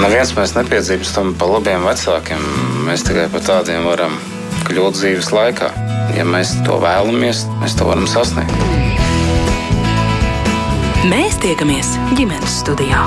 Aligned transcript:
Neviens 0.00 0.30
mēs 0.32 0.54
nepiedzimstam 0.56 1.34
pa 1.36 1.44
labiem 1.50 1.82
vecākiem. 1.84 2.40
Mēs 2.86 3.04
tikai 3.04 3.26
par 3.32 3.42
tādiem 3.44 3.84
varam 3.84 4.14
kļūt 4.64 4.96
dzīves 4.96 5.28
laikā. 5.36 5.68
Ja 6.16 6.24
mēs 6.24 6.54
to 6.64 6.78
vēlamies, 6.80 7.44
mēs 7.60 7.76
to 7.76 7.88
varam 7.90 8.08
sasniegt. 8.08 8.56
Mēs 11.10 11.36
tiekamies 11.44 11.92
ģimenes 12.16 12.62
studijā. 12.62 13.04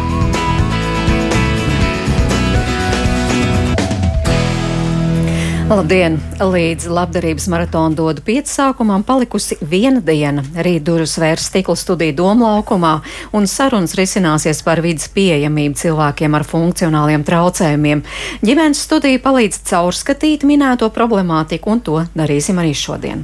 Labdien! 5.64 6.18
Līdz 6.44 6.90
labdarības 6.92 7.46
maratona 7.48 7.96
dodu 7.96 8.20
piecu 8.26 8.52
sākumam 8.52 9.04
palikusi 9.08 9.56
viena 9.64 10.02
diena. 10.04 10.44
Rīt 10.60 10.84
durvis 10.84 11.14
vērs 11.22 11.46
stikla 11.48 11.78
studiju 11.80 12.18
domlaukumā 12.18 12.92
un 13.32 13.48
sarunas 13.48 13.96
risināsies 13.96 14.60
par 14.66 14.82
vidas 14.84 15.08
pieejamību 15.16 15.80
cilvēkiem 15.80 16.36
ar 16.36 16.44
funkcionāliem 16.50 17.24
traucējumiem. 17.24 18.04
Ģimenes 18.44 18.84
studija 18.84 19.24
palīdz 19.24 19.62
caurskatīt 19.72 20.44
minēto 20.44 20.92
problemātiku 20.92 21.72
un 21.72 21.82
to 21.88 22.04
darīsim 22.12 22.60
arī 22.60 22.76
šodien. 22.76 23.24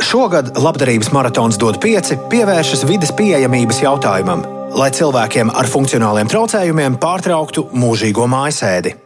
Šogad 0.00 0.56
labdarības 0.56 1.12
maratons 1.12 1.60
dod 1.60 1.82
pieci 1.84 2.16
pievēršas 2.32 2.88
vidas 2.88 3.12
pieejamības 3.20 3.84
jautājumam, 3.84 4.48
lai 4.72 4.88
cilvēkiem 4.96 5.52
ar 5.52 5.68
funkcionāliem 5.68 6.32
traucējumiem 6.32 6.96
pārtrauktu 6.96 7.68
mūžīgo 7.76 8.24
mājasēdi. 8.24 9.01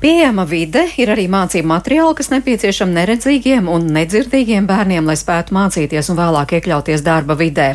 Pieejama 0.00 0.44
vide 0.48 0.84
ir 1.00 1.12
arī 1.14 1.24
mācību 1.32 1.68
materiāli, 1.70 2.16
kas 2.18 2.30
nepieciešami 2.32 2.96
neredzīgiem 2.98 3.70
un 3.72 3.86
nedzirdīgiem 3.94 4.66
bērniem, 4.68 5.06
lai 5.08 5.16
spētu 5.18 5.56
mācīties 5.56 6.10
un 6.12 6.18
vēlāk 6.20 6.56
iekļauties 6.58 7.04
darba 7.06 7.36
vidē. 7.38 7.74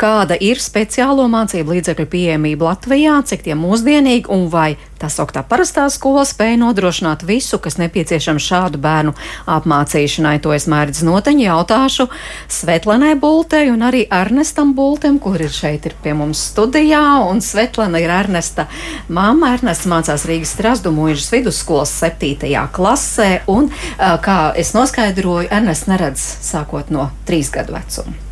Kāda 0.00 0.38
ir 0.40 0.60
speciālo 0.62 1.28
mācību 1.30 1.76
līdzekļu 1.76 2.08
pieejamība 2.12 2.72
Latvijā, 2.72 3.20
cik 3.28 3.46
tie 3.46 3.58
mūsdienīgi 3.58 4.30
un 4.34 4.48
vai 4.52 4.72
Tā 4.98 5.06
sauktā 5.12 5.44
parastā 5.46 5.84
skola 5.94 6.24
spēja 6.26 6.58
nodrošināt 6.58 7.22
visu, 7.26 7.60
kas 7.62 7.76
nepieciešams 7.78 8.42
šādu 8.42 8.80
bērnu 8.82 9.14
apmācīšanai. 9.46 10.40
To 10.42 10.50
es 10.56 10.66
mērķis 10.70 11.04
noteņi 11.06 11.46
jautāšu 11.46 12.08
Svetlanai 12.50 13.14
Bultei 13.20 13.70
un 13.70 13.86
arī 13.86 14.04
Ernestam 14.10 14.74
Bultem, 14.74 15.20
kur 15.22 15.38
ir 15.38 15.54
šeit 15.54 15.86
ir 15.86 15.94
pie 16.02 16.16
mums 16.18 16.42
studijā. 16.50 17.04
Un 17.30 17.38
Svetlana 17.44 18.02
ir 18.02 18.10
Ernesta 18.10 18.66
mamma. 19.06 19.54
Ernests 19.54 19.86
mācās 19.86 20.26
Rīgas 20.26 20.56
Strasdu 20.58 20.92
mūžas 20.94 21.30
vidusskolas 21.34 21.94
septītajā 22.02 22.66
klasē. 22.74 23.32
Un, 23.54 23.70
kā 23.98 24.40
es 24.58 24.74
noskaidroju, 24.74 25.52
Ernests 25.54 25.86
neredz 25.90 26.24
sākot 26.42 26.90
no 26.90 27.12
trīs 27.28 27.54
gadu 27.54 27.78
vecuma. 27.78 28.27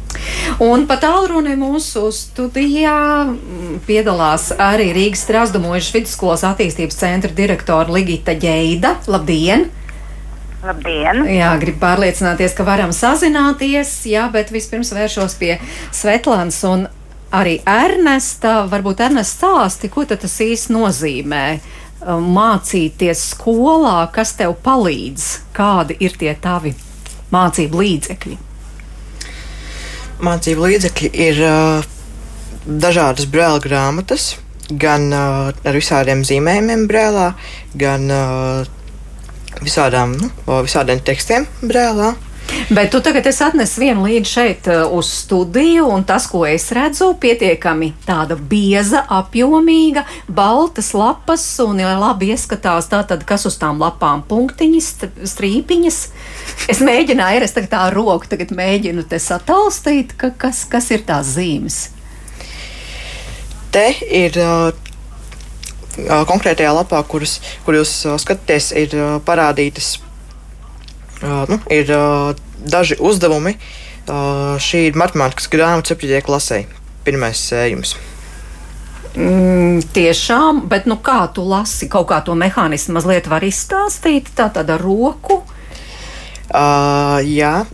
Un 0.62 0.86
pat 0.88 1.02
tālruni 1.04 1.52
mūsu 1.58 2.06
studijā 2.14 2.98
mm, 3.28 3.80
piedalās 3.84 4.48
arī 4.56 4.88
Rīgas 4.96 5.26
Strasdumojušas 5.26 5.96
vidusskolas 5.96 6.44
attīstības 6.48 6.96
centra 6.96 7.32
direktora 7.36 7.92
Ligita 7.92 8.32
Ģeida. 8.40 8.94
Labdien! 9.10 9.66
Labdien! 10.64 11.26
Jā, 11.28 11.50
gribu 11.60 11.82
pārliecināties, 11.82 12.54
ka 12.56 12.64
varam 12.66 12.94
sazināties, 12.96 13.92
jā, 14.08 14.24
bet 14.32 14.54
vispirms 14.54 14.94
vēršos 14.96 15.36
pie 15.40 15.58
Svetlāns 15.94 16.62
un 16.70 16.86
arī 17.36 17.58
Ernesta. 17.68 18.62
Varbūt 18.72 19.04
Ernesta 19.10 19.36
stāsti, 19.36 19.92
ko 19.92 20.06
tas 20.08 20.40
īsti 20.40 20.72
nozīmē 20.72 21.44
um, 21.52 22.32
mācīties 22.38 23.28
skolā, 23.34 23.98
kas 24.14 24.34
tev 24.40 24.56
palīdz, 24.64 25.30
kādi 25.56 26.00
ir 26.00 26.16
tie 26.16 26.32
tavi 26.40 26.72
mācību 27.34 27.84
līdzekļi 27.84 28.45
mācību 30.24 30.66
līdzekļi 30.66 31.10
ir 31.26 31.40
uh, 31.44 31.86
dažādas 32.66 33.28
brāļa 33.30 33.62
grāmatas, 33.64 34.34
gan 34.70 35.08
uh, 35.12 35.50
ar 35.52 35.76
visādiem 35.76 36.24
zīmējumiem 36.26 36.86
brēlā, 36.90 37.30
gan 37.78 38.08
uh, 38.10 38.70
visādām, 39.62 40.16
nu, 40.20 40.30
visādiem 40.66 41.02
tekstiem 41.04 41.46
brēlā. 41.62 42.14
Bet 42.70 42.90
tu 42.90 43.00
tagad 43.00 43.26
esi 43.26 43.44
atnesis 43.46 43.78
vienu 43.78 44.04
līdzi 44.06 44.30
šeit 44.30 44.68
uh, 44.70 44.88
uz 44.90 45.08
studiju, 45.20 45.84
un 45.94 46.04
tas, 46.06 46.24
ko 46.30 46.40
es 46.48 46.64
redzu, 46.74 47.12
pietiekami 47.22 47.92
tāda 48.06 48.34
bieza, 48.38 49.04
apjomīga, 49.18 50.02
baltas 50.26 50.92
lapas, 50.96 51.44
un 51.62 51.78
ja 51.82 51.92
labi 51.98 52.32
ieskatās, 52.34 52.88
tātad, 52.90 53.22
kas 53.28 53.46
uz 53.46 53.58
tām 53.60 53.78
lapām 53.82 54.24
punktiņas, 54.26 54.88
strīpiņas. 55.34 56.00
Es 56.72 56.82
mēģināju, 56.82 57.44
es 57.46 57.54
tagad 57.54 57.70
tā 57.74 57.84
roku 57.94 58.30
tagad 58.30 58.54
mēģinu 58.54 59.06
te 59.06 59.20
satalstīt, 59.22 60.16
ka, 60.18 60.32
kas, 60.34 60.64
kas 60.70 60.90
ir 60.94 61.06
tās 61.06 61.36
zīmes. 61.36 61.78
Te 63.74 63.92
ir 64.10 64.40
uh, 64.42 64.72
konkrētajā 66.26 66.74
lapā, 66.80 66.98
kuras, 67.06 67.38
kur 67.66 67.78
jūs 67.78 67.94
skatāties, 68.22 68.72
ir 68.74 68.98
parādītas 69.26 69.96
nu, 71.22 71.60
ir 71.72 71.92
daži 72.60 72.98
uzdevumi. 73.00 73.56
Šī 74.62 74.86
ir 74.90 74.98
matemātikas 74.98 75.48
grāmata 75.50 75.96
7. 75.96 76.20
klasē. 76.26 76.64
Pirmais 77.06 77.40
sējums. 77.40 77.96
Mm, 79.16 79.80
tiešām, 79.96 80.66
bet 80.68 80.84
nu, 80.84 80.98
kā 81.00 81.22
tu 81.32 81.40
lasi 81.48 81.88
kaut 81.88 82.10
kā 82.10 82.18
to 82.24 82.34
mehānismu, 82.36 82.98
mazliet 82.98 83.30
var 83.32 83.46
izstāstīt 83.46 84.28
tā 84.36 84.50
tad 84.52 84.68
ar 84.74 84.82
roku? 84.84 85.40
Uh, 86.52 87.16
jā, 87.24 87.64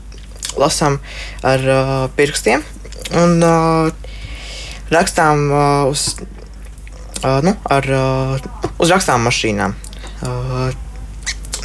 lasām 0.57 1.01
ar 1.43 1.67
uh, 1.67 1.91
pirkstiem 2.15 2.63
un 3.19 3.43
uh, 3.43 3.91
rakstām 4.95 5.43
uh, 5.51 5.91
uz, 5.91 6.15
uh, 7.25 7.43
nu, 7.45 7.57
ar, 7.67 7.91
uh, 7.91 8.73
uz 8.79 8.95
rakstām 8.95 9.27
mašīnām. 9.27 9.75
Uh, 10.23 10.71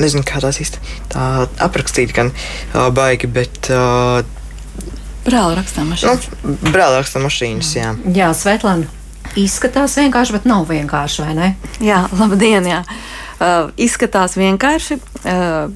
nezinu, 0.01 0.23
kā 0.27 0.41
tās 0.43 0.59
īsti 0.61 0.81
tā 1.13 1.47
aprakstīt, 1.63 2.13
gan 2.15 2.31
uh, 2.33 2.87
baigi, 2.93 3.29
bet. 3.31 3.71
Uh, 3.71 4.21
Brāļa 5.27 5.57
rakstām 5.59 5.89
mašīnas. 5.91 6.27
Nu, 6.43 6.55
brāļa 6.71 7.01
rakstām 7.01 7.25
mašīnas, 7.27 7.73
jā. 7.75 7.91
Jā, 8.15 8.31
Svetlana. 8.37 8.87
Izskatās 9.37 9.97
vienkārši, 9.99 10.37
bet 10.37 10.47
nav 10.47 10.69
vienkārši, 10.69 11.23
vai 11.25 11.33
ne? 11.35 11.49
Jā, 11.83 12.05
labdien, 12.15 12.65
jā. 12.69 12.79
Uh, 13.37 13.73
izskatās 13.75 14.37
vienkārši. 14.39 14.99
Uh, 15.27 15.67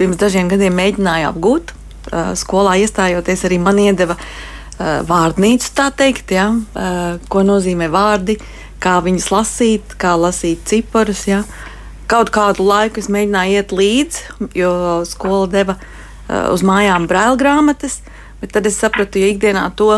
pirms 0.00 0.18
dažiem 0.18 0.50
gadiem 0.50 0.74
mēģināju 0.76 1.30
apgūt. 1.30 1.72
Uh, 2.08 2.32
skolā 2.38 2.74
iestājoties 2.82 3.46
arī 3.46 3.60
man 3.62 3.78
iedeva 3.80 4.18
uh, 4.18 5.00
vārdnīcu, 5.06 5.72
tā 5.78 5.92
teikt, 5.94 6.34
jā, 6.34 6.50
uh, 6.50 7.22
ko 7.30 7.46
nozīmē 7.46 7.86
vārdi, 7.92 8.38
kā 8.82 8.98
viņus 9.04 9.30
lasīt, 9.34 9.96
kā 10.00 10.16
lasīt 10.18 10.66
ciparus. 10.68 11.26
Jā. 11.30 11.44
Uh, 11.44 11.67
Kaut 12.08 12.30
kādu 12.32 12.64
laiku 12.64 13.02
es 13.02 13.10
mēģināju 13.12 13.58
iet 13.58 13.74
līdzi, 13.76 14.48
jo 14.56 14.72
skola 15.08 15.48
deva 15.52 15.74
uh, 15.76 16.48
uz 16.54 16.64
mājām 16.64 17.08
brāļa 17.10 17.36
grāmatas, 17.40 17.98
bet 18.40 18.54
tad 18.56 18.68
es 18.70 18.78
sapratu, 18.80 19.20
ja 19.20 19.28
ikdienā 19.28 19.66
to 19.76 19.90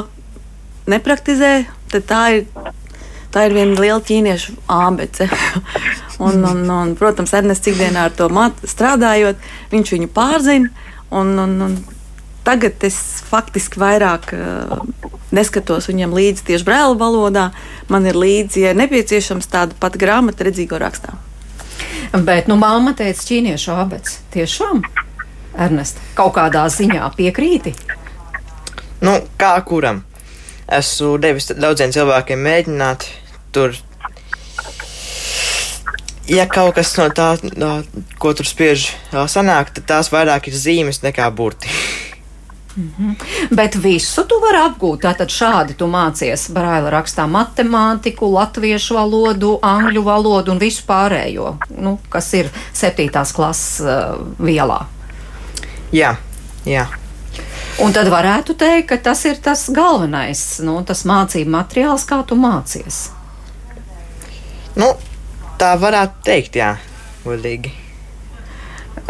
nepraktizē, 0.90 1.52
tad 1.92 2.08
tā 2.10 2.22
ir, 2.34 2.72
tā 3.30 3.46
ir 3.46 3.54
viena 3.54 3.78
liela 3.78 4.00
ķīniešu 4.02 4.56
ābece. 4.74 5.30
un, 6.26 6.42
un, 6.42 6.64
un, 6.66 6.96
protams, 6.98 7.34
Ernests 7.36 7.70
ikdienā 7.70 8.08
ar 8.08 8.18
to 8.18 8.26
strādājot, 8.66 9.38
viņš 9.70 9.94
viņu 9.96 10.10
pārzina. 10.14 10.74
Un, 11.14 11.32
un, 11.42 11.56
un 11.66 11.78
tagad 12.46 12.82
es 12.86 12.98
faktiski 13.30 13.78
vairāk 13.82 14.30
uh, 14.34 14.78
neskatos 15.34 15.88
viņam 15.90 16.14
līdzi 16.16 16.46
tieši 16.50 16.66
brāļa 16.66 16.98
valodā. 16.98 17.48
Man 17.90 18.06
ir 18.10 18.18
līdzi, 18.18 18.66
ja 18.66 18.76
nepieciešams, 18.78 19.50
tāda 19.50 19.78
pati 19.78 20.02
grāmata 20.02 20.46
redzīgo 20.46 20.78
rakstā. 20.80 21.14
Bet, 22.26 22.48
nu, 22.50 22.56
māma 22.58 22.94
teica, 22.98 23.22
ķīniešu 23.28 23.74
abets. 23.76 24.18
Tiešām, 24.34 24.82
Ernest, 25.58 26.00
kaut 26.18 26.34
kādā 26.38 26.64
ziņā 26.72 27.06
piekrīti? 27.16 27.74
Nu, 29.04 29.16
kā 29.40 29.54
kuram? 29.66 30.02
Esmu 30.70 31.16
devis 31.22 31.50
daudziem 31.50 31.94
cilvēkiem 31.94 32.42
mēģināt 32.46 33.06
tur. 33.54 33.74
Ja 36.30 36.44
kaut 36.46 36.76
kas 36.76 36.92
no 36.98 37.08
tā, 37.10 37.32
no, 37.58 37.70
ko 38.22 38.34
tur 38.38 38.46
spiež, 38.46 38.92
sanāk, 39.32 39.72
tad 39.74 39.88
tās 39.88 40.12
vairāk 40.14 40.46
ir 40.46 40.58
zīmes 40.58 41.02
nekā 41.02 41.26
burti. 41.34 41.72
Mm 42.76 42.92
-hmm. 42.98 43.14
Bet 43.50 43.74
visu 43.74 44.24
tu 44.24 44.34
vari 44.40 44.58
apgūt. 44.58 45.00
Tātad 45.00 45.28
šādi 45.28 45.74
tu 45.74 45.86
mācies 45.86 46.50
braila 46.52 46.90
rakstā 46.90 47.26
matemātiku, 47.26 48.32
latviešu 48.32 48.94
valodu, 48.94 49.58
angļu 49.62 50.02
valodu 50.02 50.52
un 50.52 50.58
visu 50.58 50.82
pārējo, 50.86 51.56
nu, 51.78 51.98
kas 52.08 52.34
ir 52.34 52.50
septītās 52.72 53.32
klases 53.32 53.80
uh, 53.80 54.18
vielā. 54.38 54.86
Jā, 55.92 56.16
jā. 56.64 56.86
Un 57.78 57.92
tad 57.92 58.08
varētu 58.08 58.54
teikt, 58.54 58.88
ka 58.88 58.96
tas 58.96 59.24
ir 59.24 59.36
tas 59.42 59.70
galvenais, 59.70 60.60
nu, 60.60 60.82
tas 60.84 61.04
mācību 61.04 61.50
materiāls, 61.50 62.04
kā 62.04 62.22
tu 62.26 62.34
mācies. 62.34 63.10
Nu, 64.76 64.94
tā 65.58 65.74
varētu 65.80 66.12
teikt, 66.24 66.56
jā, 66.56 66.76
godīgi. 67.24 67.89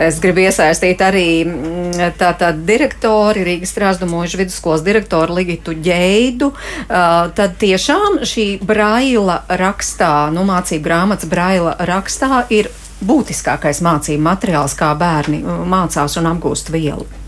Es 0.00 0.16
gribu 0.22 0.40
iesaistīt 0.40 1.02
arī 1.04 1.26
mm, 1.44 2.14
tātad 2.20 2.62
direktori, 2.64 3.44
Rīgas 3.44 3.74
Strāzdumojuši 3.74 4.40
vidusskolas 4.40 4.84
direktoru 4.86 5.36
Ligitu 5.36 5.74
Ģeidu. 5.76 6.52
Tad 6.88 7.58
tiešām 7.60 8.22
šī 8.24 8.46
braila 8.64 9.42
rakstā, 9.60 10.30
nu 10.32 10.46
mācību 10.48 10.86
grāmatas 10.88 11.28
braila 11.28 11.76
rakstā 11.92 12.46
ir 12.48 12.72
būtiskākais 13.04 13.84
mācību 13.84 14.24
materiāls, 14.24 14.76
kā 14.76 14.94
bērni 14.96 15.44
mācās 15.44 16.16
un 16.20 16.32
apgūst 16.32 16.72
vielu. 16.72 17.19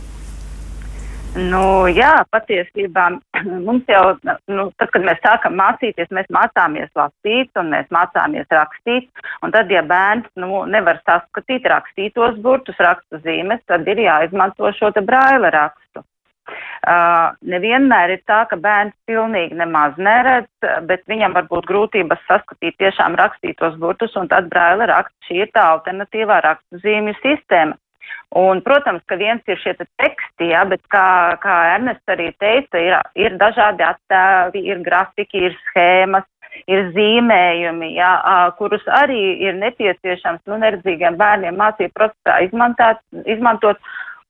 Nu, 1.32 1.88
jā, 1.88 2.10
patiesībā 2.28 3.06
mums 3.66 3.88
jau, 3.88 4.02
nu, 4.52 4.66
tad, 4.76 4.90
kad 4.92 5.04
mēs 5.06 5.20
sākam 5.24 5.54
mācīties, 5.56 6.10
mēs 6.12 6.28
mācāmies 6.34 6.90
lasīt 6.98 7.56
un 7.56 7.70
mēs 7.72 7.88
mācāmies 7.94 8.52
rakstīt. 8.52 9.08
Un 9.40 9.54
tad, 9.54 9.72
ja 9.72 9.80
bērns 9.80 10.28
nu, 10.36 10.66
nevar 10.68 11.00
saskatīt 11.06 11.64
rakstītos 11.72 12.36
burtus, 12.44 12.76
rakstu 12.84 13.22
zīmes, 13.24 13.62
tad 13.64 13.88
ir 13.88 14.04
jāizmanto 14.04 14.74
šo 14.76 14.92
te 14.92 15.00
braila 15.00 15.48
rakstu. 15.54 16.04
Uh, 16.82 17.32
nevienmēr 17.48 18.16
ir 18.16 18.22
tā, 18.28 18.42
ka 18.50 18.58
bērns 18.60 18.92
pilnīgi 19.08 19.56
nemaz 19.56 19.96
neredz, 19.96 20.50
bet 20.84 21.06
viņam 21.08 21.38
var 21.38 21.46
būt 21.48 21.68
grūtības 21.70 22.26
saskatīt 22.28 22.76
tiešām 22.82 23.16
rakstītos 23.16 23.78
burtus, 23.80 24.12
un 24.20 24.28
tad 24.28 24.50
braila 24.52 24.90
raksts 24.90 25.30
šī 25.30 25.46
ir 25.46 25.52
tā 25.54 25.64
alternatīvā 25.78 26.42
rakstu 26.44 26.82
zīmju 26.82 27.16
sistēma. 27.22 27.78
Un, 28.32 28.62
protams, 28.64 29.02
ka 29.04 29.18
viens 29.20 29.44
ir 29.44 29.58
šie 29.60 29.74
te 29.76 29.84
teksti, 30.00 30.46
jā, 30.54 30.62
bet 30.70 30.80
kā, 30.92 31.36
kā 31.42 31.56
Ernests 31.74 32.12
arī 32.14 32.30
teica, 32.40 32.80
ir, 32.80 32.94
ir 33.20 33.36
dažādi 33.40 33.84
attēli, 33.84 34.62
ir 34.72 34.80
grafiki, 34.86 35.50
ir 35.50 35.58
schēmas, 35.66 36.24
ir 36.64 36.88
zīmējumi, 36.94 37.90
jā, 37.98 38.12
kurus 38.56 38.86
arī 39.02 39.20
ir 39.44 39.58
nepieciešams 39.60 40.46
nu, 40.48 40.56
neredzīgiem 40.64 41.20
bērniem 41.20 41.60
mācību 41.60 41.92
procesā 41.98 42.40
izmantāt, 42.46 43.04
izmantot. 43.26 43.80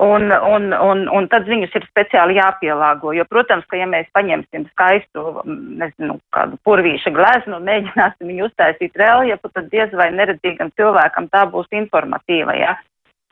Un, 0.03 0.33
un, 0.35 0.73
un, 0.75 1.05
un 1.15 1.27
tad 1.31 1.45
viņus 1.47 1.77
ir 1.79 1.85
speciāli 1.87 2.35
jāpielāgo. 2.35 3.13
Jo, 3.15 3.23
protams, 3.31 3.63
ka 3.71 3.79
ja 3.79 3.87
mēs 3.87 4.09
paņemsim 4.17 4.65
skaistu, 4.73 5.45
nezinu, 5.47 6.17
kādu 6.35 6.59
purvīša 6.67 7.13
gleznu 7.15 7.61
un 7.61 7.69
mēģināsim 7.69 8.33
viņu 8.33 8.49
uztaisīt 8.49 8.99
reljefu, 8.99 9.53
tad 9.55 9.69
diez 9.71 9.95
vai 9.95 10.09
neredzīgam 10.17 10.73
cilvēkam 10.75 11.31
tā 11.31 11.45
būs 11.53 11.71
informatīva. 11.85 12.57
Ja? 12.59 12.75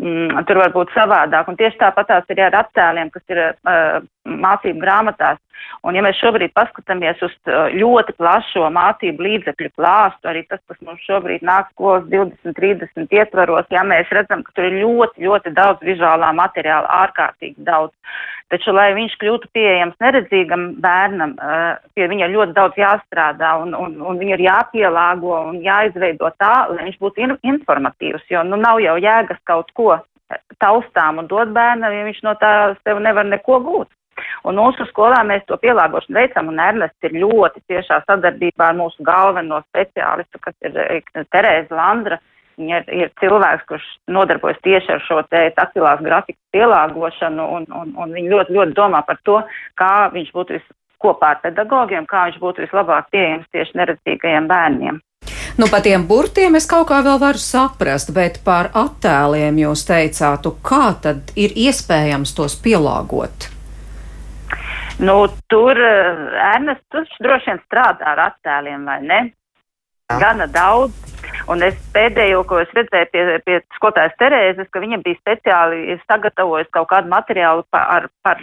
Mm, 0.00 0.40
tur 0.48 0.60
var 0.62 0.72
būt 0.74 0.90
savādāk. 0.96 1.48
Un 1.50 1.58
tieši 1.60 1.78
tāpat 1.80 2.10
tās 2.10 2.32
ir 2.32 2.42
ar 2.46 2.56
attēliem, 2.64 3.12
kas 3.14 3.24
ir 3.32 3.42
uh, 3.44 4.00
mācību 4.24 4.82
grāmatās. 4.82 5.38
Un 5.84 5.96
ja 5.96 6.02
mēs 6.04 6.18
šobrīd 6.20 6.52
paskatāmies 6.56 7.20
uz 7.24 7.32
uh, 7.48 7.68
ļoti 7.72 8.16
plašo 8.18 8.66
mācību 8.74 9.26
līdzekļu 9.26 9.70
klāstu, 9.76 10.30
arī 10.32 10.42
tas, 10.48 10.60
kas 10.68 10.80
mums 10.84 11.04
šobrīd 11.08 11.44
nāk 11.46 11.70
skolas 11.74 12.08
20, 12.12 12.56
30 12.56 13.16
ietvaros, 13.20 13.68
ja 13.72 13.84
mēs 13.86 14.10
redzam, 14.14 14.44
ka 14.44 14.56
tur 14.56 14.68
ir 14.68 14.80
ļoti, 14.82 15.24
ļoti 15.28 15.54
daudz 15.56 15.86
vizuālā 15.86 16.32
materiāla, 16.36 16.90
ārkārtīgi 17.04 17.68
daudz. 17.68 17.94
Taču, 18.50 18.72
lai 18.74 18.88
viņš 18.96 19.12
kļūtu 19.20 19.46
pieejams 19.54 19.94
neredzīgam 20.02 20.64
bērnam, 20.82 21.36
uh, 21.38 21.76
pie 21.94 22.08
viņa 22.10 22.32
ļoti 22.32 22.56
daudz 22.56 22.80
jāstrādā 22.80 23.52
un, 23.62 23.76
un, 23.78 23.94
un 24.02 24.18
viņu 24.18 24.34
ir 24.34 24.42
jāpielāgo 24.48 25.36
un 25.52 25.60
jāizveido 25.62 26.32
tā, 26.42 26.66
lai 26.72 26.88
viņš 26.88 26.98
būtu 26.98 27.22
in 27.22 27.36
informatīvs, 27.52 28.26
jo 28.32 28.42
nu 28.48 28.58
nav 28.58 28.82
jau 28.82 28.96
jēgas 28.98 29.38
kaut 29.46 29.70
ko 29.78 29.94
taustām 30.62 31.22
un 31.22 31.30
dot 31.30 31.54
bērnam, 31.54 31.94
ja 31.94 32.04
viņš 32.06 32.20
no 32.26 32.34
tā 32.42 32.52
sev 32.82 33.00
nevar 33.02 33.26
neko 33.26 33.60
gūt. 33.66 33.90
Un 34.44 34.58
mūsu 34.60 34.84
skolā 34.90 35.20
mēs 35.26 35.46
to 35.48 35.56
pielāgošanu 35.60 36.18
veicam, 36.18 36.50
un 36.52 36.60
Ernests 36.60 37.08
ir 37.08 37.16
ļoti 37.22 37.62
ciešā 37.70 38.02
sadarbībā 38.06 38.70
ar 38.70 38.78
mūsu 38.78 39.04
galveno 39.06 39.62
speciālistu, 39.68 40.40
kas 40.44 40.56
ir 40.66 41.24
Terēza 41.32 41.76
Landra. 41.76 42.20
Viņa 42.60 42.80
ir, 42.82 42.90
ir 42.92 43.12
cilvēks, 43.22 43.64
kurš 43.70 43.86
nodarbojas 44.12 44.60
tieši 44.66 44.92
ar 44.92 45.04
šo 45.06 45.22
te 45.32 45.46
taktilās 45.56 46.02
grafikas 46.04 46.42
pielāgošanu, 46.52 47.46
un, 47.56 47.68
un, 47.72 47.94
un 47.96 48.12
viņi 48.16 48.32
ļoti, 48.34 48.56
ļoti 48.58 48.76
domā 48.76 49.00
par 49.06 49.20
to, 49.24 49.38
kā 49.80 50.10
viņš 50.12 50.32
būtu 50.36 50.58
vis, 50.58 50.66
kopā 51.00 51.34
ar 51.34 51.40
pedagogiem, 51.44 52.04
kā 52.08 52.26
viņš 52.28 52.42
būtu 52.42 52.66
vislabāk 52.66 53.08
pieejams 53.14 53.48
tieši 53.54 53.80
neredzīgajiem 53.80 54.50
bērniem. 54.50 55.00
Nu, 55.60 55.66
par 55.72 55.82
tiem 55.84 56.04
burtiem 56.08 56.54
es 56.56 56.68
kaut 56.68 56.88
kā 56.88 57.00
vēl 57.04 57.18
varu 57.20 57.40
saprast, 57.40 58.12
bet 58.16 58.38
par 58.44 58.70
attēliem 58.76 59.58
jūs 59.60 59.82
teicāt, 59.88 60.46
kā 60.64 60.84
tad 61.04 61.32
ir 61.36 61.56
iespējams 61.56 62.36
tos 62.36 62.54
pielāgot? 62.60 63.50
Nu, 65.00 65.16
tur 65.48 65.80
eh, 65.80 66.24
Ernests 66.54 67.20
droši 67.24 67.50
vien 67.50 67.60
strādā 67.64 68.12
ar 68.12 68.26
attēliem, 68.30 68.84
vai 68.84 69.00
ne? 69.04 69.20
Gana 70.20 70.48
daudz. 70.50 70.92
Un 71.50 71.64
es 71.66 71.74
pēdējo, 71.94 72.44
ko 72.46 72.60
es 72.62 72.70
redzēju 72.76 73.08
pie, 73.10 73.24
pie 73.46 73.58
skolotājas 73.74 74.14
Terēzes, 74.22 74.68
ka 74.70 74.82
viņa 74.82 75.00
bija 75.02 75.18
speciāli 75.18 75.98
sagatavojusi 76.06 76.70
kaut 76.76 76.90
kādu 76.92 77.10
materiālu 77.10 77.64
par, 77.74 78.06
par 78.22 78.42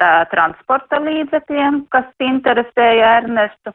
tā, 0.00 0.10
transporta 0.30 1.00
līdzekļiem, 1.02 1.84
kas 1.90 2.08
interesēja 2.22 3.16
Ernestu. 3.20 3.74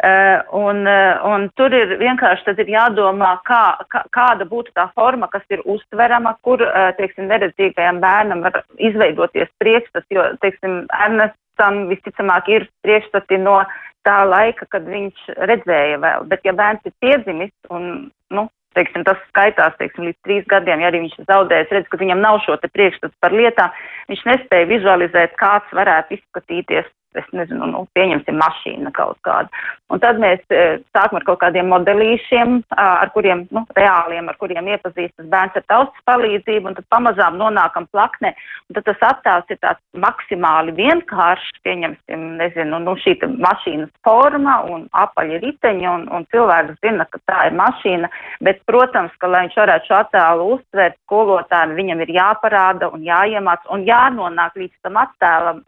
Uh, 0.00 0.40
un, 0.56 0.78
uh, 0.88 1.18
un 1.28 1.42
tur 1.60 1.74
ir 1.76 1.90
vienkārši 2.00 2.46
tad 2.46 2.60
ir 2.62 2.70
jādomā, 2.72 3.34
kā, 3.44 3.64
kā, 3.92 4.00
kāda 4.16 4.46
būtu 4.48 4.72
tā 4.72 4.86
forma, 4.96 5.28
kas 5.28 5.44
ir 5.52 5.60
uztverama, 5.68 6.32
kur, 6.40 6.62
uh, 6.64 6.86
teiksim, 6.96 7.26
neredzīgajam 7.28 8.00
bērnam 8.00 8.40
var 8.46 8.62
izveidoties 8.80 9.52
priekšstats, 9.60 10.08
jo, 10.08 10.24
teiksim, 10.40 10.86
Ernestam 11.04 11.82
visticamāk 11.92 12.48
ir 12.48 12.64
priekšstati 12.80 13.42
no 13.44 13.58
tā 14.06 14.22
laika, 14.28 14.66
kad 14.72 14.86
viņš 14.88 15.28
redzēja 15.50 16.00
vēl, 16.02 16.24
bet 16.30 16.46
ja 16.46 16.54
bērns 16.56 16.86
ir 16.88 16.94
piedzimis 17.02 17.52
un, 17.74 18.10
nu, 18.34 18.46
teiksim, 18.78 19.04
tas 19.06 19.18
skaitās, 19.28 19.74
teiksim, 19.80 20.06
līdz 20.08 20.18
trīs 20.26 20.46
gadiem, 20.50 20.82
ja 20.82 20.90
arī 20.90 21.02
viņš 21.04 21.18
zaudēs, 21.26 21.72
redz, 21.74 21.88
ka 21.90 22.00
viņam 22.00 22.22
nav 22.22 22.40
šo 22.44 22.56
te 22.62 22.70
priekšstats 22.70 23.16
par 23.22 23.34
lietām, 23.34 23.74
viņš 24.12 24.24
nespēja 24.30 24.70
vizualizēt, 24.70 25.36
kāds 25.40 25.76
varētu 25.76 26.18
izskatīties 26.18 26.88
es 27.18 27.26
nezinu, 27.34 27.66
nu, 27.70 27.84
pieņemsim 27.96 28.38
mašīna 28.40 28.92
kaut 28.96 29.18
kādu. 29.26 29.50
Un 29.90 29.98
tad 30.02 30.20
mēs 30.22 30.42
e, 30.54 30.78
sākam 30.94 31.18
ar 31.18 31.26
kaut 31.26 31.40
kādiem 31.42 31.70
modelīšiem, 31.72 32.60
ar 32.78 33.10
kuriem, 33.14 33.44
nu, 33.54 33.64
reāliem, 33.76 34.28
ar 34.30 34.38
kuriem 34.38 34.68
iepazīstas 34.70 35.26
bērns 35.32 35.58
ar 35.58 35.64
taustas 35.72 36.04
palīdzību, 36.06 36.70
un 36.70 36.78
tad 36.78 36.86
pamazām 36.94 37.38
nonākam 37.40 37.88
plaknē, 37.90 38.32
un 38.68 38.78
tad 38.78 38.86
tas 38.86 39.02
attēls 39.10 39.50
ir 39.50 39.58
tāds 39.64 39.82
maksimāli 40.04 40.76
vienkāršs, 40.78 41.62
pieņemsim, 41.66 42.26
nezinu, 42.40 42.82
nu, 42.84 42.94
šī 43.02 43.16
mašīnas 43.26 43.90
forma 44.06 44.60
un 44.70 44.86
apaļi 44.94 45.40
riteņi, 45.42 45.88
un, 45.90 46.06
un 46.14 46.26
cilvēks 46.30 46.78
zina, 46.84 47.08
ka 47.10 47.22
tā 47.26 47.48
ir 47.50 47.58
mašīna, 47.58 48.10
bet, 48.46 48.62
protams, 48.70 49.16
ka, 49.18 49.30
lai 49.30 49.46
viņš 49.48 49.58
varētu 49.62 49.90
šo 49.90 49.98
attēlu 50.04 50.46
uztvērt, 50.56 51.00
skolotājiem 51.06 51.74
viņam 51.80 52.04
ir 52.06 52.14
jāparāda 52.14 52.92
un 52.94 53.02
jāiemāc 53.06 53.66
un 53.74 53.84
jānonāk 53.88 54.56
līdz 54.60 54.86
tam 54.86 55.00
attēlam 55.02 55.64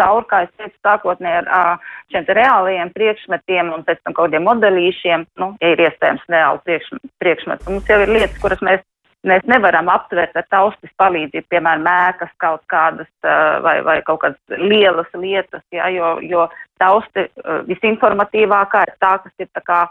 cauri, 0.00 0.26
kā 0.30 0.42
es 0.46 0.52
teicu, 0.56 0.76
sākotnēji 0.86 1.46
ar 1.58 1.78
šiem 2.12 2.28
reālajiem 2.38 2.92
priekšmetiem 2.96 3.72
un 3.74 3.86
pēc 3.86 4.02
tam 4.02 4.16
kaut 4.16 4.28
kādiem 4.28 4.46
modelīšiem, 4.48 5.26
nu, 5.42 5.52
ja 5.62 5.72
ir 5.72 5.82
iespējams 5.86 6.28
reāli 6.32 6.62
priekš, 6.66 6.92
priekšmeti. 7.22 7.68
Mums 7.70 7.90
jau 7.90 7.98
ir 8.04 8.12
lietas, 8.12 8.38
kuras 8.42 8.62
mēs, 8.66 8.84
mēs 9.26 9.46
nevaram 9.50 9.90
aptvert 9.92 10.36
ar 10.38 10.46
taustas 10.52 10.92
palīdzību, 11.00 11.48
piemēram, 11.52 11.84
mēkas 11.86 12.32
kaut 12.42 12.64
kādas 12.72 13.10
vai, 13.66 13.78
vai 13.86 14.00
kaut 14.06 14.22
kādas 14.24 14.58
lielas 14.62 15.12
lietas, 15.14 15.64
ja, 15.74 15.90
jo, 15.92 16.16
jo 16.22 16.48
tausti 16.80 17.28
visinformatīvākā 17.70 18.86
ir 18.88 18.98
tā, 19.00 19.16
kas 19.24 19.46
ir 19.46 19.52
tā 19.56 19.64
kā 19.64 19.84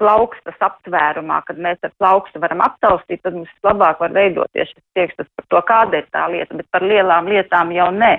plaukstas 0.00 0.58
aptvērumā, 0.64 1.42
kad 1.46 1.60
mēs 1.62 1.78
ar 1.86 1.92
plaukstu 2.00 2.40
varam 2.42 2.62
aptaustīt, 2.64 3.22
tad 3.22 3.36
mums 3.36 3.52
labāk 3.66 4.00
var 4.02 4.14
veidoties 4.16 4.72
šis 4.72 4.82
priekšstats 4.96 5.30
par 5.36 5.48
to, 5.48 5.62
kāda 5.68 6.00
ir 6.00 6.10
tā 6.14 6.26
lieta, 6.32 6.58
bet 6.58 6.68
par 6.74 6.84
lielām 6.86 7.30
lietām 7.30 7.72
jau 7.76 7.88
nē. 7.94 8.12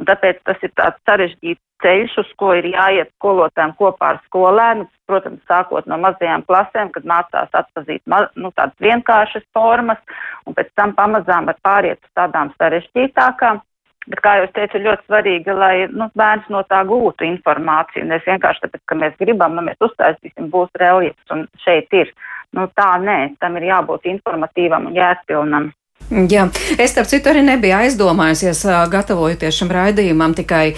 Un 0.00 0.08
tāpēc 0.10 0.42
tas 0.48 0.66
ir 0.66 0.72
tāds 0.76 1.00
sarežģīts 1.08 1.62
ceļš, 1.80 2.16
uz 2.20 2.32
ko 2.40 2.52
ir 2.58 2.68
jāiet 2.72 3.10
skolotājiem 3.16 3.72
kopā 3.78 4.14
ar 4.14 4.20
skolēnu, 4.26 4.86
protams, 5.08 5.40
sākot 5.48 5.88
no 5.90 5.96
mazajām 6.02 6.44
klasēm, 6.48 6.92
kad 6.94 7.08
mācās 7.08 7.56
atpazīt 7.56 8.02
nu, 8.10 8.52
tādas 8.52 8.76
vienkāršas 8.84 9.46
formas, 9.56 10.00
un 10.46 10.56
pēc 10.58 10.70
tam 10.76 10.94
pamazām 10.98 11.48
var 11.50 11.58
pāriet 11.64 12.00
uz 12.04 12.12
tādām 12.18 12.52
sarežģītākām. 12.60 13.62
Bet, 14.08 14.20
kā 14.24 14.36
jau 14.38 14.46
es 14.46 14.52
teicu, 14.56 14.78
ir 14.78 14.86
ļoti 14.86 15.04
svarīgi, 15.06 15.54
lai 15.54 15.74
nu, 15.92 16.06
bērns 16.16 16.46
no 16.52 16.62
tā 16.70 16.80
gūtu 16.88 17.26
informāciju. 17.26 18.06
Nevis 18.08 18.28
vienkārši 18.30 18.64
tāpēc, 18.64 18.82
ka 18.88 18.96
mēs 18.96 19.18
gribam, 19.20 19.58
nu, 19.58 19.64
mēs 19.66 19.84
uztaisīsim, 19.84 20.48
būs 20.52 20.72
reljefs 20.80 21.34
un 21.34 21.44
šeit 21.64 21.92
ir. 21.98 22.14
Nu, 22.56 22.64
tā 22.80 22.94
nē, 23.02 23.18
tam 23.44 23.58
ir 23.60 23.68
jābūt 23.68 24.08
informatīvam 24.10 24.88
un 24.88 24.96
jēgpilnam. 24.96 25.68
Jā, 26.10 26.48
es 26.74 26.90
starp 26.90 27.06
citu 27.06 27.30
arī 27.30 27.44
nebiju 27.46 27.76
aizdomājusies, 27.84 28.64
gatavojoties 28.90 29.60
šim 29.60 29.68
raidījumam, 29.70 30.32
tikai 30.34 30.72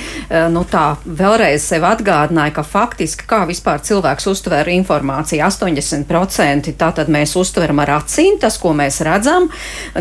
nu, 0.52 0.60
tā 0.68 0.98
vēlreiz 1.06 1.64
sev 1.64 1.86
atgādināju, 1.88 2.52
ka 2.58 2.64
faktiski 2.66 3.24
kā 3.30 3.38
vispār 3.48 3.80
cilvēks 3.80 4.28
uztver 4.28 4.68
informāciju 4.74 5.40
80% 5.46 6.74
tātad 6.76 7.08
mēs 7.12 7.32
uztveram 7.40 7.80
ar 7.80 7.94
acīm, 7.96 8.36
tas, 8.42 8.58
ko 8.60 8.74
mēs 8.76 9.00
redzam, 9.06 9.48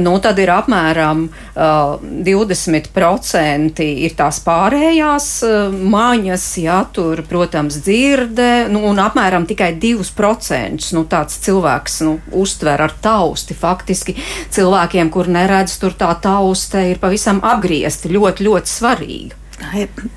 nu 0.04 0.18
tad 0.24 0.40
ir 0.44 0.52
apmēram 0.52 1.24
uh, 1.30 2.04
20% 2.28 3.86
ir 3.88 4.18
tās 4.20 4.42
pārējās 4.44 5.30
uh, 5.48 5.72
maņas, 5.72 6.50
jā, 6.66 6.82
tur, 6.92 7.24
protams, 7.30 7.80
dzirde, 7.86 8.50
nu, 8.74 8.84
un 8.92 9.00
apmēram 9.00 9.48
tikai 9.50 9.72
2% 9.80 10.92
nu, 10.98 11.06
tāds 11.08 11.40
cilvēks 11.48 12.02
nu, 12.08 12.18
uztver 12.36 12.84
ar 12.84 12.96
tausti 13.00 13.56
faktiski 13.58 14.18
cilvēkiem, 14.52 15.08
kur 15.14 15.21
kur 15.22 15.30
neredz, 15.30 15.78
tur 15.78 15.94
tā 15.94 16.10
tauste 16.18 16.82
ir 16.90 16.98
pavisam 17.02 17.44
apgriezti. 17.46 18.10
Ļoti, 18.10 18.50
ļoti 18.50 18.74
svarīga. 18.74 19.38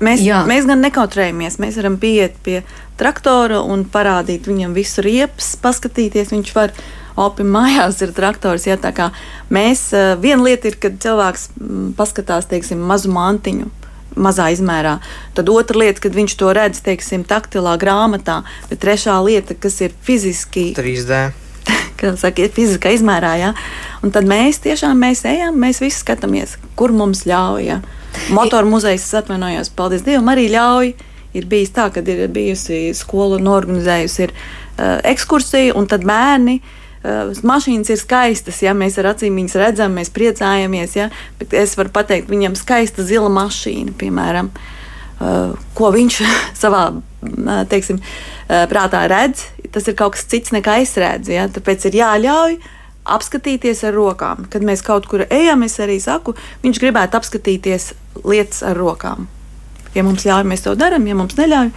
Mēs, 0.01 0.23
Jā. 0.25 0.41
mēs 0.49 0.65
gan 0.65 0.81
nekautrējamies. 0.81 1.59
Mēs 1.61 1.77
varam 1.77 1.99
pieiet 2.01 2.39
pie 2.41 2.63
traktora 2.97 3.59
un 3.61 3.85
parādīt 3.85 4.49
viņam 4.49 4.73
visu 4.73 5.05
riepas, 5.05 5.51
paskatīties. 5.61 6.33
Viņš 6.33 6.53
var 6.55 6.73
opi 7.21 7.45
mājās 7.45 8.01
ir 8.01 8.15
traktors. 8.17 8.65
Ja, 8.65 8.77
mēs, 9.53 9.93
eh, 9.93 10.15
viena 10.17 10.41
lieta 10.41 10.71
ir, 10.73 10.75
kad 10.81 10.97
cilvēks 10.97 11.49
paskatās 11.95 12.49
teiksim, 12.49 12.81
mazu 12.81 13.13
mantiņu. 13.13 13.69
Mazā 14.15 14.47
izmērā. 14.47 15.01
Tad 15.35 15.49
otra 15.51 15.77
lieta, 15.77 15.99
kad 15.99 16.13
viņš 16.15 16.37
to 16.39 16.53
redz, 16.55 16.79
teiksim, 16.79 17.25
taktilā 17.27 17.77
grāmatā, 17.77 18.45
bet 18.69 18.79
trešā 18.79 19.19
lieta, 19.21 19.53
kas 19.53 19.81
ir 19.81 19.91
fiziski 20.01 20.73
3D. 20.73 21.33
Kā 21.99 22.15
saka, 22.15 22.47
fiziskā 22.47 22.95
izmērā, 22.95 23.33
ja? 23.37 23.53
Un 24.03 24.13
tad 24.15 24.27
mēs 24.27 24.61
tiešām 24.63 24.99
mēs 25.01 25.23
ejam, 25.29 25.57
mēs 25.61 25.81
visi 25.83 26.01
skatāmies, 26.01 26.57
kur 26.79 26.93
mums 26.95 27.25
ļauj. 27.29 27.65
Ja? 27.65 27.81
Motoru 28.35 28.69
muzejs, 28.71 29.07
atvainojos, 29.19 29.71
paldies 29.75 30.05
Dievam, 30.05 30.31
arī 30.31 30.47
ļauj. 30.53 30.93
Ir 31.35 31.47
bijis 31.51 31.73
tā, 31.75 31.89
ka 31.91 31.99
ir 31.99 32.29
bijusi 32.31 32.93
skola 32.95 33.41
norganizējusi 33.43 34.21
ir, 34.23 34.31
uh, 34.31 35.01
ekskursiju, 35.11 35.73
un 35.75 35.89
tad 35.91 36.05
bērni 36.07 36.61
uh, 36.61 37.33
mašīnas 37.43 37.91
ir 37.91 37.99
skaistas, 37.99 38.61
ja 38.63 38.71
mēs 38.77 38.95
ar 39.01 39.11
acīm 39.11 39.35
viņas 39.41 39.57
redzam, 39.59 39.97
mēs 39.99 40.13
priecājamies. 40.15 40.95
Ja, 40.95 41.09
bet 41.41 41.51
es 41.59 41.75
varu 41.75 41.91
pateikt, 41.95 42.31
viņam 42.31 42.55
skaista 42.55 43.03
zila 43.03 43.27
mašīna, 43.35 43.97
piemēram, 43.99 44.53
uh, 44.55 45.59
ko 45.75 45.91
viņš 45.97 46.21
savā 46.63 46.87
teiksim, 47.69 47.99
prātā 48.69 49.05
redz. 49.09 49.47
Tas 49.73 49.87
ir 49.89 49.95
kaut 49.97 50.13
kas 50.15 50.27
cits 50.29 50.53
nekā 50.55 50.77
es 50.83 50.93
redzu. 51.01 51.33
Ja, 51.35 51.47
tāpēc 51.51 51.87
ir 51.89 51.97
jāļauj 51.99 52.57
apskatīties 53.05 53.83
ar 53.87 53.95
rokām. 53.95 54.45
Kad 54.51 54.65
mēs 54.65 54.83
kaut 54.85 55.07
kur 55.09 55.25
ejam, 55.29 55.63
es 55.67 55.77
arī 55.83 55.99
saku, 56.01 56.35
viņš 56.63 56.81
gribētu 56.81 57.19
apskatīties 57.19 57.91
lietas 58.25 58.63
ar 58.65 58.77
rokām. 58.79 59.29
Ja 59.95 60.03
mums 60.03 60.25
ļauj, 60.27 60.43
mēs 60.49 60.65
to 60.65 60.73
darām, 60.75 61.05
ja 61.07 61.15
mums 61.15 61.37
neļauj, 61.39 61.71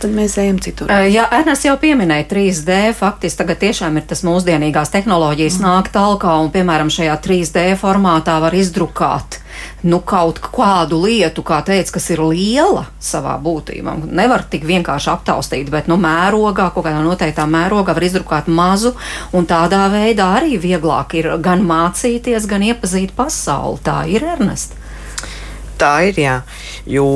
tad 0.00 0.14
mēs 0.16 0.36
ejam 0.40 0.58
citur. 0.62 0.90
Jā, 1.10 1.26
Ernsts 1.40 1.66
jau 1.68 1.76
pieminēja 1.80 2.28
3D. 2.30 2.80
Faktiski 2.96 3.42
tagad 3.42 3.60
tiešām 3.64 4.00
ir 4.00 4.08
tas 4.10 4.24
mūsdienīgās 4.26 4.92
tehnoloģijas 4.94 5.60
mm. 5.60 5.66
nāk 5.66 5.92
talkā, 5.94 6.38
un, 6.44 6.50
piemēram, 6.54 6.92
šajā 6.92 7.16
3D 7.26 7.68
formātā 7.80 8.38
var 8.42 8.56
izdrukāt 8.56 9.40
nu, 9.82 10.00
kaut 10.04 10.40
kādu 10.44 11.00
lietu, 11.04 11.44
kā 11.46 11.60
teica, 11.66 11.94
kas 11.96 12.08
ir 12.12 12.22
liela 12.24 12.86
savā 13.02 13.36
būtībā. 13.42 13.96
Nevar 14.08 14.44
tik 14.50 14.66
vienkārši 14.68 15.12
aptaustīt, 15.12 15.70
bet 15.72 15.88
nu, 15.90 15.98
mērogā, 16.00 16.70
kaut 16.74 16.86
kādā 16.86 17.00
noteiktā 17.04 17.46
mērogā 17.50 17.94
var 17.96 18.06
izdrukāt 18.06 18.50
mazu, 18.50 18.94
un 19.36 19.48
tādā 19.50 19.86
veidā 19.92 20.30
arī 20.40 20.58
vieglāk 20.60 21.16
ir 21.20 21.32
gan 21.44 21.64
mācīties, 21.66 22.48
gan 22.50 22.66
iepazīt 22.70 23.16
pasauli. 23.16 23.82
Tā 23.84 24.02
ir 24.10 24.26
Ernesta. 24.36 24.79
Tā 25.80 25.94
ir, 26.10 26.18
jā, 26.20 26.34
jo 26.92 27.06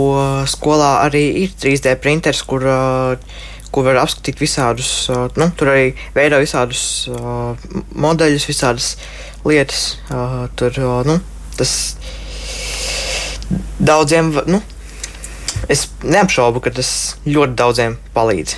skolā 0.49 1.05
arī 1.05 1.25
ir 1.43 1.53
3D 1.61 1.99
printeris, 2.01 2.41
kur, 2.49 2.65
kur 3.75 3.85
var 3.85 4.01
apskatīt 4.01 4.41
visādus, 4.41 5.11
nu, 5.37 5.51
tur 5.59 5.75
arī 5.75 5.91
veido 6.17 6.41
visādus 6.41 6.85
modeļus, 7.93 8.49
visādas 8.49 8.95
lietas. 9.45 9.83
Tur, 10.57 10.81
nu, 11.05 11.19
tas 11.59 11.75
daudziem, 13.85 14.33
nu, 14.49 14.63
es 15.69 15.91
neapšaubu, 16.01 16.65
ka 16.65 16.73
tas 16.81 16.95
ļoti 17.29 17.61
daudziem 17.61 17.99
palīdz. 18.17 18.57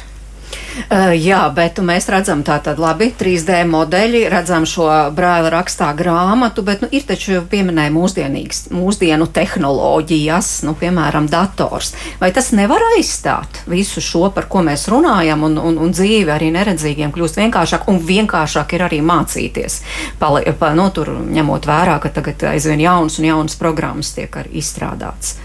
Uh, 0.77 1.15
jā, 1.17 1.41
bet 1.57 1.79
mēs 1.81 2.05
redzam 2.13 2.43
tātad 2.45 2.77
labi 2.81 3.09
3D 3.17 3.63
modeļi, 3.71 4.27
redzam 4.29 4.67
šo 4.69 4.87
brāļa 5.17 5.51
rakstā 5.55 5.89
grāmatu, 5.97 6.61
bet 6.67 6.83
nu, 6.85 6.89
ir 6.93 7.07
taču 7.09 7.41
pieminēja 7.49 7.93
mūsdienu 7.95 9.29
tehnoloģijas, 9.39 10.51
nu, 10.69 10.75
piemēram, 10.77 11.31
dators. 11.33 11.95
Vai 12.21 12.29
tas 12.37 12.53
nevar 12.57 12.85
aizstāt 12.93 13.63
visu 13.71 14.03
šo, 14.05 14.27
par 14.37 14.51
ko 14.53 14.61
mēs 14.67 14.85
runājam, 14.93 15.47
un, 15.49 15.57
un, 15.57 15.81
un 15.87 15.95
dzīve 15.97 16.35
arī 16.35 16.53
neredzīgiem 16.55 17.15
kļūst 17.15 17.41
vienkāršāk, 17.41 17.89
un 17.89 18.03
vienkāršāk 18.05 18.77
ir 18.77 18.87
arī 18.91 19.01
mācīties, 19.01 19.81
pali, 20.21 20.45
pa, 20.61 20.75
nu, 20.77 20.91
tur, 20.93 21.15
ņemot 21.25 21.71
vērā, 21.73 21.97
ka 22.05 22.13
tagad 22.21 22.45
aizvien 22.53 22.85
jaunas 22.85 23.17
un 23.21 23.31
jaunas 23.31 23.57
programmas 23.61 24.13
tiek 24.19 24.43
arī 24.43 24.59
izstrādātas? 24.61 25.39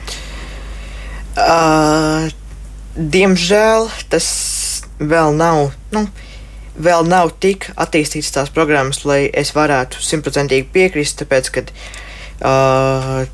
Uh, 1.31 2.27
diemžēl 2.95 3.88
tas 4.11 4.27
vēl 5.01 5.36
nav. 5.38 5.72
Nu, 5.96 6.05
Vēl 6.81 7.03
nav 7.03 7.34
tik 7.43 7.65
attīstītas 7.75 8.31
tās 8.31 8.50
programmas, 8.55 9.01
lai 9.03 9.25
es 9.27 9.51
varētu 9.51 10.00
simtprocentīgi 10.01 10.70
piekrist, 10.72 11.20
tāpēc, 11.20 11.50
ka 11.51 11.63
uh, 12.48 13.25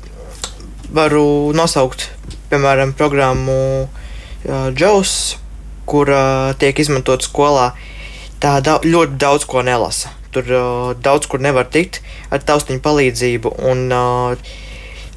varu 0.90 1.54
nosaukt, 1.54 2.08
piemēram, 2.50 2.96
programmu 2.98 3.86
uh, 3.86 4.68
JOS, 4.74 5.38
kur 5.86 6.10
uh, 6.10 6.50
tiek 6.58 6.82
izmantot 6.82 7.22
skolā. 7.24 7.70
Tā 8.42 8.58
da 8.60 8.80
ļoti 8.82 9.16
daudz 9.22 9.46
ko 9.48 9.62
nelasa. 9.62 10.10
Tur 10.34 10.50
uh, 10.50 10.92
daudz 10.98 11.30
kur 11.30 11.40
nevar 11.40 11.70
tikt 11.70 12.02
ar 12.34 12.42
taustiņu 12.42 12.82
palīdzību. 12.84 13.54
Un, 13.70 13.86
uh, 13.94 14.56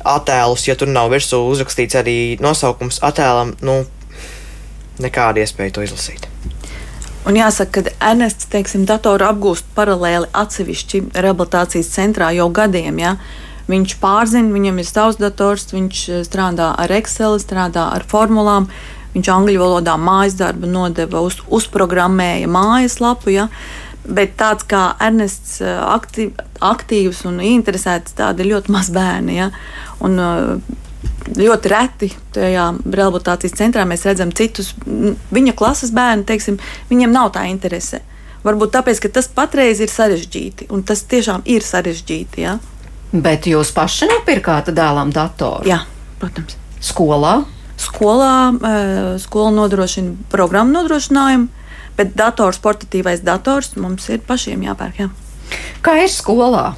attēlus, 0.08 0.68
ja 0.70 0.78
tur 0.78 0.90
nav 0.94 1.12
virsū 1.14 1.42
uzrakstīts 1.52 1.98
arī 2.00 2.18
nosaukums 2.42 3.02
attēlam, 3.06 3.56
nu, 3.66 3.82
nekāda 5.02 5.44
iespēja 5.44 5.78
to 5.78 5.86
izlasīt. 5.90 6.31
Un 7.22 7.38
jāsaka, 7.38 7.84
ka 7.86 7.92
Ernests 8.12 8.48
teiksim, 8.50 8.88
datoru 8.90 9.28
apgūst 9.28 9.68
paralēli 9.76 10.32
atsevišķi 10.34 11.04
rehabilitācijas 11.14 11.92
centrā 11.94 12.32
jau 12.34 12.48
gadiem. 12.50 12.98
Ja? 12.98 13.16
Viņš 13.70 13.94
pārzina, 14.02 14.50
viņam 14.56 14.82
ir 14.82 14.88
savs 14.90 15.20
dators, 15.22 15.68
viņš 15.70 16.02
eh, 16.10 16.24
strādā 16.26 16.72
ar 16.82 16.94
Excel, 16.98 17.38
strādā 17.44 17.92
ar 17.94 18.08
formulām. 18.10 18.72
Viņš 19.14 19.30
angļu 19.36 19.62
valodā 19.62 19.98
mājas 20.02 20.40
darbu 20.40 20.70
nodeva, 20.72 21.22
uz, 21.28 21.38
uzprogrammēja 21.46 22.50
mājaslapu. 22.50 23.36
Ja? 23.36 23.48
Bet 24.02 24.34
tāds 24.42 24.66
kā 24.66 24.96
Ernests, 24.98 25.60
eh, 25.62 25.78
aktīv, 25.78 26.34
aktīvs 26.58 27.22
un 27.30 27.38
interesēts, 27.46 28.18
tādi 28.18 28.42
ir 28.42 28.56
ļoti 28.56 28.74
maz 28.74 28.90
bērni. 28.90 29.38
Ja? 29.44 29.52
Un, 30.02 30.18
uh, 30.18 30.82
ļoti 31.38 31.72
reti 31.72 32.10
tajā 32.36 32.68
rehabilitācijas 32.86 33.58
centrā 33.58 33.86
mēs 33.88 34.06
redzam 34.08 34.32
citus 34.36 34.74
viņa 34.86 35.54
klases 35.58 35.94
bērnu, 35.96 36.26
teiksim, 36.28 36.60
viņiem 36.90 37.14
nav 37.14 37.32
tā 37.36 37.46
interese. 37.52 38.02
Varbūt 38.42 38.74
tāpēc, 38.74 39.04
ka 39.04 39.12
tas 39.20 39.30
patreiz 39.30 39.84
ir 39.84 39.92
sarežģīti, 39.92 40.72
un 40.74 40.82
tas 40.88 41.04
tiešām 41.06 41.46
ir 41.46 41.66
sarežģīti. 41.66 42.42
Ja? 42.42 42.58
Bet 43.14 43.46
jūs 43.50 43.74
paši 43.76 44.10
nopirkāt 44.10 44.72
dēlam 44.74 45.14
datoru? 45.14 45.68
Jā, 45.70 45.84
protams. 46.22 46.58
Skolā? 46.82 47.42
Skolā 47.82 48.34
skola 49.22 49.52
nodrošina 49.56 50.30
programmu 50.34 50.74
nodrošinājumu, 50.80 51.50
bet 51.98 52.16
dators, 52.18 52.62
portatīvais 52.62 53.24
dators 53.26 53.76
mums 53.78 54.10
ir 54.10 54.22
pašiem 54.26 54.66
jāpērk. 54.66 55.02
Jā. 55.02 55.10
Kā 55.86 55.98
ir 56.02 56.10
skolā? 56.14 56.72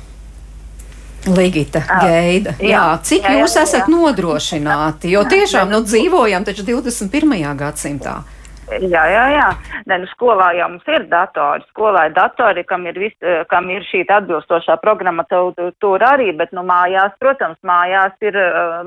Ligita, 1.28 1.80
Geida. 2.04 2.54
Jā, 2.60 2.70
jā, 2.70 2.86
cik 3.08 3.24
jā, 3.24 3.32
jā, 3.32 3.42
jūs 3.44 3.58
esat 3.62 3.86
jā. 3.86 3.92
nodrošināti? 3.94 5.12
Jo 5.14 5.24
tiešām 5.30 5.72
nu, 5.72 5.80
dzīvojam 5.88 6.44
taču 6.48 6.66
21. 6.68 7.44
gadsimtā. 7.60 8.22
Jā, 8.72 9.04
jā, 9.12 9.24
jā. 9.36 9.48
Ne, 9.90 10.00
nu, 10.02 10.08
skolā 10.14 10.50
jau 10.58 10.70
mums 10.72 10.88
ir 10.90 11.06
datori. 11.12 11.66
Skolā 11.74 12.08
ir 12.10 12.16
datori, 12.16 12.64
kam 12.68 12.88
ir, 12.88 12.98
vis, 13.00 13.16
kam 13.52 13.68
ir 13.70 13.84
šī 13.90 14.06
atbilstošā 14.08 14.78
programmatūra 14.82 16.14
arī, 16.16 16.32
bet, 16.40 16.54
nu, 16.56 16.64
mājās, 16.68 17.14
protams, 17.22 17.60
mājās 17.68 18.16
ir 18.24 18.38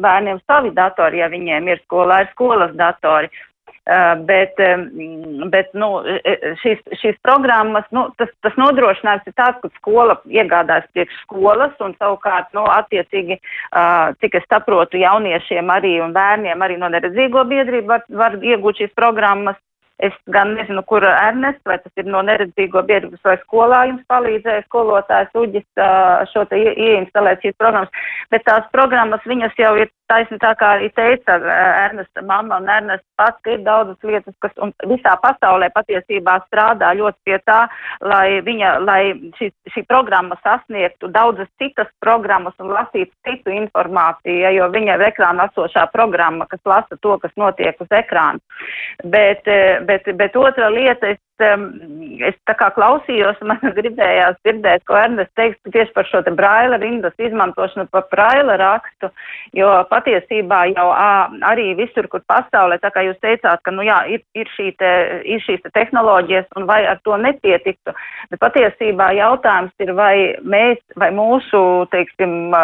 bērniem 0.03 0.41
savi 0.47 0.73
datori, 0.77 1.21
ja 1.23 1.29
viņiem 1.33 1.69
ir 1.73 1.85
skolā, 1.85 2.25
ir 2.25 2.33
skolas 2.33 2.73
datori. 2.77 3.31
Uh, 3.87 4.25
bet, 4.27 4.55
bet 5.51 5.69
nu, 5.79 6.01
e, 6.03 6.17
e, 6.27 6.49
šīs, 6.59 6.81
šīs 6.99 7.21
programmas, 7.23 7.85
nu, 7.95 8.09
tas, 8.19 8.33
tas 8.43 8.57
nodrošinājums 8.59 9.29
ir 9.31 9.35
tāds, 9.39 9.61
ka 9.63 9.71
skola 9.77 10.17
iegādājas 10.27 10.89
priekš 10.91 11.21
skolas 11.21 11.85
un 11.87 11.95
savukārt, 11.95 12.49
nu, 12.57 12.65
attiecīgi, 12.67 13.37
uh, 13.39 14.11
cik 14.19 14.41
es 14.41 14.49
saprotu, 14.51 14.99
jauniešiem 14.99 15.71
arī 15.71 16.01
un 16.03 16.17
bērniem 16.17 16.67
arī 16.67 16.81
no 16.81 16.91
neredzīgo 16.91 17.47
biedrību 17.47 17.93
var, 17.93 18.03
var 18.11 18.35
iegūt 18.43 18.83
šīs 18.83 18.97
programmas. 18.99 19.63
Es 20.03 20.13
gan 20.35 20.51
nezinu, 20.59 20.83
kur 20.85 21.07
Ernests, 21.07 21.63
vai 21.65 21.79
tas 21.81 21.95
ir 21.97 22.11
no 22.11 22.21
neredzīgo 22.27 22.83
biedrības 22.91 23.23
vai 23.25 23.39
skolā 23.47 23.85
jums 23.87 24.03
palīdzēja 24.11 24.67
skolotājs 24.67 25.39
Uģis 25.41 25.87
šo 26.35 26.43
te 26.51 26.59
ieinstalēt 26.75 27.47
šīs 27.47 27.55
programmas, 27.57 28.11
bet 28.35 28.45
tās 28.51 28.67
programmas 28.75 29.25
viņas 29.31 29.57
jau 29.63 29.73
ir 29.79 29.89
taisni 30.11 30.39
tā 30.43 30.53
kā 30.59 30.73
arī 30.77 30.89
teica 30.97 31.37
Ernesta 31.87 32.23
mamma 32.27 32.61
un 32.61 32.71
Ernests 32.71 33.07
pats, 33.19 33.39
ka 33.45 33.55
ir 33.55 33.65
daudzas 33.67 33.99
lietas, 34.07 34.35
kas 34.45 34.55
un 34.63 34.73
visā 34.91 35.17
pasaulē 35.23 35.69
patiesībā 35.75 36.39
strādā 36.47 36.93
ļoti 36.99 37.19
pie 37.29 37.39
tā, 37.49 37.59
lai 38.05 38.41
viņa, 38.47 38.73
lai 38.87 39.01
šī, 39.39 39.51
šī 39.75 39.85
programma 39.91 40.39
sasniegtu 40.45 41.11
daudzas 41.15 41.51
citas 41.61 41.91
programmas 42.05 42.55
un 42.63 42.73
lasītu 42.77 43.13
citu 43.27 43.55
informāciju, 43.55 44.39
ja, 44.45 44.55
jo 44.57 44.71
viņa 44.73 44.99
ir 44.99 45.07
ekrāna 45.11 45.49
esošā 45.51 45.89
programma, 45.95 46.49
kas 46.51 46.63
lasa 46.65 46.99
to, 47.03 47.19
kas 47.23 47.35
notiek 47.37 47.81
uz 47.83 47.95
ekrāna. 48.01 48.43
Bet, 49.05 49.47
bet, 49.89 50.11
bet 50.19 50.37
otra 50.39 50.71
lieta, 50.73 51.15
es 51.15 51.23
es 52.25 52.37
tā 52.49 52.55
kā 52.59 52.71
klausījos, 52.75 53.39
man 53.47 53.61
gribējās 53.79 54.39
dzirdēt, 54.45 54.85
ko 54.89 54.99
Ernest 54.99 55.33
teiks 55.39 55.59
tieši 55.73 55.93
par 55.97 56.09
šo 56.09 56.23
te 56.27 56.33
braila 56.37 56.79
rindas 56.83 57.17
izmantošanu, 57.21 57.89
par 57.93 58.07
braila 58.13 58.59
rakstu, 58.61 59.11
jo 59.57 59.71
patiesībā 59.91 60.63
jau 60.73 60.89
ā, 60.93 61.11
arī 61.51 61.73
visur, 61.79 62.09
kur 62.13 62.25
pasaulē, 62.31 62.79
tā 62.83 62.93
kā 62.95 63.05
jūs 63.07 63.19
teicāt, 63.25 63.63
ka, 63.63 63.75
nu 63.75 63.87
jā, 63.87 63.99
ir, 64.17 64.25
ir, 64.39 64.51
šī 64.57 64.73
te, 64.81 64.93
ir 65.25 65.43
šīs 65.45 65.65
te 65.65 65.73
tehnoloģijas 65.77 66.49
un 66.57 66.69
vai 66.71 66.83
ar 66.89 67.01
to 67.05 67.17
nepietiktu, 67.21 67.95
bet 68.31 68.43
patiesībā 68.43 69.13
jautājums 69.19 69.75
ir, 69.85 69.93
vai 69.97 70.15
mēs, 70.43 70.81
vai 71.01 71.11
mūsu, 71.15 71.63
teiksim, 71.93 72.55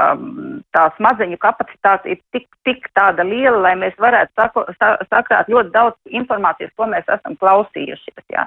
tā 0.72 0.86
smadzeņu 0.96 1.38
kapacitāte 1.42 2.14
ir 2.14 2.20
tik, 2.34 2.48
tik 2.66 2.88
tāda 2.96 3.24
liela, 3.26 3.58
lai 3.66 3.74
mēs 3.80 3.96
varētu 4.00 4.32
sako, 4.38 4.66
sa, 4.78 4.94
sakrāt 5.10 5.50
ļoti 5.52 5.72
daudz 5.74 6.14
informācijas, 6.22 6.72
ko 6.76 6.88
mēs 6.90 7.08
esam 7.08 7.36
klausījušies. 7.40 8.24
Jā. 8.32 8.46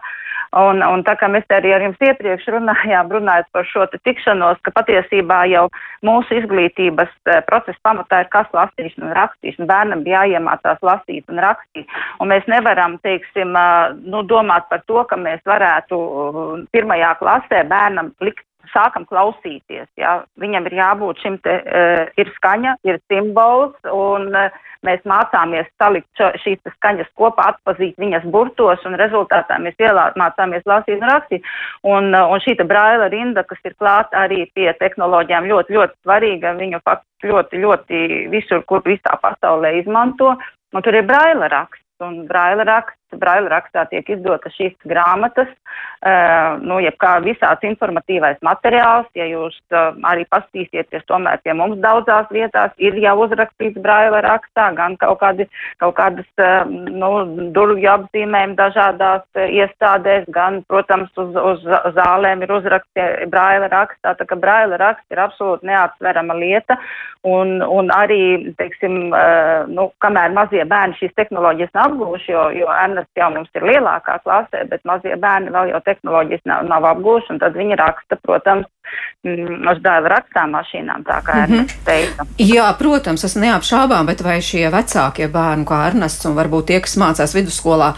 Un, 0.55 0.81
un 0.85 0.94
tā 1.03 1.15
kā 1.19 1.27
mēs 1.31 1.45
arī 1.51 1.73
ar 1.75 1.83
jums 1.83 2.01
iepriekš 2.03 2.47
runājām, 2.53 3.11
runājot 3.11 3.49
par 3.51 3.67
šo 3.67 3.85
tikšanos, 3.95 4.61
ka 4.63 4.71
patiesībā 4.75 5.41
jau 5.51 5.65
mūsu 6.05 6.39
izglītības 6.39 7.11
eh, 7.27 7.41
procesa 7.49 7.79
pamatā 7.83 8.21
ir 8.23 8.31
kas 8.33 8.47
lasīšana 8.55 9.09
un 9.09 9.15
rakstīšana. 9.17 9.69
Bērnam 9.71 10.03
bija 10.05 10.23
jāiemācās 10.23 10.83
lasīt 10.85 11.31
un 11.33 11.41
rakstīt. 11.43 11.99
Un 12.19 12.31
mēs 12.31 12.47
nevaram, 12.51 12.99
teiksim, 13.03 13.55
eh, 13.59 13.95
nu, 14.05 14.23
domāt 14.23 14.69
par 14.69 14.85
to, 14.87 15.03
ka 15.09 15.19
mēs 15.19 15.43
varētu 15.45 16.01
eh, 16.01 16.51
pirmajā 16.75 17.15
klasē 17.19 17.65
bērnam 17.71 18.13
likt 18.21 18.45
sākam 18.71 19.05
klausīties. 19.09 19.87
Ja? 19.99 20.19
Viņam 20.41 20.69
ir 20.69 20.77
jābūt 20.79 21.21
šim 21.23 21.37
te, 21.43 21.57
uh, 21.61 22.05
ir 22.19 22.31
skaņa, 22.37 22.77
ir 22.87 22.99
simbols, 23.11 23.75
un 23.91 24.31
uh, 24.35 24.49
mēs 24.85 25.03
mācāmies 25.09 25.69
salikt 25.81 26.07
šo, 26.17 26.31
šīs 26.43 26.61
skaņas 26.77 27.09
kopā, 27.19 27.51
atpazīt 27.53 27.97
viņas 28.01 28.27
burtos, 28.33 28.83
un 28.85 28.97
rezultātā 28.99 29.57
mēs 29.61 29.77
ielā, 29.81 30.09
mācāmies 30.19 30.65
lasīt 30.69 30.99
un 30.99 31.09
rakstīt. 31.11 31.47
Un, 31.83 32.11
uh, 32.13 32.29
un 32.31 32.43
šī 32.43 32.57
braila 32.63 33.09
rinda, 33.13 33.45
kas 33.47 33.61
ir 33.65 33.77
klāta 33.79 34.25
arī 34.25 34.45
pie 34.57 34.71
tehnoloģijām, 34.81 35.49
ļoti, 35.51 35.77
ļoti 35.79 35.97
svarīga, 36.03 36.57
viņu 36.59 36.81
faktiski 36.83 37.31
ļoti, 37.31 37.63
ļoti 37.65 38.03
visur, 38.33 38.63
kur 38.69 38.85
visā 38.85 39.17
pasaulē 39.21 39.75
izmanto, 39.81 40.35
un 40.73 40.85
tur 40.85 40.95
ir 40.95 41.07
braila 41.07 41.51
raksts. 41.51 41.83
Un 42.03 42.25
braila 42.27 42.65
raksts 42.67 43.04
Braila 43.13 43.49
rakstā 43.51 43.85
tiek 43.89 44.07
izdotas 44.09 44.53
šīs 44.57 44.73
grāmatas, 44.89 45.49
uh, 45.49 46.57
nu, 46.61 46.79
jeb 46.83 46.97
kā 47.01 47.15
visāds 47.23 47.65
informatīvais 47.67 48.41
materiāls, 48.45 49.07
ja 49.17 49.27
jūs 49.29 49.55
uh, 49.73 49.95
arī 50.09 50.25
pastīsieties, 50.31 51.05
tomēr 51.09 51.41
pie 51.45 51.55
mums 51.57 51.79
daudzās 51.83 52.29
vietās 52.33 52.75
ir 52.81 52.97
jau 53.01 53.15
uzrakstīts 53.25 53.81
Braila 53.81 54.21
rakstā, 54.25 54.71
gan 54.77 54.97
kaut, 55.01 55.19
kādi, 55.23 55.47
kaut 55.83 55.95
kādas, 55.99 56.27
uh, 56.41 56.67
nu, 56.69 57.11
durvju 57.55 57.91
apzīmējumi 57.93 58.59
dažādās 58.59 59.25
iestādēs, 59.45 60.27
gan, 60.35 60.61
protams, 60.69 61.11
uz, 61.21 61.35
uz 61.53 61.65
zālēm 61.97 62.43
ir 62.45 62.55
uzrakstīts 62.59 63.29
Braila 63.31 63.71
rakstā, 63.71 64.15
tā 64.17 64.27
ka 64.27 64.37
Braila 64.39 64.79
raksts 64.81 65.13
ir 65.13 65.21
absolūti 65.23 65.69
neatsverama 65.71 66.37
lieta, 66.37 66.77
un, 67.25 67.57
un 67.63 67.89
arī, 67.95 68.53
teiksim, 68.59 69.09
nu, 69.73 69.89
kamēr 70.03 70.33
mazie 70.35 70.65
bērni 70.69 70.97
šīs 70.99 71.15
tehnoloģijas 71.17 71.73
nav 71.73 71.95
apgūši, 71.95 72.31
jo, 72.33 72.43
jo 72.59 72.69
Ernsts 72.95 73.19
jau 73.19 73.27
mums 73.33 73.51
ir 73.55 73.65
lielākā 73.67 74.19
klasē, 74.23 74.63
bet 74.71 74.85
mazie 74.87 75.15
bērni 75.19 75.51
vēl 75.51 75.73
jau 75.73 75.81
tehnoloģijas 75.85 76.45
nav, 76.47 76.63
nav 76.69 76.87
apgūši, 76.93 77.33
un 77.35 77.41
tad 77.41 77.57
viņi 77.57 77.77
raksta, 77.79 78.17
protams, 78.23 78.67
mm, 79.25 79.65
uz 79.71 79.81
dēla 79.83 80.11
rakstām 80.13 80.53
mašīnām, 80.55 81.03
tā 81.07 81.19
kā 81.25 81.35
mm 81.41 81.51
-hmm. 81.51 81.73
Teica. 81.85 82.25
Jā, 82.39 82.67
protams, 82.79 83.23
es 83.23 83.35
neapšābām, 83.35 84.05
bet 84.05 84.23
vai 84.23 84.39
šie 84.41 84.69
vecākie 84.71 85.27
bērni, 85.27 85.65
kā 85.65 85.81
Ernests, 85.87 86.25
un 86.25 86.35
varbūt 86.39 86.65
tie, 86.71 86.79
kas 86.79 86.95
mācās 86.97 87.35
vidusskolā, 87.35 87.93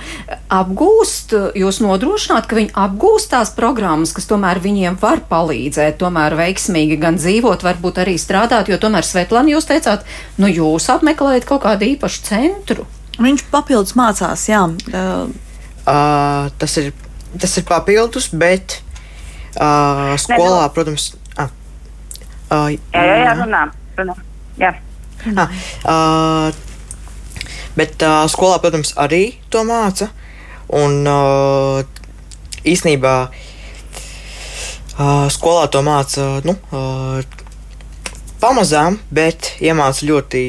apgūst, 0.50 1.34
jūs 1.56 1.82
nodrošināt, 1.82 2.48
ka 2.48 2.56
viņi 2.56 2.74
apgūst 2.74 3.32
tās 3.32 3.54
programmas, 3.56 4.13
kas 4.13 4.27
tomēr 4.27 4.60
viņiem 4.60 4.98
var 5.01 5.20
palīdzēt, 5.30 5.98
tomēr 5.98 6.36
veiksmīgi 6.36 6.98
gan 7.00 7.16
dzīvot, 7.16 7.63
varbūt 7.63 8.04
arī 8.04 8.18
strādāt, 8.18 8.70
jo 8.70 8.77
tomēr 8.77 9.04
Svetlana, 9.04 9.50
jūs 9.50 9.70
teicāt, 9.70 10.06
nu 10.38 10.48
jūs 10.48 10.89
apmeklējat 10.89 11.46
kaut 11.46 11.63
kādu 11.63 11.86
īpašu 11.86 12.24
centru. 12.24 12.86
Viņš 13.18 13.44
papildus 13.50 13.96
mācās, 13.98 14.44
jā. 14.50 14.62
Uh, 14.94 15.32
uh, 15.90 16.50
tas, 16.62 16.78
ir, 16.82 16.92
tas 17.42 17.58
ir 17.58 17.66
papildus, 17.68 18.30
bet 18.30 18.80
uh, 19.58 20.14
skolā, 20.22 20.68
Nedo. 20.68 20.74
protams, 20.76 21.10
ah, 21.38 21.50
uh, 22.52 22.68
jā, 22.70 22.78
jā, 22.94 23.18
jā, 23.24 23.34
runā, 23.41 23.63
runā. 23.98 24.15
Jā. 24.62 24.76
Ah, 25.34 25.50
uh, 25.89 26.54
bet 27.78 28.02
uh, 28.06 28.26
skolā, 28.30 28.62
protams, 28.62 28.94
arī 29.02 29.41
to 29.50 29.63
māca. 29.65 30.12
Un 30.78 31.08
uh, 31.08 31.82
īsnībā 32.68 33.13
uh, 33.32 35.28
skolā 35.34 35.68
to 35.72 35.82
māca 35.86 36.41
nu, 36.46 36.58
uh, 36.76 37.22
pamazām, 38.41 39.00
bet 39.10 39.56
iemāca 39.63 40.06
ļoti 40.06 40.44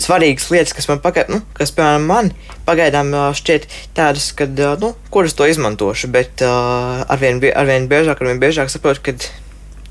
svarīgas 0.00 0.48
lietas, 0.52 0.74
kas 0.76 0.88
man 0.90 1.00
pagaidām, 1.04 1.38
nu, 1.38 1.44
kas, 1.56 1.72
piemēram, 1.76 2.06
man 2.08 2.32
pagaidām 2.66 3.12
šķiet 3.36 3.68
tādas, 3.96 4.30
kad, 4.36 4.58
nu, 4.82 4.94
kuras 5.12 5.36
to 5.36 5.48
izmantošu, 5.50 6.10
bet 6.12 6.44
uh, 6.46 7.04
arvien, 7.10 7.40
arvien 7.54 7.88
biežāk, 7.90 8.22
arvien 8.22 8.40
biežāk 8.42 8.72
saprotu, 8.72 9.10
ka, 9.10 9.16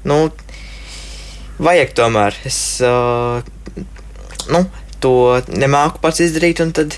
nu, 0.10 0.22
vajag 1.60 1.96
tomēr. 1.98 2.38
Es, 2.48 2.60
uh, 2.84 3.44
nu, 4.50 4.64
to 5.04 5.14
nemāku 5.50 6.02
pats 6.04 6.24
izdarīt, 6.24 6.64
un 6.64 6.74
tad 6.76 6.96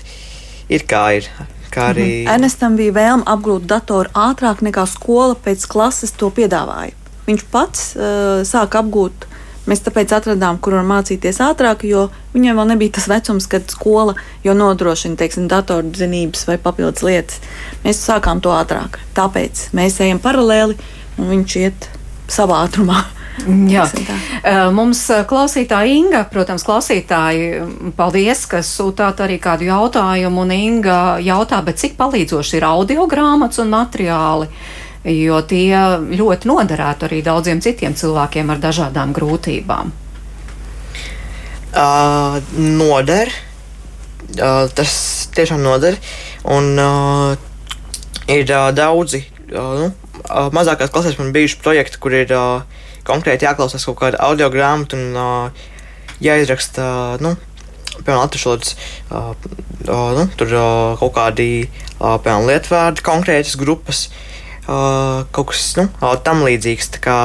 ir 0.72 0.86
kā 0.88 1.04
ir. 1.18 1.28
Kā 1.72 1.88
arī... 1.94 2.06
Mhm. 2.22 2.32
Ernestam 2.34 2.76
bija 2.76 2.92
vēlme 2.96 3.28
apgūt 3.32 3.64
datoru 3.68 4.12
ātrāk 4.18 4.60
nekā 4.64 4.84
skola 4.90 5.38
pēc 5.40 5.64
klases 5.72 6.12
to 6.12 6.28
piedāvāja. 6.34 6.92
Viņš 7.28 7.44
pats 7.52 7.92
uh, 7.96 8.42
sāka 8.44 8.82
apgūt 8.82 9.28
Mēs 9.70 9.84
tāpēc 9.86 10.10
atradām, 10.16 10.58
kur 10.58 10.74
var 10.74 10.86
mācīties 10.88 11.38
ātrāk, 11.44 11.84
jo 11.86 12.08
viņiem 12.32 12.58
vēl 12.58 12.72
nebija 12.72 12.96
tas 12.98 13.06
vecums, 13.10 13.46
kad 13.46 13.70
skola 13.70 14.16
jau 14.42 14.56
nodrošina, 14.58 15.14
teiksim, 15.20 15.46
datorzinības 15.50 16.48
vai 16.48 16.58
papildus 16.58 17.06
lietas. 17.06 17.38
Mēs 17.84 18.02
sākām 18.02 18.42
to 18.42 18.50
ātrāk. 18.56 18.98
Tāpēc 19.14 19.68
mēs 19.76 20.00
ejam 20.02 20.18
paralēli 20.22 20.74
un 21.18 21.30
viņš 21.30 21.58
iet 21.62 21.90
savā 22.32 22.64
ātrumā. 22.66 23.04
Jā. 23.72 23.86
Mums 24.76 25.06
klausītāja 25.28 25.88
Inga, 25.88 26.20
protams, 26.28 26.66
klausītāji, 26.68 27.62
paldies, 27.96 28.44
ka 28.50 28.60
sūtāt 28.66 29.22
arī 29.24 29.38
kādu 29.40 29.70
jautājumu, 29.70 30.44
un 30.44 30.52
Inga 30.52 30.98
jautā, 31.24 31.62
bet 31.64 31.80
cik 31.80 31.96
palīdzoši 32.00 32.58
ir 32.58 32.68
audio 32.68 33.06
grāmatas 33.08 33.62
un 33.62 33.72
materiāli? 33.72 34.50
Jo 35.10 35.40
tie 35.48 35.74
ļoti 36.14 36.48
noderētu 36.48 37.08
arī 37.08 37.22
daudziem 37.26 37.62
citiem 37.62 37.94
cilvēkiem 37.98 38.52
ar 38.54 38.60
dažādām 38.62 39.14
grūtībām. 39.16 39.90
Uh, 41.72 42.38
noder. 42.54 43.32
Uh, 44.36 44.68
tas 44.70 44.92
tiešām 45.34 45.62
noder. 45.64 45.98
Un 46.46 46.76
uh, 46.78 47.34
ir 48.30 48.46
uh, 48.46 48.70
daudzi, 48.76 49.24
uh, 49.50 49.74
nu, 49.80 49.90
uh, 49.90 50.48
mazākās 50.54 50.92
klasēs 50.92 51.18
man 51.18 51.32
bijuši 51.34 51.58
projekti, 51.64 51.98
kur 51.98 52.14
ir 52.14 52.32
uh, 52.36 52.62
konkrēti 53.08 53.48
jāklausās 53.48 53.86
kaut 53.88 53.98
kāda 54.04 54.22
audio 54.22 54.50
grāmata 54.52 54.98
un 55.00 55.16
uh, 55.18 55.64
jāizraksta, 56.22 56.84
uh, 57.16 57.24
nu, 57.24 57.34
piemēram, 57.98 58.22
latviešu 58.22 58.52
uh, 58.54 59.32
uh, 59.90 60.12
nu, 60.20 60.28
tur 60.38 60.54
uh, 60.54 61.00
kaut 61.00 61.16
kādi, 61.16 61.48
uh, 61.98 62.20
piemēram, 62.22 62.46
lietvārdi, 62.52 63.04
konkrētas 63.08 63.58
grupas. 63.60 64.06
Uh, 64.12 64.28
uh, 64.66 65.22
kaut 65.34 65.52
kas 65.52 65.72
nu, 65.80 65.88
tam 66.24 66.44
līdzīgs. 66.46 66.92
Tā 66.98 67.18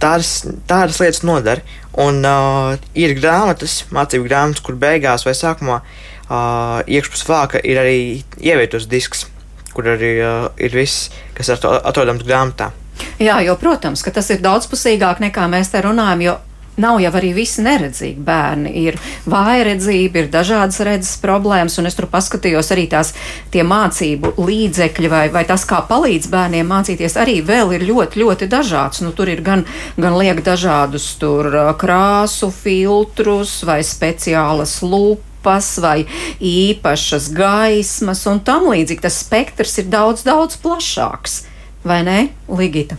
tādas, 0.00 0.44
tādas 0.68 1.00
lietas 1.00 1.22
nodara. 1.26 1.64
Un 1.96 2.20
uh, 2.28 2.76
ir 2.98 3.14
grāmatas, 3.16 3.84
mācību 3.94 4.28
grāmatas, 4.28 4.64
kur 4.64 4.76
beigās 4.80 5.24
vai 5.26 5.32
sākumā 5.36 5.80
uh, 5.80 6.82
iekšpus 6.84 7.24
vāka 7.28 7.62
ir 7.64 7.80
arī 7.80 8.00
ievietots 8.36 8.88
disks, 8.90 9.24
kur 9.72 9.88
arī 9.94 10.16
uh, 10.20 10.50
ir 10.60 10.76
viss, 10.76 11.08
kas 11.36 11.54
atrodams 11.56 12.26
grāmatā. 12.26 12.72
Jā, 13.20 13.38
jo, 13.44 13.56
protams, 13.60 14.02
ka 14.04 14.12
tas 14.12 14.28
ir 14.32 14.42
daudzpusīgāk 14.44 15.20
nekā 15.24 15.48
mēs 15.52 15.72
te 15.72 15.80
runājam, 15.84 16.24
jo 16.24 16.36
nav 16.80 17.00
jau 17.00 17.12
arī 17.18 17.32
visi 17.36 17.64
neredzīgi 17.64 18.22
bērni. 18.24 18.72
Ir 18.86 18.98
vājredzība, 19.28 20.22
ir 20.22 20.30
dažādas 20.32 20.80
redzes 20.86 21.16
problēmas, 21.22 21.78
un 21.80 21.88
es 21.88 21.96
tur 21.98 22.08
paskatījos 22.12 22.72
arī 22.74 22.86
tās 22.92 23.14
mācību 23.56 24.34
līdzekļi 24.36 25.10
vai, 25.10 25.24
vai 25.32 25.44
tas, 25.48 25.64
kā 25.68 25.80
palīdz 25.88 26.28
bērniem 26.32 26.68
mācīties, 26.68 27.16
arī 27.20 27.40
vēl 27.46 27.72
ir 27.78 27.86
ļoti, 27.88 28.20
ļoti 28.22 28.50
dažāds. 28.52 29.02
Nu, 29.04 29.14
tur 29.16 29.30
ir 29.32 29.42
gan, 29.46 29.64
gan 29.96 30.16
liek 30.18 30.42
dažādus 30.44 31.08
tur 31.20 31.48
krāsu 31.80 32.50
filtrus 32.54 33.62
vai 33.66 33.80
speciālas 33.86 34.78
lupas 34.84 35.72
vai 35.82 36.04
īpašas 36.42 37.30
gaismas 37.36 38.26
un 38.28 38.42
tam 38.44 38.68
līdzīgi. 38.72 39.04
Tas 39.06 39.22
spektrs 39.24 39.80
ir 39.82 39.90
daudz, 39.92 40.26
daudz 40.26 40.60
plašāks. 40.60 41.44
Vai 41.86 42.02
ne, 42.02 42.20
Ligita? 42.50 42.98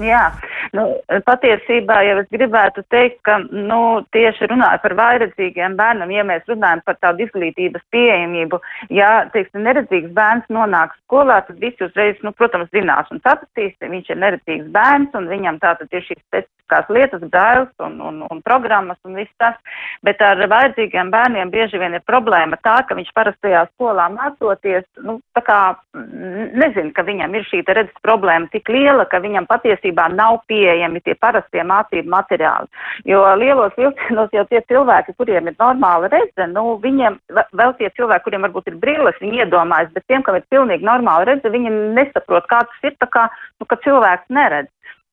Jā, 0.00 0.28
Nu, 0.76 0.84
patiesībā 1.26 1.96
jau 2.06 2.18
es 2.20 2.28
gribētu 2.30 2.84
teikt, 2.94 3.18
ka 3.26 3.40
nu, 3.50 3.80
tieši 4.14 4.46
runājot 4.52 4.84
par 4.84 4.94
vairedzīgiem 5.00 5.74
bērniem, 5.78 6.12
ja 6.14 6.24
mēs 6.28 6.46
runājam 6.50 6.82
par 6.86 6.98
tādu 7.02 7.24
izglītības 7.26 7.82
pieejamību, 7.90 8.60
ja, 8.94 9.10
teiksim, 9.34 9.64
neredzīgs 9.66 10.12
bērns 10.14 10.46
nonāk 10.52 10.94
skolā, 11.00 11.40
tad 11.48 11.58
visi 11.62 11.82
uzreiz, 11.86 12.20
nu, 12.22 12.30
protams, 12.36 12.70
zinās 12.76 13.10
un 13.10 13.22
sapratīs, 13.24 13.74
ka 13.82 13.90
viņš 13.90 14.12
ir 14.14 14.22
neredzīgs 14.22 14.70
bērns 14.74 15.18
un 15.18 15.26
viņam 15.32 15.58
tātad 15.64 15.90
ir 15.90 16.06
šīs 16.06 16.22
specifiskās 16.22 16.94
lietas, 16.94 17.26
brails 17.32 17.72
un, 17.82 17.98
un, 18.06 18.22
un 18.30 18.42
programmas 18.46 18.98
un 19.04 19.18
viss 19.18 19.34
tas, 19.42 19.58
bet 20.06 20.22
ar 20.22 20.38
vairedzīgiem 20.38 21.10
bērniem 21.10 21.50
bieži 21.50 21.82
vien 21.82 21.98
ir 21.98 22.06
problēma 22.06 22.60
tā, 22.62 22.78
ka 22.86 22.94
viņš 22.94 23.10
parastajā 23.16 23.66
skolā 23.74 24.06
mācoties, 24.14 24.86
nu, 25.02 25.18
tā 25.34 25.42
kā 25.46 25.60
nezinu, 25.98 26.94
ka 26.94 27.02
viņam 27.02 27.34
ir 27.34 27.50
šī 27.50 27.64
redzes 27.66 28.06
problēma 28.06 28.46
tik 28.54 28.70
liela, 28.70 29.08
ka 29.10 29.18
viņam 29.18 29.50
patiesībā 29.50 30.06
nav 30.14 30.40
pieejami 30.60 31.00
tie 31.04 31.16
parastie 31.20 31.64
mācību 31.66 32.12
materiāli. 32.12 32.68
Jo 33.08 33.22
lielos 33.40 33.76
vilcienos 33.80 34.32
jau 34.36 34.44
tie 34.50 34.60
cilvēki, 34.70 35.16
kuriem 35.18 35.48
ir 35.50 35.56
normāla 35.60 36.10
redze, 36.12 36.48
nu, 36.52 36.76
viņiem 36.82 37.18
vēl 37.56 37.76
tie 37.78 37.90
cilvēki, 37.96 38.26
kuriem 38.28 38.44
varbūt 38.48 38.72
ir 38.72 38.80
brilles, 38.82 39.20
viņi 39.22 39.44
iedomājas, 39.46 39.92
bet 39.96 40.06
tiem, 40.10 40.24
kam 40.26 40.38
ir 40.38 40.46
pilnīgi 40.52 40.86
normāla 40.86 41.30
redze, 41.30 41.52
viņi 41.52 41.72
nesaprot, 41.96 42.48
kā 42.50 42.62
tas 42.68 42.90
ir, 42.90 42.96
tā 43.00 43.08
kā, 43.10 43.26
nu, 43.60 43.68
ka 43.70 43.80
cilvēks 43.86 44.30
neredz. 44.36 44.70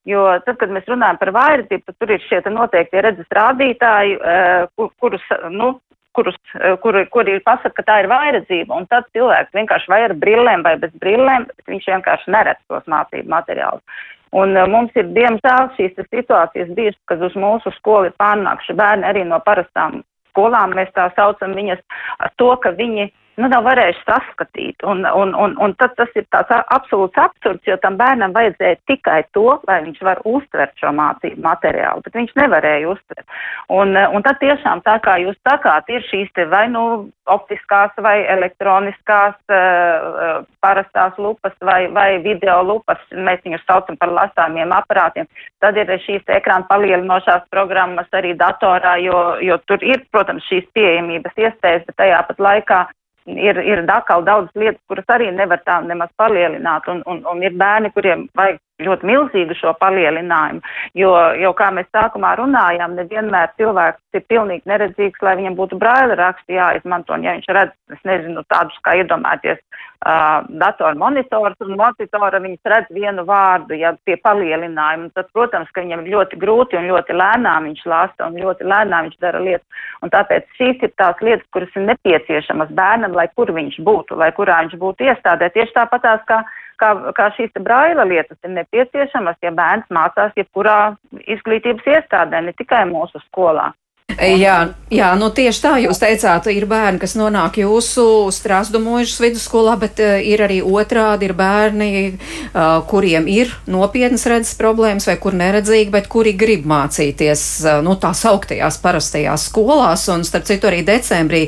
Jo 0.08 0.22
tad, 0.46 0.56
kad 0.62 0.72
mēs 0.72 0.86
runājam 0.88 1.18
par 1.20 1.34
vairdzību, 1.36 1.84
tad 1.84 1.96
tur 2.00 2.14
ir 2.16 2.22
šie 2.30 2.40
noteikti 2.48 3.02
redzes 3.04 3.28
rādītāji, 3.36 4.14
kur, 4.80 4.94
kurus, 5.04 5.26
nu, 5.52 5.74
kurus, 6.16 6.38
kuri, 6.82 7.04
kuri 7.12 7.40
pasaka, 7.46 7.76
ka 7.78 7.86
tā 7.90 7.98
ir 8.02 8.08
vairedzība, 8.12 8.72
un 8.80 8.88
tad 8.88 9.10
cilvēks 9.14 9.52
vienkārši 9.58 9.92
vai 9.92 10.00
ar 10.08 10.16
brillēm 10.18 10.64
vai 10.66 10.78
bez 10.82 10.96
brillēm, 11.04 11.50
viņš 11.68 11.90
vienkārši 11.92 12.34
neredz 12.38 12.64
tos 12.72 12.88
mācību 12.88 13.36
materiālus. 13.36 13.84
Un 14.36 14.58
uh, 14.58 14.68
mums 14.68 14.92
ir, 15.00 15.08
diemžēl, 15.16 15.70
šīs 15.78 15.96
situācijas 16.10 16.74
bijušas, 16.76 17.02
kad 17.08 17.24
uz 17.24 17.36
mūsu 17.40 17.72
skolu 17.78 18.10
ir 18.10 18.18
pārnākuši 18.20 18.76
bērni 18.76 19.08
arī 19.08 19.24
no 19.28 19.40
parastām 19.46 20.02
skolām. 20.32 20.76
Mēs 20.76 20.92
tā 20.96 21.08
saucam 21.16 21.56
viņas 21.58 21.80
to, 22.36 22.52
ka 22.64 22.74
viņi 22.76 23.10
nu, 23.38 23.48
nav 23.52 23.66
varējuši 23.68 24.04
saskatīt. 24.06 24.84
Un, 24.88 25.06
un, 25.06 25.34
un, 25.38 25.54
un 25.62 25.74
tad 25.78 25.94
tas 26.00 26.12
ir 26.18 26.26
tāds 26.34 26.54
absolūts 26.58 27.20
absurds, 27.22 27.66
jo 27.70 27.78
tam 27.84 27.98
bērnam 28.00 28.34
vajadzēja 28.36 28.80
tikai 28.90 29.20
to, 29.38 29.60
lai 29.70 29.82
viņš 29.86 30.02
var 30.08 30.22
uztvert 30.28 30.74
šo 30.82 30.94
mācību 30.98 31.44
materiālu, 31.46 32.04
bet 32.06 32.18
viņš 32.18 32.34
nevarēja 32.42 32.90
uztvert. 32.94 33.38
Un, 33.74 33.94
un 33.94 34.26
tad 34.26 34.42
tiešām 34.42 34.82
tā 34.86 34.98
kā 35.06 35.20
jūs 35.22 35.38
sakāt, 35.48 35.90
ir 35.94 36.06
šīs 36.10 36.34
te 36.38 36.48
vai 36.50 36.66
nu 36.74 36.84
optiskās 37.28 37.94
vai 38.02 38.22
elektroniskās 38.32 39.36
uh, 39.52 40.44
parastās 40.64 41.18
lupas 41.22 41.54
vai, 41.62 41.82
vai 41.94 42.10
video 42.24 42.62
lupas, 42.66 43.02
mēs 43.12 43.44
viņus 43.46 43.66
saucam 43.68 44.00
par 44.00 44.14
lasāmiem 44.16 44.72
aparātiem. 44.74 45.28
Tad 45.62 45.78
ir 45.78 45.92
šīs 46.06 46.26
ekrāna 46.40 46.66
palielinošās 46.72 47.46
programmas 47.54 48.10
arī 48.18 48.34
datorā, 48.40 48.98
jo, 49.04 49.20
jo 49.44 49.60
tur 49.70 49.84
ir, 49.84 50.06
protams, 50.12 50.46
šīs 50.50 50.66
pieejamības 50.78 51.36
iespējas, 51.38 51.86
bet 51.90 52.00
tajā 52.00 52.24
pat 52.30 52.48
laikā 52.48 52.86
ir, 53.28 53.60
ir 53.60 53.84
atkal 53.92 54.26
daudz 54.26 54.50
lietas, 54.56 54.82
kuras 54.88 55.06
arī 55.12 55.30
nevar 55.32 55.62
tā 55.66 55.80
nemaz 55.86 56.10
palielināt, 56.18 56.88
un, 56.88 57.04
un, 57.06 57.24
un 57.32 57.44
ir 57.44 57.56
bērni, 57.58 57.92
kuriem 57.96 58.28
vajag 58.36 58.60
ļoti 58.84 59.08
milzīgu 59.10 59.56
šo 59.58 59.74
palielinājumu, 59.82 60.62
jo, 60.98 61.14
jo 61.42 61.54
kā 61.58 61.72
mēs 61.74 61.88
sākumā 61.96 62.36
runājām, 62.38 62.94
nevienmēr 63.00 63.56
cilvēks 63.58 64.18
ir 64.18 64.26
pilnīgi 64.30 64.70
neredzīgs, 64.70 65.22
lai 65.26 65.38
viņam 65.40 65.58
būtu 65.58 65.80
braila 65.82 66.18
raksti 66.20 66.58
jāizmanto, 66.60 67.16
un 67.18 67.26
ja 67.26 67.34
viņš 67.38 67.50
redz, 67.58 67.74
es 67.96 68.04
nezinu, 68.06 68.44
tādus 68.54 68.78
kā 68.86 68.94
iedomāties 69.02 69.58
uh, 69.58 70.46
datoru 70.62 71.00
monitors 71.02 71.58
un 71.66 71.74
monitora, 71.80 72.42
viņš 72.44 72.70
redz 72.74 72.94
vienu 72.94 73.26
vārdu, 73.26 73.74
ja 73.82 73.96
pie 74.06 74.20
palielinājuma, 74.22 75.10
tad, 75.18 75.32
protams, 75.34 75.74
ka 75.74 75.82
viņam 75.82 76.06
ļoti 76.06 76.38
grūti 76.42 76.78
un 76.78 76.90
ļoti 76.92 77.18
lēnām 77.18 77.72
viņš 77.72 77.84
lasa 77.90 78.30
un 78.30 78.38
ļoti 78.44 78.70
lēnām 78.70 79.10
viņš 79.10 79.18
dara 79.26 79.42
lietas, 79.42 79.90
un 80.06 80.14
tāpēc 80.14 80.46
šīs 80.60 80.86
ir 80.86 80.94
tās 81.02 81.26
lietas, 81.26 81.50
kuras 81.56 81.74
ir 81.74 81.90
nepieciešamas 81.90 82.70
bērnam, 82.78 83.18
lai 83.18 83.26
kur 83.34 83.50
viņš 83.58 83.82
būtu, 83.82 84.22
lai 84.22 84.30
kurā 84.38 84.62
viņš 84.68 84.78
būtu 84.78 85.10
iestādē, 85.10 85.50
tieši 85.58 85.80
tāpatās 85.82 86.22
kā 86.30 86.44
kā, 86.82 86.94
kā 87.18 87.30
šīs 87.38 87.58
braila 87.64 88.06
lietas 88.08 88.38
ir 88.44 88.54
nepieciešamas, 88.56 89.40
ja 89.44 89.52
bērns 89.56 89.90
mācās 89.94 90.36
jebkurā 90.38 90.96
izglītības 91.26 91.92
iestādē, 91.98 92.42
ne 92.46 92.56
tikai 92.58 92.86
mūsu 92.90 93.22
skolā. 93.28 93.72
Jā, 94.18 94.74
jā, 94.90 95.12
nu 95.14 95.28
tieši 95.30 95.60
tā 95.62 95.72
jūs 95.78 96.00
teicāt, 96.02 96.48
ir 96.50 96.66
bērni, 96.66 96.98
kas 96.98 97.14
nonāk 97.20 97.60
jūsu 97.62 98.32
strāzdu 98.34 98.80
mūžas 98.82 99.20
vidusskolā, 99.22 99.76
bet 99.78 100.00
uh, 100.02 100.16
ir 100.18 100.42
arī 100.42 100.58
otrādi, 100.66 101.28
ir 101.28 101.36
bērni, 101.38 101.90
uh, 102.18 102.80
kuriem 102.90 103.28
ir 103.30 103.52
nopietnas 103.70 104.26
redzes 104.26 104.56
problēmas 104.58 105.06
vai 105.06 105.20
kur 105.22 105.38
neredzīgi, 105.38 105.92
bet 105.94 106.10
kuri 106.10 106.34
grib 106.34 106.66
mācīties, 106.66 107.44
uh, 107.68 107.76
nu 107.86 107.94
tā 108.02 108.10
sauktajās 108.18 108.80
parastajās 108.82 109.46
skolās, 109.52 110.08
un 110.10 110.26
starp 110.26 110.50
citu 110.50 110.72
arī 110.72 110.82
decembrī 110.88 111.44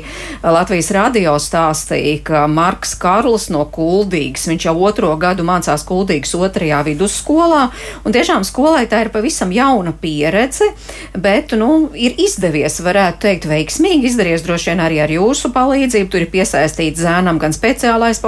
Latvijas 0.46 0.92
radio 0.94 1.34
stāstīja, 1.42 2.20
ka 2.30 2.44
Marks 2.46 2.94
Karls 3.02 3.48
no 3.50 3.64
Kuldīgas, 3.66 4.46
viņš 4.52 4.68
jau 4.68 4.76
otro 4.86 5.10
gadu 5.18 5.48
mācās 5.48 5.82
Kuldīgas 5.88 6.36
otrajā 6.38 6.84
vidusskolā, 6.86 7.66
un 8.06 8.14
tiešām 8.14 8.46
skolai 8.46 8.86
tā 8.86 9.02
ir 9.08 9.12
pavisam 9.16 9.50
jauna 9.50 9.90
pieredze, 9.90 10.70
bet, 11.18 11.58
nu, 11.58 11.90
ir 11.98 12.14
izdevies 12.20 12.59
izdevies, 12.60 12.80
varētu 12.84 13.20
teikt, 13.24 13.46
veiksmīgi 13.48 14.08
izdarījies 14.10 14.44
droši 14.44 14.70
vien 14.70 14.80
arī 14.84 15.00
ar 15.00 15.10
jūsu 15.10 15.50
palīdzību. 15.54 16.10
Tur 16.10 16.24
ir 16.24 16.30
piesaistīts 16.32 17.00
zēnam 17.00 17.38
gan 17.40 17.52
speciālais 17.52 18.20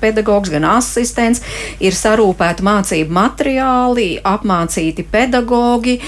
pedagogs, 0.00 0.50
gan 0.50 0.64
asistents, 0.64 1.42
ir 1.80 1.92
sarūpēti 1.92 2.62
mācību 2.66 3.10
materiāli, 3.10 4.20
apmācīti 4.22 5.06
pedagogi. 5.10 6.00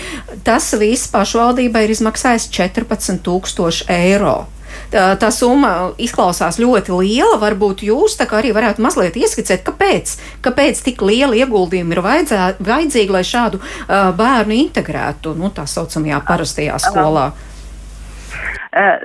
Tas 0.44 0.72
viss 0.78 1.10
pašvaldībai 1.12 1.86
ir 1.86 1.94
izmaksājis 1.96 2.50
14 2.52 3.22
tūkstoši 3.22 3.88
eiro 3.90 4.46
tā, 4.92 5.12
tā 5.20 5.28
summa 5.34 5.92
izklausās 6.00 6.58
ļoti 6.62 6.96
liela. 6.96 7.38
Varbūt 7.42 7.84
jūs 7.86 8.18
arī 8.22 8.52
varētu 8.54 8.82
mazliet 8.84 9.16
ieskicēt, 9.20 9.64
kāpēc, 9.66 10.16
kāpēc 10.44 10.82
tik 10.86 11.02
liela 11.04 11.36
ieguldījuma 11.36 11.96
ir 11.96 12.02
vajadzē, 12.04 12.42
vajadzīga, 12.60 13.16
lai 13.18 13.24
šādu 13.26 13.60
uh, 13.60 14.12
bērnu 14.16 14.56
integrētu 14.66 15.36
nu, 15.36 15.52
tā 15.54 15.66
saucamajā 15.68 16.22
parastajā 16.28 16.78
skolā. 16.80 17.30
Uh, 17.32 17.51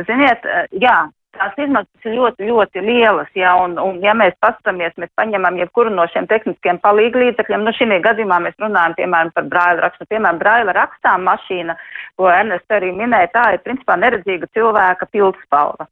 ziniet, 0.07 0.45
eh, 0.45 0.67
jā, 0.81 0.95
tās 1.37 1.57
izmaksas 1.61 2.07
ir 2.07 2.15
ļoti, 2.17 2.47
ļoti 2.49 2.83
lielas, 2.85 3.29
jā, 3.37 3.51
un, 3.63 3.77
un 3.81 3.99
ja 4.03 4.13
mēs 4.17 4.37
paskatāmies, 4.43 4.95
mēs 4.97 5.11
paņemam 5.19 5.59
jebkuru 5.61 5.91
no 5.93 6.07
šiem 6.13 6.27
tehniskiem 6.29 6.79
palīgu 6.83 7.21
līdzekļiem, 7.23 7.65
nu 7.65 7.73
šī 7.75 7.99
gadījumā 8.05 8.39
mēs 8.45 8.57
runājam, 8.63 8.95
piemēram, 8.97 9.33
par 9.35 9.49
braila 9.51 9.85
rakstu, 9.85 10.07
piemēram, 10.09 10.39
braila 10.41 10.77
rakstām 10.77 11.27
mašīna, 11.27 11.77
ko 12.17 12.31
Ernest 12.31 12.73
arī 12.73 12.93
minēja, 12.95 13.33
tā 13.35 13.45
ir 13.53 13.63
principā 13.65 13.99
neredzīga 13.99 14.49
cilvēka 14.57 15.09
pildspalva. 15.11 15.87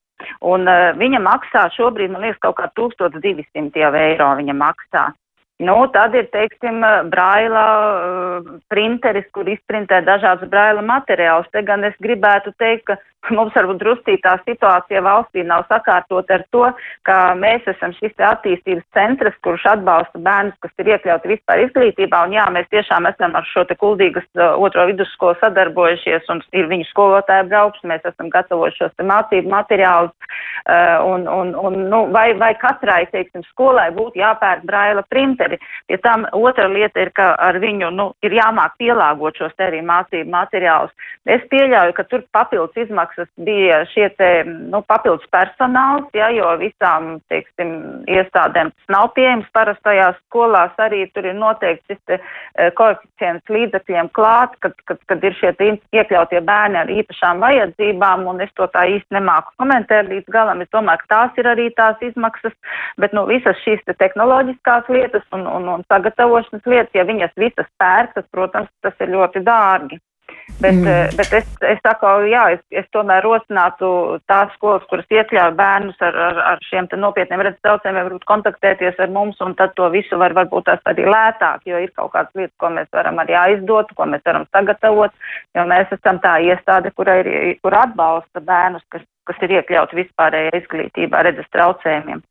Un 0.47 0.63
uh, 0.63 0.95
viņa 0.95 1.19
maksā 1.19 1.67
šobrīd, 1.75 2.13
man 2.13 2.23
liekas, 2.23 2.39
kaut 2.41 2.55
kā 2.57 2.69
1200 2.79 3.81
jau 3.83 3.91
eiro 3.99 4.29
viņa 4.39 4.55
maksā. 4.57 5.09
Nu, 5.63 5.75
tad 5.87 6.15
ir, 6.19 6.25
teiksim, 6.33 6.81
braila 7.07 7.61
printeris, 8.67 9.27
kur 9.31 9.47
izprintē 9.47 10.01
dažādas 10.03 10.49
braila 10.51 10.81
materiālus. 10.83 11.47
Te 11.53 11.61
gan 11.63 11.87
es 11.87 11.95
gribētu 12.03 12.51
teikt, 12.59 12.83
ka 12.89 12.97
mums 13.33 13.55
varbūt 13.55 13.79
drustītā 13.81 14.35
situācija 14.45 15.01
valstī 15.05 15.43
nav 15.45 15.65
sakārtot 15.69 16.29
ar 16.31 16.43
to, 16.53 16.65
ka 17.07 17.17
mēs 17.39 17.65
esam 17.69 17.93
šis 17.97 18.13
attīstības 18.19 18.85
centrs, 18.95 19.37
kurš 19.45 19.65
atbalsta 19.75 20.21
bērnus, 20.25 20.57
kas 20.63 20.73
ir 20.81 20.91
iekļauti 20.93 21.31
vispār 21.33 21.63
izglītībā. 21.65 22.25
Un 22.27 22.35
jā, 22.37 22.45
mēs 22.53 22.69
tiešām 22.73 23.09
esam 23.09 23.35
ar 23.37 23.47
šo 23.49 23.65
te 23.69 23.77
kuldīgas 23.79 24.27
otro 24.35 24.85
vidusskolu 24.89 25.37
sadarbojušies 25.41 26.29
un 26.33 26.43
ir 26.55 26.69
viņu 26.71 26.89
skolotāju 26.91 27.49
braukšana. 27.51 27.93
Mēs 27.95 28.07
esam 28.11 28.29
gatavojuši 28.33 28.81
šos 28.81 28.95
te 28.97 29.07
mācību 29.07 29.51
materiālus. 29.53 30.13
Un, 31.05 31.27
un, 31.29 31.53
un, 31.55 31.75
nu, 31.91 31.99
vai, 32.13 32.31
vai 32.37 32.53
katrai, 32.57 33.03
teiksim, 33.11 33.43
skolai 33.51 33.91
būtu 33.95 34.17
jāpērk 34.17 34.65
braila 34.65 35.03
printeri. 35.09 35.59
Pie 35.85 35.99
tam 36.01 36.25
otra 36.33 36.65
lieta 36.71 37.03
ir, 37.03 37.11
ka 37.15 37.33
ar 37.37 37.59
viņu 37.61 37.91
nu, 37.93 38.07
ir 38.25 38.33
jāmāk 38.33 38.73
pielāgot 38.81 39.37
šos 39.37 39.53
te 39.57 39.67
arī 39.67 39.83
mācību 39.85 40.33
materiālus. 40.33 40.93
Es 41.29 41.45
pieļauju, 41.51 41.93
ka 41.97 42.07
tur 42.09 42.25
papildus 42.33 42.85
izmaksas 42.85 43.14
bija 43.47 43.81
šie 43.91 44.07
te 44.19 44.29
nu, 44.45 44.81
papildus 44.87 45.25
personāls, 45.33 46.07
ja, 46.17 46.29
jo 46.33 46.51
visām, 46.61 47.15
teiksim, 47.31 47.71
iestādēm 48.11 48.71
tas 48.73 48.93
nav 48.95 49.11
pieejams. 49.15 49.47
Parastajās 49.55 50.17
skolās 50.25 50.75
arī 50.81 51.05
tur 51.13 51.27
ir 51.29 51.37
noteikti 51.37 51.95
šis 51.95 52.01
te 52.09 52.17
e, 52.19 52.69
koeficients 52.77 53.53
līdzekļiem 53.55 54.09
klāt, 54.17 54.55
kad, 54.63 54.75
kad, 54.89 55.01
kad 55.09 55.23
ir 55.23 55.37
šie 55.39 55.53
iekļautie 55.95 56.41
bērni 56.45 56.81
ar 56.81 56.91
īpašām 56.91 57.43
vajadzībām, 57.43 58.25
un 58.31 58.41
es 58.45 58.51
to 58.59 58.67
tā 58.73 58.85
īsti 58.95 59.17
nemāku 59.17 59.55
komentēt 59.61 60.09
līdz 60.11 60.31
galam. 60.35 60.63
Es 60.65 60.71
domāju, 60.75 61.03
ka 61.05 61.11
tās 61.15 61.39
ir 61.41 61.51
arī 61.51 61.69
tās 61.77 62.01
izmaksas, 62.05 62.55
bet 63.01 63.15
nu, 63.15 63.25
visas 63.29 63.59
šīs 63.63 63.83
te 63.85 63.95
tehnoloģiskās 64.01 64.89
lietas 64.89 65.25
un, 65.35 65.47
un, 65.47 65.69
un 65.77 65.87
sagatavošanas 65.91 66.65
lietas, 66.65 66.93
ja 66.97 67.07
viņas 67.07 67.37
visas 67.39 67.69
pērk, 67.81 68.15
tad, 68.17 68.29
protams, 68.31 68.71
tas 68.85 68.99
ir 69.03 69.13
ļoti 69.15 69.45
dārgi. 69.45 70.01
Bet, 70.61 70.75
mm. 70.75 71.15
bet 71.17 71.33
es, 71.33 71.47
es 71.67 71.79
saku, 71.83 72.07
jā, 72.29 72.43
es, 72.55 72.61
es 72.71 72.85
tomēr 72.95 73.25
rosinātu 73.25 73.87
tās 74.29 74.53
skolas, 74.55 74.85
kuras 74.87 75.09
iekļauj 75.11 75.55
bērnus 75.57 75.97
ar, 76.05 76.15
ar, 76.27 76.39
ar 76.51 76.61
šiem 76.69 76.87
nopietniem 77.01 77.43
redzes 77.43 77.63
traucējumiem, 77.65 78.05
varbūt 78.07 78.27
kontaktēties 78.29 79.01
ar 79.03 79.11
mums, 79.11 79.41
un 79.43 79.57
tad 79.59 79.73
to 79.75 79.89
visu 79.91 80.19
var 80.21 80.35
varbūt 80.37 80.69
tās 80.69 80.85
arī 80.91 81.07
lētāk, 81.09 81.65
jo 81.67 81.81
ir 81.81 81.91
kaut 81.97 82.13
kādas 82.13 82.31
lietas, 82.39 82.55
ko 82.61 82.71
mēs 82.77 82.87
varam 82.95 83.19
arī 83.25 83.35
aizdot, 83.41 83.91
ko 83.97 84.07
mēs 84.11 84.23
varam 84.25 84.45
sagatavot, 84.55 85.17
jo 85.57 85.65
mēs 85.73 85.91
esam 85.97 86.21
tā 86.23 86.37
iestāde, 86.45 86.93
kura, 86.95 87.17
ir, 87.25 87.57
kura 87.65 87.83
atbalsta 87.89 88.45
bērnus, 88.45 88.85
kas, 88.93 89.03
kas 89.27 89.43
ir 89.43 89.57
iekļauti 89.57 89.99
vispārējā 90.03 90.55
izglītībā 90.61 91.25
redzes 91.27 91.51
traucējumiem. 91.51 92.23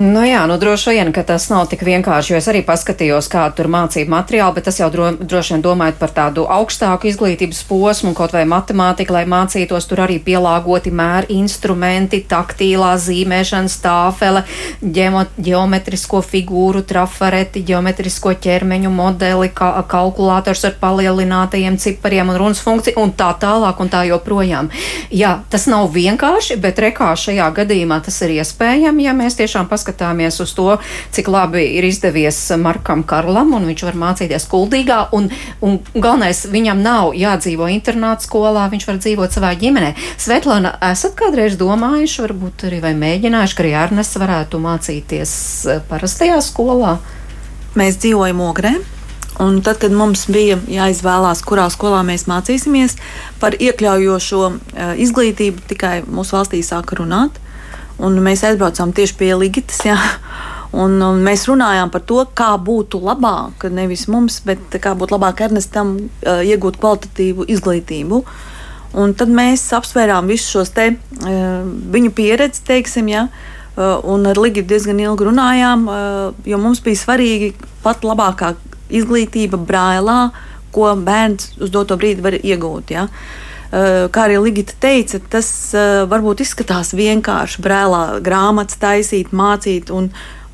Nu 0.00 0.22
jā, 0.24 0.46
nu 0.48 0.54
droši 0.56 0.94
vien, 0.94 1.10
ka 1.12 1.20
tas 1.28 1.50
nav 1.52 1.66
tik 1.68 1.82
vienkārši, 1.84 2.32
jo 2.32 2.38
es 2.38 2.46
arī 2.48 2.62
paskatījos, 2.64 3.26
kā 3.28 3.42
tur 3.52 3.66
mācību 3.68 4.08
materiāli, 4.08 4.54
bet 4.56 4.64
tas 4.64 4.78
jau 4.80 4.86
dro, 4.88 5.10
droši 5.12 5.52
vien 5.52 5.64
domājot 5.66 5.98
par 6.00 6.14
tādu 6.16 6.46
augstāku 6.48 7.10
izglītības 7.10 7.58
posmu, 7.68 8.14
kaut 8.16 8.32
vai 8.32 8.46
matemātiku, 8.48 9.12
lai 9.12 9.26
mācītos, 9.28 9.84
tur 9.90 10.00
arī 10.06 10.16
pielāgoti 10.24 10.88
mēri 10.88 11.36
instrumenti, 11.36 12.22
taktīlā 12.30 12.94
zīmēšana, 12.96 13.68
stāfele, 13.68 14.46
ģemo, 14.80 15.26
geometrisko 15.36 16.22
figūru, 16.24 16.80
trafareti, 16.80 17.60
geometrisko 17.68 18.32
ķermeņu 18.40 18.94
modeli, 18.96 19.52
ka, 19.52 19.84
kalkulators 19.84 20.64
ar 20.64 20.80
palielinātajiem 20.80 21.76
cipariem 21.76 22.32
un 22.32 22.40
runas 22.40 22.64
funkciju 22.64 23.04
un 23.04 23.12
tā 23.20 23.34
tālāk 23.44 23.84
un 23.84 23.92
tā 23.92 24.06
joprojām. 24.08 24.72
Jā, 25.12 25.36
tas 25.52 25.68
nav 25.68 25.92
vienkārši, 25.92 26.56
bet 26.64 26.80
rekā 26.88 27.12
šajā 27.12 27.52
gadījumā 27.60 28.00
tas 28.08 28.16
ir 28.24 28.38
iespējams, 28.40 29.04
ja 29.04 29.16
mēs 29.20 29.36
tiešām 29.44 29.68
paskatāmies 29.68 29.89
paskatāmies 29.90 30.40
uz 30.40 30.52
to, 30.54 30.78
cik 31.12 31.28
labi 31.28 31.64
ir 31.78 31.84
izdevies 31.84 32.38
Markam 32.58 33.02
Karlam, 33.02 33.54
un 33.54 33.66
viņš 33.66 33.84
var 33.84 33.96
mācīties 33.98 34.46
kuldīgā, 34.50 35.10
un, 35.12 35.30
un 35.60 35.78
galvenais, 35.94 36.46
viņam 36.50 36.82
nav 36.82 37.14
jādzīvo 37.14 37.68
internāta 37.70 38.24
skolā, 38.24 38.68
viņš 38.70 38.86
var 38.86 39.00
dzīvot 39.00 39.34
savā 39.34 39.54
ģimenē. 39.58 39.94
Svetlana, 40.18 40.76
esat 40.90 41.16
kādreiz 41.18 41.58
domājuši, 41.58 42.22
varbūt 42.26 42.68
arī 42.68 42.80
vai 42.80 42.94
mēģinājuši, 42.94 43.56
ka 43.56 43.64
arī 43.64 43.74
Ernsts 43.84 44.20
varētu 44.20 44.62
mācīties 44.62 45.34
eh, 45.66 45.82
parastajā 45.88 46.40
skolā? 46.44 46.98
Mēs 47.78 48.00
dzīvojam 48.02 48.40
Ogrē. 48.42 48.74
Un 49.40 49.62
tad, 49.64 49.78
kad 49.80 49.94
mums 49.96 50.26
bija 50.28 50.58
jāizvēlās, 50.68 51.40
kurā 51.46 51.70
skolā 51.72 52.02
mēs 52.04 52.26
mācīsimies, 52.28 52.98
par 53.40 53.54
iekļaujošo 53.56 54.40
uh, 54.50 54.90
izglītību 55.00 55.64
tikai 55.70 55.94
mūsu 56.04 56.36
valstī 56.36 56.60
sāka 56.66 56.98
runāt. 56.98 57.38
Un 58.00 58.16
mēs 58.24 58.44
aizbraucām 58.48 58.94
tieši 58.96 59.16
pie 59.18 59.34
Ligitas. 59.36 59.82
Jā. 59.84 59.98
Un, 60.70 61.00
un 61.02 61.18
mēs 61.26 61.48
runājām 61.50 61.90
par 61.90 62.04
to, 62.06 62.22
kā 62.38 62.52
būtu 62.62 63.00
labāk, 63.02 63.66
nevis 63.74 64.06
mums, 64.10 64.38
bet 64.46 64.76
kā 64.82 64.92
būtu 64.98 65.16
labāk 65.16 65.42
Ernestam 65.48 65.96
uh, 65.98 66.44
iegūt 66.46 66.78
kvalitatīvu 66.78 67.48
izglītību. 67.50 68.20
Un 69.00 69.14
tad 69.18 69.32
mēs 69.34 69.64
apsvērām 69.74 70.30
visus 70.30 70.52
šos 70.54 70.70
te, 70.76 70.92
uh, 70.94 71.66
viņu 71.96 72.14
pieredzi, 72.14 72.62
teiksim, 72.70 73.10
ja, 73.10 73.26
uh, 73.26 73.98
un 74.06 74.30
ar 74.30 74.38
Ligitu 74.38 74.70
diezgan 74.70 75.02
ilgi 75.02 75.26
runājām, 75.26 75.90
jo 76.46 76.62
mums 76.62 76.84
bija 76.86 77.02
svarīgi 77.02 77.52
pat 77.82 78.06
labākā 78.06 78.54
izglītība 78.94 79.58
brālā, 79.58 80.20
ko 80.70 80.86
bērns 80.94 81.56
uz 81.58 81.74
doto 81.74 81.98
brīdi 81.98 82.22
var 82.22 82.38
iegūt. 82.38 82.94
Ja. 82.94 83.08
Uh, 83.10 83.49
kā 83.70 84.26
arī 84.26 84.38
Ligita 84.42 84.74
teica, 84.82 85.20
tas 85.30 85.48
eh, 85.78 86.02
varbūt 86.10 86.42
izskatās 86.42 86.90
vienkārši 86.98 87.62
brēlā 87.62 88.02
grāmatas 88.24 88.80
taisīt, 88.82 89.30
mācīt 89.30 89.92
un, 89.94 90.08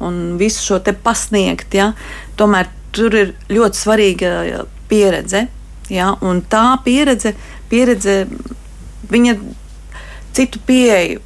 un 0.05 0.18
visu 0.40 0.61
šo 0.61 0.81
te 0.85 0.92
pasniegt. 0.92 1.72
Ja? 1.76 1.94
Tomēr 2.37 2.68
tur 2.96 3.16
ir 3.16 3.33
ļoti 3.48 3.81
svarīga 3.81 4.33
pieredze. 4.90 5.46
Ja? 5.88 6.12
Un 6.20 6.42
tā 6.44 6.66
pieredze, 6.85 7.33
pieredze 7.72 8.26
viņa 9.09 9.38
citu 10.37 10.61
pieeju 10.68 11.22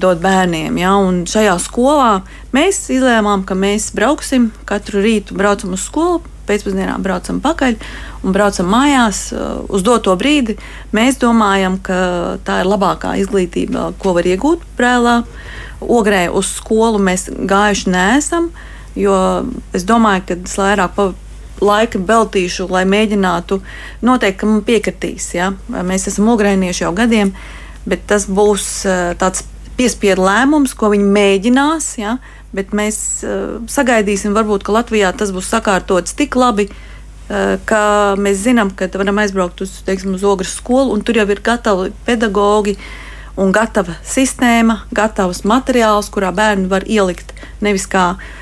dod 0.00 0.24
bērniem. 0.24 0.80
Ja? 0.80 0.96
Un 1.04 1.26
šajā 1.28 1.58
skolā 1.60 2.10
mēs 2.56 2.86
izlēmām, 2.96 3.44
ka 3.44 3.58
mēs 3.58 3.90
brauksim 3.92 4.54
katru 4.64 5.04
rītu, 5.04 5.36
braucam 5.36 5.76
uz 5.76 5.84
skolu, 5.84 6.24
pēcpusdienā 6.50 6.98
braucam 7.02 7.40
pakaļ 7.44 7.78
un 8.26 8.34
braucam 8.36 8.68
mājās 8.70 9.22
uh, 9.32 9.62
uz 9.70 9.86
doto 9.86 10.16
brīdi. 10.20 10.58
Mēs 10.96 11.20
domājam, 11.22 11.78
ka 11.82 12.00
tā 12.44 12.60
ir 12.64 12.70
labākā 12.70 13.14
izglītība, 13.22 13.92
ko 14.02 14.14
var 14.18 14.28
iegūt 14.28 14.66
brēlā. 14.78 15.20
Ogrē 15.80 16.26
uz 16.36 16.50
skolu 16.58 17.00
mēs 17.00 17.30
gājuši 17.30 17.94
neesam, 17.94 18.50
jo 18.98 19.16
es 19.76 19.86
domāju, 19.88 20.26
ka 20.28 20.36
es 20.36 20.58
vairāk 20.60 20.98
laika 21.64 22.00
veltīšu, 22.00 22.68
lai 22.72 22.84
mēģinātu. 22.88 23.60
Noteikti, 24.06 24.48
man 24.48 24.64
piekritīs. 24.66 25.30
Ja? 25.36 25.52
Mēs 25.68 26.08
esam 26.10 26.30
ogrēnieši 26.32 26.84
jau 26.86 26.92
gadiem, 26.96 27.32
bet 27.88 28.06
tas 28.10 28.26
būs 28.28 28.68
uh, 28.88 29.12
tāds 29.20 29.44
piespiedu 29.78 30.24
lēmums, 30.26 30.74
ko 30.76 30.92
viņi 30.92 31.08
mēģinās. 31.16 31.90
Ja? 32.00 32.18
Bet 32.56 32.74
mēs 32.76 32.98
uh, 33.26 33.60
sagaidīsim, 33.70 34.34
varbūt, 34.36 34.64
ka 34.66 34.74
Latvijā 34.74 35.12
tas 35.16 35.32
būs 35.34 35.50
sakārtots 35.52 36.16
tik 36.18 36.36
labi, 36.38 36.68
uh, 36.70 37.54
ka 37.68 37.82
mēs 38.20 38.42
zinām, 38.46 38.72
ka 38.74 38.90
varam 38.96 39.22
aizbraukt 39.22 39.62
uz, 39.66 39.80
teiksim, 39.86 40.16
uz 40.18 40.26
ogres 40.26 40.56
skolu, 40.58 40.94
un 40.94 41.04
tur 41.06 41.20
jau 41.20 41.28
ir 41.30 41.44
gatavi 41.44 41.94
pedagoģi 42.08 42.76
un 43.40 43.54
gatava 43.54 43.94
sistēma, 44.04 44.82
gatavs 44.92 45.44
materiāls, 45.48 46.10
kurā 46.12 46.34
bērni 46.34 46.68
var 46.68 46.84
ielikt. 46.90 47.32
Nevis 47.64 47.86
kā 47.88 48.12
uh, 48.16 48.36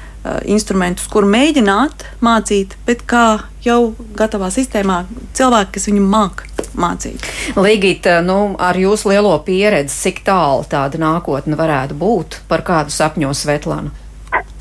instrumentus, 0.49 1.09
kur 1.11 1.27
mēģināt 1.29 2.05
mācīt, 2.25 2.77
bet 2.87 3.05
kā 3.09 3.27
jau 3.65 3.95
gatavā 4.19 4.51
sistēmā 4.55 5.03
cilvēki, 5.39 5.75
kas 5.77 5.89
viņu 5.91 6.05
māca 6.09 6.49
mācīt. 6.79 7.25
Līgita, 7.59 8.19
nu, 8.25 8.55
ar 8.61 8.79
jūsu 8.79 9.13
lielo 9.13 9.35
pieredzi, 9.47 9.95
cik 9.95 10.23
tālu 10.27 10.67
tāda 10.71 11.01
nākotne 11.01 11.59
varētu 11.59 11.97
būt, 11.99 12.43
par 12.51 12.65
kādu 12.67 12.95
sapņo 12.95 13.33
Svetlana? 13.37 13.95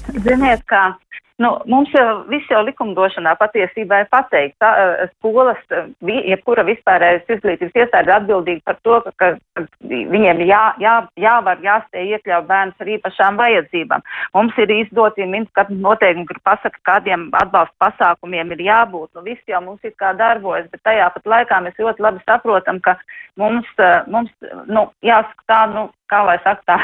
Ziniet, 0.08 0.64
kā 0.70 0.94
Nu, 1.38 1.52
mums 1.70 1.92
jau 1.94 2.24
viss 2.32 2.50
jau 2.50 2.64
likumdošanā 2.66 3.36
patiesībā 3.38 4.00
ir 4.02 4.08
pateikts. 4.10 4.58
Tā, 4.58 4.70
eh, 4.82 5.10
skolas, 5.12 5.60
eh, 5.70 5.86
jebkura 6.32 6.64
vispārējais 6.66 7.30
izglītības 7.36 7.78
iestāde 7.78 8.10
atbildīga 8.16 8.64
par 8.66 8.78
to, 8.82 9.02
ka, 9.06 9.12
ka 9.54 9.66
viņiem 9.86 10.42
jā, 10.50 10.64
jā, 10.82 10.96
jāvar 11.14 11.62
jāspēj 11.62 12.10
iekļaut 12.16 12.48
bērnus 12.48 12.82
ar 12.82 12.90
īpašām 12.96 13.38
vajadzībām. 13.38 14.02
Mums 14.34 14.58
ir 14.58 14.74
izdoti 14.80 15.30
minskatu 15.30 15.78
noteikumi, 15.78 16.26
kur 16.26 16.42
pasaka, 16.44 16.82
kādiem 16.90 17.30
atbalsta 17.30 17.86
pasākumiem 17.86 18.58
ir 18.58 18.66
jābūt. 18.72 19.14
Nu, 19.14 19.22
viss 19.22 19.46
jau 19.46 19.62
mums 19.62 19.84
ir 19.84 19.94
kā 19.94 20.18
darbojas, 20.18 20.66
bet 20.72 20.82
tajā 20.90 21.14
pat 21.14 21.24
laikā 21.24 21.62
mēs 21.62 21.78
ļoti 21.78 22.02
labi 22.02 22.26
saprotam, 22.26 22.82
ka 22.82 22.98
mums, 23.38 23.70
eh, 23.78 24.02
mums 24.08 24.34
nu, 24.66 24.90
jāsaka 25.06 25.46
tā, 25.46 25.62
nu, 25.70 25.92
kā 26.12 26.22
lai 26.26 26.38
saka 26.44 26.64
tā, 26.68 26.78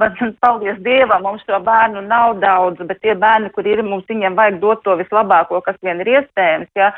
bet, 0.00 0.18
paldies 0.44 0.78
Dievam, 0.84 1.24
mums 1.26 1.44
to 1.48 1.58
bērnu 1.66 2.02
nav 2.08 2.38
daudz, 2.42 2.80
bet 2.88 3.00
tie 3.04 3.14
bērni, 3.14 3.52
kur 3.54 3.68
ir, 3.68 3.82
mums 3.86 3.99
viņiem 4.08 4.38
vajag 4.38 4.60
dot 4.62 4.82
to 4.84 4.96
vislabāko, 5.00 5.60
kas 5.66 5.76
vien 5.82 6.00
ir 6.00 6.14
iespējams, 6.16 6.70
ja, 6.78 6.92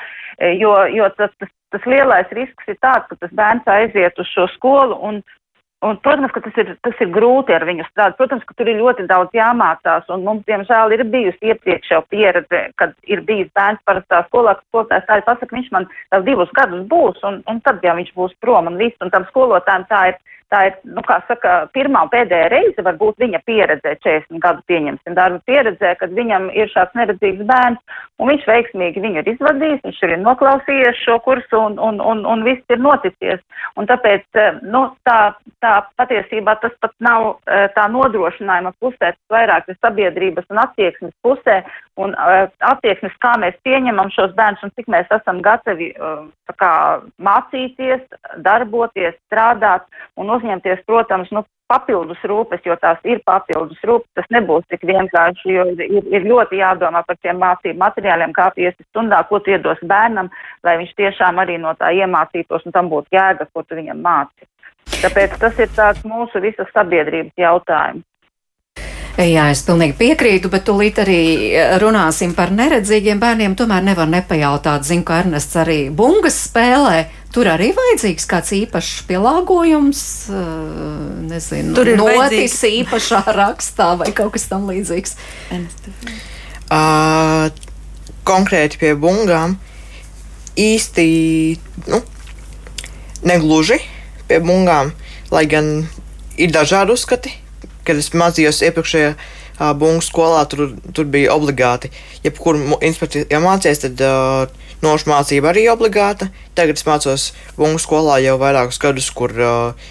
jo, 0.60 0.74
jo 0.94 1.08
tas, 1.18 1.32
tas, 1.40 1.50
tas 1.74 1.86
lielais 1.88 2.30
risks 2.36 2.68
ir 2.68 2.78
tāds, 2.84 3.08
ka 3.08 3.18
tas 3.18 3.32
bērns 3.34 3.66
aiziet 3.66 4.18
uz 4.18 4.28
šo 4.34 4.48
skolu 4.56 4.98
un, 5.02 5.22
Un, 5.82 5.96
protams, 5.98 6.30
ka 6.30 6.38
tas 6.44 6.58
ir, 6.62 6.68
tas 6.86 7.00
ir 7.02 7.08
grūti 7.10 7.50
ar 7.56 7.64
viņu 7.66 7.82
strādāt. 7.88 8.14
Protams, 8.20 8.44
ka 8.46 8.54
tur 8.54 8.68
ir 8.70 8.78
ļoti 8.78 9.02
daudz 9.10 9.34
jāmācās, 9.34 10.04
un 10.14 10.22
mums, 10.22 10.44
diemžēl, 10.46 10.94
ir 10.94 11.02
bijusi 11.10 11.50
iepriekš 11.50 11.90
jau 11.90 11.98
pieredze, 12.12 12.60
kad 12.78 12.92
ir 13.10 13.24
bijis 13.26 13.50
bērns 13.58 13.82
parastā 13.88 14.20
skolā, 14.28 14.54
ka 14.54 14.62
skolotājs 14.68 15.08
tā 15.08 15.18
ir 15.18 15.26
pasaka, 15.26 15.56
viņš 15.56 15.72
man 15.74 15.88
vēl 16.14 16.26
divus 16.28 16.54
gadus 16.54 16.84
būs, 16.92 17.18
un, 17.26 17.40
un 17.50 17.58
tad 17.66 17.82
jau 17.82 17.96
viņš 17.98 18.12
būs 18.14 18.38
prom, 18.44 18.70
un 18.70 18.78
viss, 18.78 19.00
un 19.02 19.10
tam 19.10 19.26
skolotājiem 19.32 19.88
tā 19.90 20.04
ir 20.12 20.20
tā 20.52 20.62
ir, 20.68 20.76
nu, 20.84 21.02
kā 21.06 21.18
saka, 21.28 21.54
pirmā 21.74 22.04
un 22.04 22.10
pēdējā 22.12 22.48
reize 22.52 22.84
varbūt 22.84 23.22
viņa 23.22 23.40
pieredzē, 23.48 23.94
40 24.04 24.42
gadu 24.42 24.64
pieņemsim 24.68 25.16
darbu 25.16 25.40
pieredzē, 25.48 25.94
kad 26.00 26.12
viņam 26.16 26.50
ir 26.56 26.70
šāds 26.72 26.96
neredzīgs 26.98 27.46
bērns, 27.48 27.80
un 28.20 28.30
viņš 28.32 28.44
veiksmīgi 28.50 29.02
viņu 29.02 29.22
ir 29.22 29.30
izvadījis, 29.34 29.82
viņš 29.86 30.02
ir 30.06 30.14
noklausījies 30.22 31.00
šo 31.02 31.18
kursu, 31.24 31.60
un, 31.70 31.78
un, 31.80 32.00
un, 32.12 32.24
un 32.28 32.44
viss 32.46 32.74
ir 32.74 32.82
noticies. 32.82 33.40
Un 33.80 33.88
tāpēc, 33.88 34.26
eh, 34.38 34.60
nu, 34.62 34.84
tā, 35.08 35.18
tā 35.64 35.74
patiesībā 36.00 36.58
tas 36.62 36.74
pat 36.84 36.94
nav 37.04 37.28
eh, 37.46 37.68
tā 37.76 37.88
nodrošinājuma 37.92 38.74
pusē, 38.82 39.14
tas 39.14 39.32
vairāk 39.32 39.72
ir 39.72 39.80
sabiedrības 39.80 40.50
un 40.52 40.62
attieksmes 40.66 41.14
pusē, 41.24 41.62
un 42.00 42.14
uh, 42.16 42.46
attieksmes, 42.72 43.14
kā 43.20 43.34
mēs 43.40 43.56
pieņemam 43.66 44.12
šos 44.14 44.32
bērnus 44.36 44.62
un 44.64 44.72
cik 44.76 44.88
mēs 44.92 45.10
esam 45.12 45.42
gatavi 45.44 45.90
uh, 45.96 46.22
kā, 46.56 46.74
mācīties, 47.20 48.04
darboties, 48.44 49.18
strādāt 49.28 49.84
un 50.16 50.32
uzņemties, 50.32 50.84
protams, 50.88 51.32
nu, 51.36 51.44
papildus 51.72 52.20
rūpes, 52.28 52.60
jo 52.68 52.76
tās 52.80 53.00
ir 53.08 53.22
papildus 53.28 53.80
rūpes. 53.88 54.10
Tas 54.18 54.28
nebūs 54.34 54.64
tik 54.72 54.84
vienkārši, 54.88 55.52
jo 55.56 55.66
ir, 55.72 56.08
ir 56.12 56.28
ļoti 56.28 56.60
jādomā 56.60 57.04
par 57.08 57.18
tiem 57.22 57.40
mācību 57.42 57.80
materiāliem, 57.80 58.34
kā 58.36 58.50
piesti 58.56 58.84
stundā, 58.90 59.22
ko 59.28 59.40
tu 59.40 59.54
iedos 59.54 59.80
bērnam, 59.94 60.30
lai 60.66 60.78
viņš 60.82 60.94
tiešām 61.00 61.40
arī 61.42 61.58
no 61.62 61.74
tā 61.80 61.92
iemācītos 61.96 62.66
un 62.68 62.76
tam 62.76 62.92
būtu 62.92 63.16
jēga, 63.16 63.48
ko 63.52 63.64
tu 63.64 63.78
viņam 63.80 64.04
māci. 64.04 64.48
Tāpēc 65.02 65.36
tas 65.40 65.60
ir 65.62 65.70
tāds 65.76 66.04
mūsu 66.08 66.42
visas 66.42 66.68
sabiedrības 66.74 67.32
jautājums. 67.38 68.04
Jā, 69.12 69.50
es 69.52 69.60
pilnīgi 69.66 69.92
piekrītu, 69.98 70.48
bet 70.52 70.64
tūlīt 70.64 70.96
arī 71.02 71.22
eh, 71.52 71.74
runāsim 71.82 72.32
par 72.36 72.52
neredzīgiem 72.54 73.20
bērniem. 73.20 73.56
Tomēr 73.58 73.84
nevar 73.84 74.08
nepajautāt, 74.08 74.86
zinu, 74.88 75.04
ka 75.04 75.18
Ernests 75.20 75.58
arī 75.60 75.82
bungas 75.92 76.38
spēlē. 76.46 77.02
Tur 77.32 77.48
arī 77.48 77.70
vajadzīgs 77.76 78.26
kāds 78.28 78.52
īpašs 78.56 79.04
pielāgojums, 79.08 80.00
nezinu, 81.28 81.72
Tur 81.76 81.88
ir 81.88 82.00
notis 82.00 82.18
vajadzīgs. 82.18 82.56
īpašā 82.80 83.22
rakstā 83.36 83.92
vai 84.00 84.10
kaut 84.16 84.34
kas 84.34 84.48
tam 84.50 84.66
līdzīgs. 84.68 85.16
Uh, 86.72 87.48
konkrēti 88.28 88.80
pie 88.80 88.92
bungām 89.00 89.56
īsti 90.60 91.06
nu, 91.88 92.02
negluži 93.24 93.80
pie 94.28 94.40
bungām, 94.44 94.92
lai 95.32 95.46
gan 95.48 95.72
ir 96.36 96.52
dažādi 96.52 96.92
uzskati. 96.96 97.32
Kad 97.86 97.98
es 97.98 98.12
mācījos 98.14 98.62
iepriekšējā 98.68 99.12
uh, 99.14 99.72
bungu 99.78 100.02
skolā, 100.04 100.44
tur, 100.50 100.72
tur 100.94 101.08
bija 101.10 101.34
obligāti. 101.34 101.90
Jebkuru 102.24 102.78
inspekciju 102.84 103.28
ja 103.30 103.40
mācījies, 103.42 103.82
tad 103.86 104.04
uh, 104.06 104.62
nošu 104.84 105.10
mācība 105.12 105.52
arī 105.52 105.66
obligāta. 105.72 106.30
Tagad 106.58 106.78
es 106.78 106.86
mācos 106.88 107.28
bungu 107.58 107.80
skolā 107.82 108.18
jau 108.24 108.38
vairākus 108.42 108.80
gadus, 108.82 109.10
kur 109.14 109.34
uh, 109.38 109.90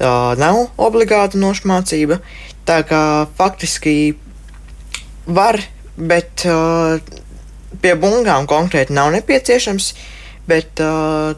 uh, 0.00 0.32
nav 0.40 0.64
obligāta 0.80 1.40
nošu 1.40 1.68
mācība. 1.70 2.20
Tā 2.68 2.82
kā 2.86 3.02
faktiski 3.38 4.14
var, 5.26 5.58
bet 5.96 6.46
uh, 6.48 6.98
pie 7.82 7.94
bungām 7.98 8.48
konkrēti 8.50 8.94
nav 8.96 9.12
nepieciešams. 9.16 9.92
Bet 10.48 10.80
uh, 10.82 11.34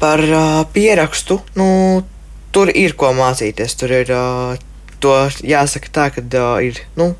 par 0.00 0.20
uh, 0.20 0.64
pierakstu, 0.72 1.38
nu, 1.56 1.68
tur 2.54 2.70
ir 2.70 2.94
ko 2.98 3.12
mācīties. 3.16 3.76
Tur 3.80 3.92
ir 4.02 4.10
uh, 4.14 4.54
to 5.02 5.14
jāsaka 5.44 5.90
tā, 5.92 6.08
ka 6.14 6.24
uh, 6.24 6.58
ir. 6.64 6.80
Nu, 7.00 7.14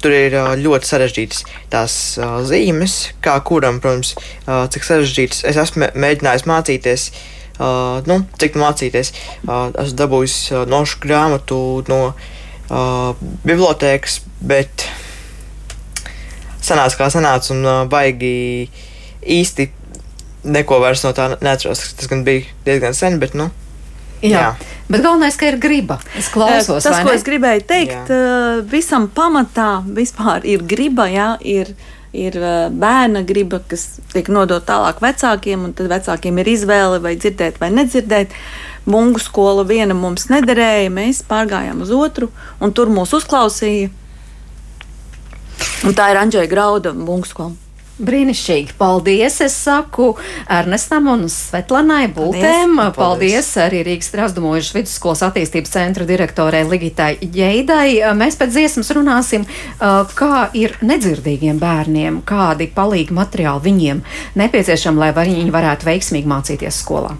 Tur 0.00 0.14
ir 0.16 0.32
uh, 0.32 0.54
ļoti 0.56 0.88
sarežģītas 0.88 1.42
tās 1.68 1.94
uh, 2.16 2.38
zīmes, 2.48 3.10
kā 3.20 3.34
kuram, 3.44 3.82
protams, 3.84 4.14
uh, 4.46 4.62
cik 4.72 4.86
sarežģītas. 4.86 5.42
Es 5.50 5.58
esmu 5.60 5.82
mē- 5.82 5.90
mēģinājis 5.92 6.46
mācīties, 6.48 7.04
uh, 7.58 7.98
nu, 8.08 8.22
cik 8.40 8.56
mācīties. 8.56 9.12
Uh, 9.44 9.66
esmu 9.74 9.98
dabūjis 10.00 10.36
uh, 10.54 10.62
nošu 10.72 11.02
grāmatu 11.04 11.58
no 11.92 12.00
uh, 12.14 13.12
bibliotēkas, 13.44 14.22
bet 14.40 14.86
sanāca 16.64 17.02
kā 17.02 17.10
sanāca 17.12 17.52
un 17.52 17.60
uh, 17.68 17.82
baigi 17.92 18.70
īsti 19.20 19.68
neko 20.48 20.80
vairs 20.80 21.04
no 21.04 21.12
tā 21.12 21.34
neatceros. 21.44 21.90
Tas 22.00 22.08
gan 22.08 22.24
bija 22.24 22.48
diezgan 22.64 22.96
sen, 22.96 23.20
bet 23.20 23.36
nu. 23.36 23.50
Jā. 24.20 24.40
Jā. 24.40 24.48
Bet 24.90 25.04
galvenais, 25.04 25.36
ka 25.38 25.48
ir 25.48 25.56
griba. 25.62 26.00
Es 26.18 26.28
klausos, 26.32 26.82
Tas, 26.82 26.98
vai 26.98 27.04
ko 27.06 27.14
es 27.14 27.24
gribēju 27.24 27.64
teikt, 27.68 28.10
uh, 28.12 28.60
visam 28.68 29.06
pamatā 29.08 29.80
vispār 29.86 30.44
ir 30.48 30.64
griba, 30.68 31.06
jā, 31.08 31.30
ir, 31.46 31.70
ir 32.12 32.36
uh, 32.40 32.66
bērna 32.68 33.22
griba, 33.26 33.62
kas 33.70 34.00
tiek 34.12 34.28
nodota 34.32 34.66
tālāk 34.72 35.00
vecākiem, 35.04 35.64
un 35.68 35.72
tad 35.78 35.88
vecākiem 35.92 36.42
ir 36.42 36.52
izvēle 36.56 37.00
vai 37.04 37.14
dzirdēt 37.16 37.62
vai 37.62 37.70
nedzirdēt. 37.76 38.36
Bungu 38.90 39.20
skola 39.20 39.62
viena 39.68 39.94
mums 39.94 40.28
nederēja, 40.32 40.90
mēs 40.92 41.22
pārgājām 41.28 41.82
uz 41.84 41.92
otru, 41.94 42.30
un 42.60 42.72
tur 42.76 42.92
mūs 42.92 43.12
uzklausīja. 43.16 43.92
Un 45.86 45.96
tā 45.96 46.10
ir 46.12 46.20
Anģēla 46.20 46.48
Grauda 46.50 46.92
bungu 46.96 47.28
skola. 47.28 47.69
Brīnišķīgi. 48.00 48.74
Paldies, 48.80 49.40
es 49.44 49.56
saku 49.66 50.14
Ernestam 50.50 51.08
un 51.12 51.26
Svetlanai 51.30 52.06
Bultēm. 52.14 52.76
Paldies, 52.80 52.98
Paldies 52.98 53.50
arī 53.60 53.84
Rīgas 53.86 54.10
Strasdumojušas 54.10 54.76
vidusskolas 54.78 55.24
attīstības 55.28 55.74
centra 55.74 56.08
direktorai 56.08 56.64
Ligitai 56.68 57.12
Ģeidai. 57.20 58.00
Mēs 58.18 58.38
pēc 58.40 58.54
dziesmas 58.56 58.92
runāsim, 58.96 59.46
kā 59.80 60.44
ir 60.56 60.76
nedzirdīgiem 60.82 61.60
bērniem, 61.60 62.22
kādi 62.28 62.70
palīgi 62.74 63.16
materiāli 63.16 63.66
viņiem 63.70 64.04
nepieciešami, 64.40 65.04
lai 65.04 65.12
viņi 65.16 65.50
varētu 65.54 65.92
veiksmīgi 65.92 66.30
mācīties 66.30 66.84
skolā. 66.84 67.16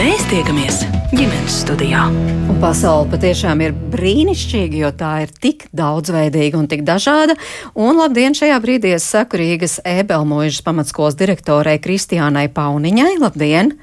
Mēs 0.00 0.22
tiekamies 0.30 0.78
ģimenes 1.12 1.58
studijā. 1.60 2.06
Un 2.48 2.56
pasaule 2.62 3.04
patiešām 3.12 3.60
ir 3.60 3.74
brīnišķīga, 3.92 4.78
jo 4.80 4.88
tā 4.96 5.10
ir 5.26 5.34
tik 5.44 5.66
daudzveidīga 5.76 6.56
un 6.56 6.70
tik 6.70 6.86
dažāda. 6.88 7.34
Un 7.76 8.00
labdien, 8.00 8.32
šajā 8.32 8.56
brīdī 8.64 8.94
es 8.96 9.04
saku 9.04 9.42
Rīgas 9.42 9.76
Ebelmožas 9.84 10.62
pamatskolas 10.64 11.18
direktorai 11.20 11.76
Kristiānai 11.84 12.46
Pauniņai. 12.48 13.10
Labdien! 13.20 13.74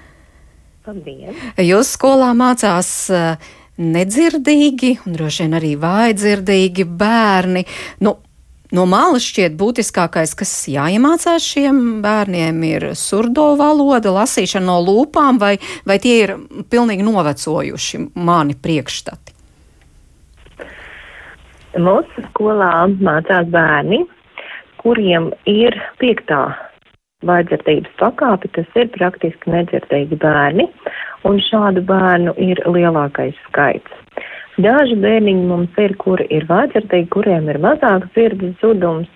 Labdien! 0.90 1.38
Jūs 1.62 1.94
skolā 2.00 2.32
mācās 2.40 2.90
eh, 3.14 3.52
nedzirdīgi 3.78 4.96
un 5.06 5.20
droši 5.20 5.46
vien 5.46 5.60
arī 5.60 5.76
vājdzirdīgi 5.86 6.88
bērni. 6.98 7.68
Nu, 8.02 8.18
no 8.76 8.86
malas 8.90 9.26
šķiet 9.28 9.56
būtiskākais, 9.60 10.34
kas 10.38 10.52
jāiemācās 10.72 11.46
šiem 11.54 12.02
bērniem, 12.04 12.60
ir 12.68 12.90
surdo 13.00 13.54
valoda, 13.60 14.14
lasīšana 14.20 14.68
no 14.68 14.78
lūpām, 14.84 15.40
vai, 15.42 15.56
vai 15.88 16.00
tie 16.04 16.20
ir 16.26 16.36
pilnīgi 16.72 17.06
novecojuši 17.08 18.04
mani 18.16 18.58
priekšstati. 18.60 19.36
Mūsu 21.78 22.24
skolā 22.32 22.88
mācās 22.98 23.50
bērni, 23.54 24.02
kuriem 24.82 25.30
ir 25.46 25.76
piektā 26.02 26.48
vājdzirdības 27.28 27.94
pakāpe, 28.00 28.50
tas 28.56 28.78
ir 28.78 28.90
praktiski 28.94 29.54
nedzirdīgi 29.54 30.18
bērni, 30.22 30.68
un 31.28 31.40
šādu 31.42 31.84
bērnu 31.86 32.34
ir 32.42 32.62
lielākais 32.66 33.38
skaits. 33.48 34.07
Daži 34.58 34.96
bērniņi 34.98 35.44
mums 35.46 35.76
ir, 35.78 35.94
kuri 36.02 36.26
ir 36.34 36.48
vājdzirdīgi, 36.50 37.12
kuriem 37.14 37.50
ir 37.52 37.60
mazāks 37.62 38.10
dzirdes 38.16 38.56
zudums, 38.64 39.10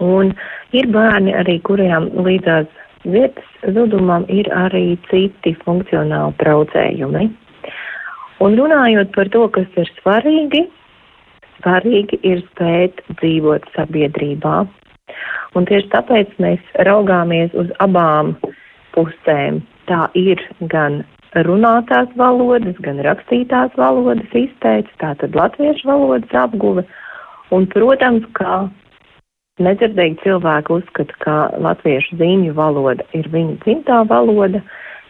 un 0.00 0.32
ir 0.72 0.88
bērni 0.94 1.34
arī, 1.36 1.58
kuriem 1.68 2.08
līdzās 2.24 2.70
dzirdes 3.04 3.74
zudumam 3.76 4.24
ir 4.32 4.48
arī 4.56 4.96
citi 5.10 5.52
funkcionāli 5.64 6.38
traucējumi. 6.40 7.28
Un 8.40 8.56
runājot 8.56 9.12
par 9.12 9.28
to, 9.34 9.44
kas 9.52 9.76
ir 9.76 9.90
svarīgi, 9.98 10.64
svarīgi 11.58 12.20
ir 12.22 12.40
spēt 12.48 13.02
dzīvot 13.18 13.68
sabiedrībā. 13.74 14.56
Un 15.58 15.68
tieši 15.68 15.90
tāpēc 15.92 16.32
mēs 16.40 16.64
raugāmies 16.88 17.52
uz 17.58 17.68
abām 17.84 18.36
pusēm. 18.96 19.60
Tā 19.88 20.06
ir 20.16 20.40
gan 20.72 21.02
runātās 21.34 22.08
valodas, 22.16 22.76
gan 22.84 23.00
rakstītās 23.04 23.74
valodas 23.76 24.32
izteicis, 24.32 24.94
tātad 25.02 25.36
latviešu 25.36 25.88
valodas 25.88 26.34
apguve. 26.34 26.84
Un, 27.54 27.66
protams, 27.72 28.24
ka 28.36 28.68
nedzirdīgi 29.64 30.22
cilvēki 30.24 30.74
uzskata, 30.78 31.18
ka 31.24 31.36
latviešu 31.64 32.18
zīmju 32.20 32.54
valoda 32.56 33.04
ir 33.16 33.28
viņa 33.32 33.58
dzimtā 33.64 34.02
valoda. 34.08 34.62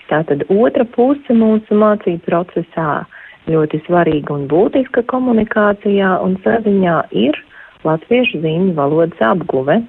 Tātad 0.08 0.46
otra 0.48 0.86
puse 0.88 1.34
mūsu 1.36 1.76
mācību 1.76 2.24
procesā 2.24 3.04
ļoti 3.48 3.82
svarīga 3.86 4.32
un 4.34 4.46
būtiska 4.48 5.04
komunikācijā 5.10 6.14
un 6.24 6.38
saziņā 6.44 6.96
ir 7.12 7.36
latviešu 7.84 8.40
zīmju 8.44 8.74
valodas 8.78 9.20
apguve. 9.24 9.82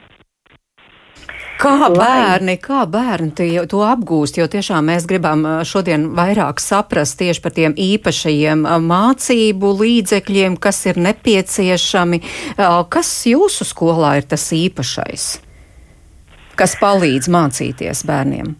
Kā 1.59 1.89
bērni, 1.91 2.55
kā 2.63 2.85
bērni 2.87 3.33
tie- 3.35 3.65
to 3.67 3.81
apgūst, 3.83 4.37
jo 4.39 4.45
tiešām 4.47 4.85
mēs 4.87 5.05
gribam 5.05 5.43
ā, 5.43 5.59
šodien 5.67 6.15
vairāk 6.15 6.61
saprast 6.63 7.19
tieši 7.19 7.41
par 7.43 7.51
tiem 7.51 7.73
īpašajiem 7.75 8.63
ā, 8.63 8.77
mācību 8.79 9.73
līdzekļiem, 9.81 10.55
kas 10.57 10.85
ir 10.85 10.95
nepieciešami. 10.95 12.21
Ā, 12.55 12.87
Kas 12.89 13.25
jūsu 13.27 13.67
skolā 13.67 14.17
ir 14.17 14.23
tas 14.23 14.51
īpašais, 14.55 15.41
kas 16.55 16.75
palīdz 16.79 17.27
mācīties 17.27 18.05
bērniem? 18.07 18.55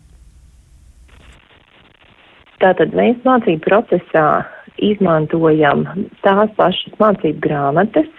Tātad 2.59 2.91
mēs 2.91 3.15
mācību 3.23 3.63
procesā 3.63 4.45
izmantojam 4.75 5.88
tās 6.21 6.49
pašas 6.57 6.99
mācību 6.99 7.39
grāmatas, 7.39 8.12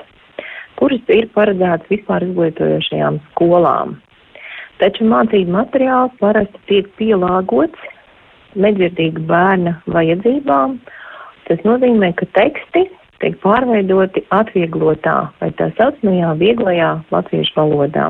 kuras 0.80 1.04
ir 1.08 1.28
paredzētas 1.36 1.92
vispār 1.92 2.24
izglītojošajām 2.24 3.20
skolām. 3.32 4.00
Taču 4.80 5.04
mācību 5.04 5.52
materiāls 5.52 6.14
parasti 6.22 6.60
tiek 6.70 6.86
pielāgots 6.96 7.90
nedzirdīga 8.56 9.22
bērna 9.28 9.74
vajadzībām. 9.92 10.78
Tas 11.48 11.60
nozīmē, 11.66 12.14
ka 12.16 12.28
teksti 12.38 12.86
tiek 13.20 13.36
pārveidoti 13.44 14.24
atvieglotā 14.32 15.16
vai 15.40 15.50
tā 15.58 15.68
saucamajā 15.76 16.32
vieglajā 16.40 16.90
latviešu 17.12 17.56
valodā. 17.58 18.08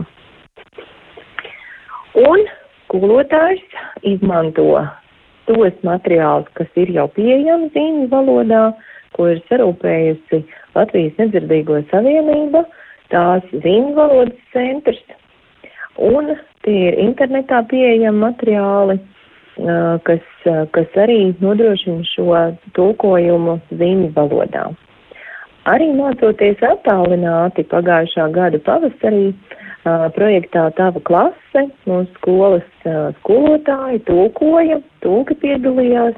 Un 2.21 2.47
skolotājs 2.85 3.63
izmanto 4.07 4.69
tos 5.51 5.83
materiālus, 5.87 6.51
kas 6.59 6.71
ir 6.79 6.93
jau 6.95 7.09
pieejami 7.17 7.71
zīmju 7.75 8.07
valodā, 8.13 8.63
ko 9.17 9.27
ir 9.33 9.41
sarūpējusi 9.51 10.45
Latvijas 10.77 11.19
nedzirdīgo 11.19 11.81
savienība, 11.91 12.63
tās 13.11 13.47
zīmju 13.51 13.97
valodas 13.97 14.39
centrs, 14.55 15.01
un 15.99 16.31
tie 16.67 16.77
ir 16.91 16.99
internetā 17.03 17.63
pieejami 17.71 18.23
materiāli, 18.25 18.99
kas, 20.07 20.27
kas 20.75 21.01
arī 21.01 21.33
nodrošina 21.41 22.07
šo 22.09 22.37
tulkojumu 22.77 23.59
zīmju 23.71 24.13
valodā. 24.17 24.71
Arī 25.69 25.91
mācoties 25.93 26.63
attālināti 26.65 27.67
pagājušā 27.69 28.31
gada 28.33 28.59
pavasarī, 28.65 29.27
uh, 29.31 29.51
projektā 30.17 30.71
Tava 30.77 31.01
klase, 31.05 31.67
mūsu 31.89 32.09
skolas 32.17 32.67
uh, 32.85 33.13
skolotāji 33.21 34.01
tulkoja, 34.09 34.81
tulki 35.05 35.37
piedalījās 35.43 36.17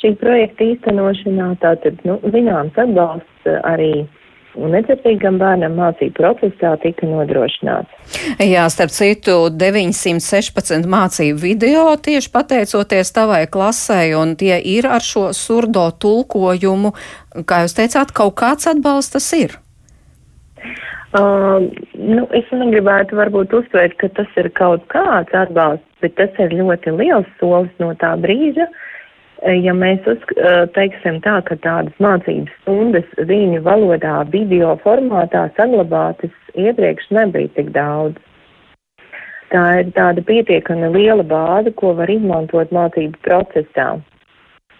šī 0.00 0.14
projekta 0.20 0.64
īstenošanā, 0.64 1.50
tātad, 1.60 2.00
nu, 2.08 2.16
zināms 2.32 2.76
atbalsts 2.80 3.52
arī 3.68 4.06
un 4.58 4.72
necietīgam 4.74 5.38
bērnam 5.40 5.76
mācību 5.78 6.16
procesā 6.16 6.72
tika 6.82 7.06
nodrošināts. 7.08 8.16
Jā, 8.42 8.66
starp 8.72 8.92
citu, 8.94 9.36
916 9.54 10.88
mācību 10.90 11.40
video 11.42 11.86
tieši 12.00 12.32
pateicoties 12.34 13.14
tavai 13.16 13.44
klasē, 13.52 14.02
un 14.18 14.36
tie 14.40 14.58
ir 14.58 14.88
ar 14.90 15.04
šo 15.04 15.30
surdo 15.36 15.88
tulkojumu. 16.02 16.94
Kā 17.46 17.64
jūs 17.64 17.76
teicāt, 17.78 18.14
kaut 18.16 18.36
kāds 18.40 18.70
atbalsts 18.70 19.16
tas 19.16 19.30
ir? 19.38 19.56
Uh, 21.10 21.66
nu, 21.98 22.26
es 22.38 22.46
negribētu 22.54 23.18
varbūt 23.18 23.54
uzsvērt, 23.58 23.96
ka 23.98 24.10
tas 24.14 24.30
ir 24.38 24.50
kaut 24.54 24.84
kāds 24.92 25.34
atbalsts, 25.34 25.86
bet 26.02 26.14
tas 26.18 26.36
ir 26.42 26.54
ļoti 26.54 26.94
liels 26.94 27.26
solis 27.40 27.72
no 27.82 27.90
tā 27.98 28.12
brīža, 28.22 28.68
uh, 28.68 28.86
ja 29.46 29.72
mēs 29.76 30.04
uz, 30.10 30.20
eh, 30.36 30.66
teiksim 30.74 31.20
tā, 31.24 31.40
ka 31.44 31.56
tādas 31.64 31.94
mācības 32.02 32.52
stundas 32.62 33.08
viņu 33.16 33.62
valodā 33.64 34.20
video 34.30 34.76
formātā 34.84 35.48
saglabātas 35.56 36.34
iepriekš 36.54 37.10
nebija 37.10 37.48
tik 37.56 37.72
daudz. 37.72 38.16
Tā 39.50 39.64
ir 39.80 39.90
tāda 39.96 40.22
pietiekami 40.22 40.92
liela 40.94 41.24
bāze, 41.26 41.72
ko 41.74 41.94
var 41.98 42.10
izmantot 42.10 42.70
mācību 42.70 43.18
procesā. 43.24 43.98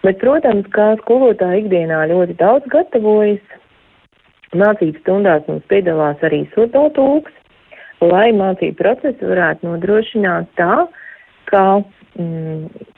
Bet, 0.01 0.21
protams, 0.21 0.65
kā 0.73 0.95
skolotāja 1.01 1.59
ikdienā 1.61 2.05
ļoti 2.09 2.37
daudz 2.39 2.69
gatavojas, 2.71 3.43
mācību 4.55 5.01
stundās 5.03 5.43
mums 5.47 5.67
piedalās 5.69 6.23
arī 6.25 6.45
surdotūks, 6.55 7.33
lai 8.01 8.31
mācību 8.33 8.79
procesu 8.79 9.29
varētu 9.29 9.67
nodrošināt 9.67 10.49
tā, 10.57 10.87
ka 11.51 11.65
mm, 12.17 12.90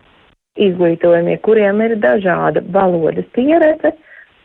izglītojumie, 0.62 1.38
kuriem 1.45 1.82
ir 1.82 1.95
dažāda 2.01 2.62
valodas 2.74 3.26
pieredze, 3.34 3.93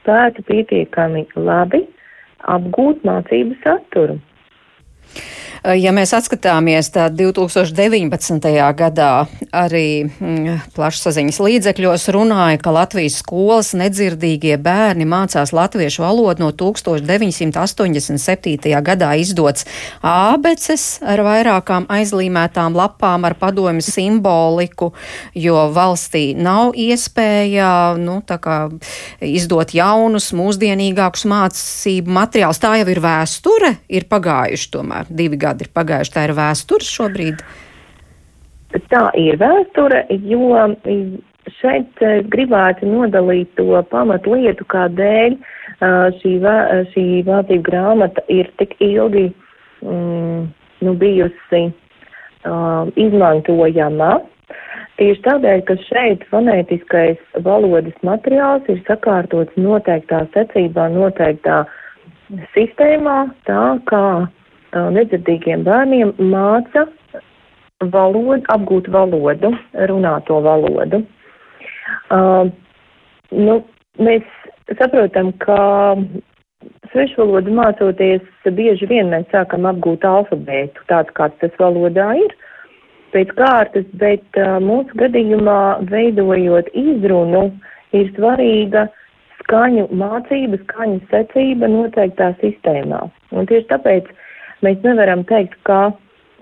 spētu 0.00 0.44
pietiekami 0.48 1.26
labi 1.36 1.82
apgūt 2.48 3.04
mācību 3.04 3.58
saturu. 3.64 4.16
Ja 5.66 5.90
mēs 5.90 6.12
atskatāmies, 6.14 6.86
tad 6.94 7.16
2019. 7.18 8.46
gadā 8.78 9.26
arī 9.50 10.06
mm, 10.06 10.70
plašsaziņas 10.76 11.40
līdzekļos 11.42 12.04
runāja, 12.14 12.60
ka 12.62 12.70
Latvijas 12.76 13.16
skolas 13.24 13.72
nedzirdīgie 13.74 14.54
bērni 14.62 15.02
mācās 15.08 15.50
latviešu 15.56 16.04
valodu 16.04 16.44
no 16.44 16.52
1987. 16.54 18.70
gadā 18.86 19.08
izdots 19.18 19.66
ābeces 19.98 21.02
ar 21.02 21.18
vairākām 21.26 21.90
aizlīmētām 21.90 22.78
lapām 22.78 23.26
ar 23.26 23.34
padomju 23.40 23.82
simboliku, 23.82 24.92
jo 25.34 25.66
valstī 25.74 26.38
nav 26.38 26.70
iespēja 26.78 27.98
nu, 27.98 28.22
izdot 29.26 29.74
jaunus, 29.74 30.30
mūsdienīgākus 30.38 31.26
mācību 31.26 32.06
materiālus. 32.20 32.62
Tā 32.62 32.78
jau 32.78 32.86
ir 32.94 33.02
vēsture, 33.02 33.74
ir 33.90 34.06
pagājuši 34.06 34.70
tomēr 34.78 35.10
divi 35.10 35.34
gadi 35.34 35.47
gadi 35.48 35.66
ir 35.66 35.72
pagājuši. 35.74 36.14
Tā 36.14 36.28
ir 36.28 36.36
vēsture 36.38 36.92
šobrīd. 36.92 37.42
Tā 38.92 39.04
ir 39.16 39.40
vēsture, 39.40 40.04
jo 40.28 40.66
šeit 41.58 42.02
gribētu 42.28 42.88
nodalīt 42.88 43.54
to 43.56 43.80
pamatlietu, 43.90 44.66
kādēļ 44.68 45.36
šī, 46.20 46.32
šī 46.92 47.04
vācību 47.28 47.64
grāmata 47.64 48.24
ir 48.32 48.50
tik 48.60 48.74
ilgi 48.84 49.28
mm, 49.80 50.48
nu, 50.84 50.94
bijusi 51.00 51.62
uh, 51.68 52.90
izmantojama. 52.96 54.18
Tieši 54.98 55.22
tādēļ, 55.22 55.60
ka 55.68 55.76
šeit 55.86 56.24
fonētiskais 56.32 57.20
valodas 57.46 57.94
materiāls 58.06 58.66
ir 58.72 58.80
sakārtots 58.88 59.54
noteiktā 59.56 60.24
secībā, 60.34 60.88
noteiktā 60.90 61.62
sistēmā, 62.54 63.20
tā 63.46 63.62
kā 63.88 64.04
nedzirdīgiem 64.72 65.64
bērniem 65.64 66.12
māca 66.30 66.86
valodu, 67.80 68.42
apgūt 68.52 68.88
valodu, 68.90 69.52
runāto 69.88 70.40
valodu. 70.42 71.04
Uh, 72.12 72.50
nu, 73.30 73.62
mēs 73.98 74.24
saprotam, 74.78 75.32
ka 75.40 75.96
svešvalodu 76.92 77.54
mācoties, 77.54 78.24
bieži 78.44 78.88
vien 78.90 79.12
mēs 79.12 79.28
sākam 79.32 79.68
apgūt 79.70 80.04
alfabētu, 80.04 80.84
tāds 80.88 81.14
kāds 81.14 81.38
tas 81.40 81.54
valodā 81.60 82.10
ir, 82.18 82.34
pēc 83.14 83.32
kārtas, 83.38 83.88
bet 83.94 84.24
uh, 84.36 84.58
mūsu 84.60 84.98
gadījumā 85.00 85.80
veidojot 85.88 86.68
izrunu 86.74 87.48
ir 87.96 88.10
svarīga 88.18 88.88
skaņu 89.38 89.88
mācība, 89.96 90.58
skaņu 90.66 91.04
secība 91.08 91.70
noteiktā 91.72 92.34
sistēmā. 92.42 93.06
Un 93.32 93.46
tieši 93.48 93.68
tāpēc 93.70 94.10
uh, 94.10 94.24
Mēs 94.66 94.80
nevaram 94.82 95.22
teikt, 95.28 95.54
ka 95.68 95.92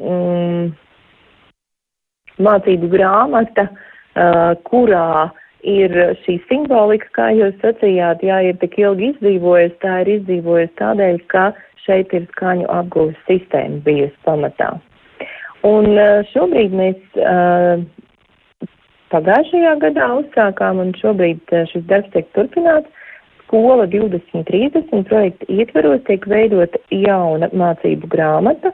mm, 0.00 0.70
mācību 2.46 2.88
grāmata, 2.92 3.68
uh, 3.68 4.54
kurā 4.68 5.28
ir 5.66 5.92
šī 6.22 6.38
simbolika, 6.48 7.10
kā 7.18 7.28
jūs 7.36 7.56
sacījāt, 7.62 8.24
jā, 8.24 8.40
ir 8.48 8.58
tik 8.62 8.78
ilgi 8.80 9.12
izdzīvojusi, 9.12 9.78
tā 9.82 10.00
ir 10.04 10.12
izdzīvojusi 10.18 10.74
tādēļ, 10.80 11.20
ka 11.32 11.48
šeit 11.86 12.14
ir 12.16 12.26
skaņu 12.34 12.68
apgūves 12.72 13.18
sistēma 13.28 13.82
bijusi 13.86 14.16
pamatā. 14.26 14.72
Un 15.66 15.92
uh, 15.92 16.20
šobrīd 16.32 16.74
mēs 16.76 17.20
uh, 17.20 17.82
pagājušajā 19.12 19.74
gadā 19.82 20.10
uzsākām, 20.20 20.80
un 20.84 20.94
šobrīd 21.00 21.42
uh, 21.52 21.66
šis 21.72 21.84
darbs 21.90 22.12
tiek 22.14 22.28
turpināts, 22.38 23.04
Skola 23.46 23.86
2030 23.86 25.06
projekta 25.06 25.46
ietveros 25.48 26.02
tiek 26.08 26.24
veidota 26.26 26.80
jauna 26.90 27.46
mācību 27.54 28.08
grāmata 28.10 28.72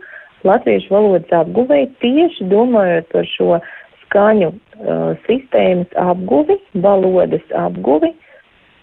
latviešu 0.49 0.95
valodas 0.95 1.35
apguvēji 1.43 1.91
tieši 2.01 2.47
domājot 2.51 3.11
par 3.13 3.29
šo 3.29 3.59
skaņu 4.07 4.49
uh, 4.49 5.13
sistēmas 5.27 5.93
apguvi, 6.01 6.57
valodas 6.73 7.45
apguvi, 7.57 8.15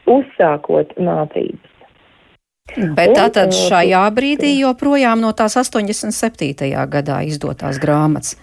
uzsākot 0.09 0.93
mācības. 1.01 1.75
Bet 2.93 3.15
tātad 3.17 3.53
šajā 3.57 4.05
brīdī 4.13 4.53
joprojām 4.59 5.25
no 5.25 5.33
tās 5.33 5.57
87. 5.57 6.69
gadā 6.93 7.23
izdotās 7.25 7.81
grāmatas. 7.81 8.37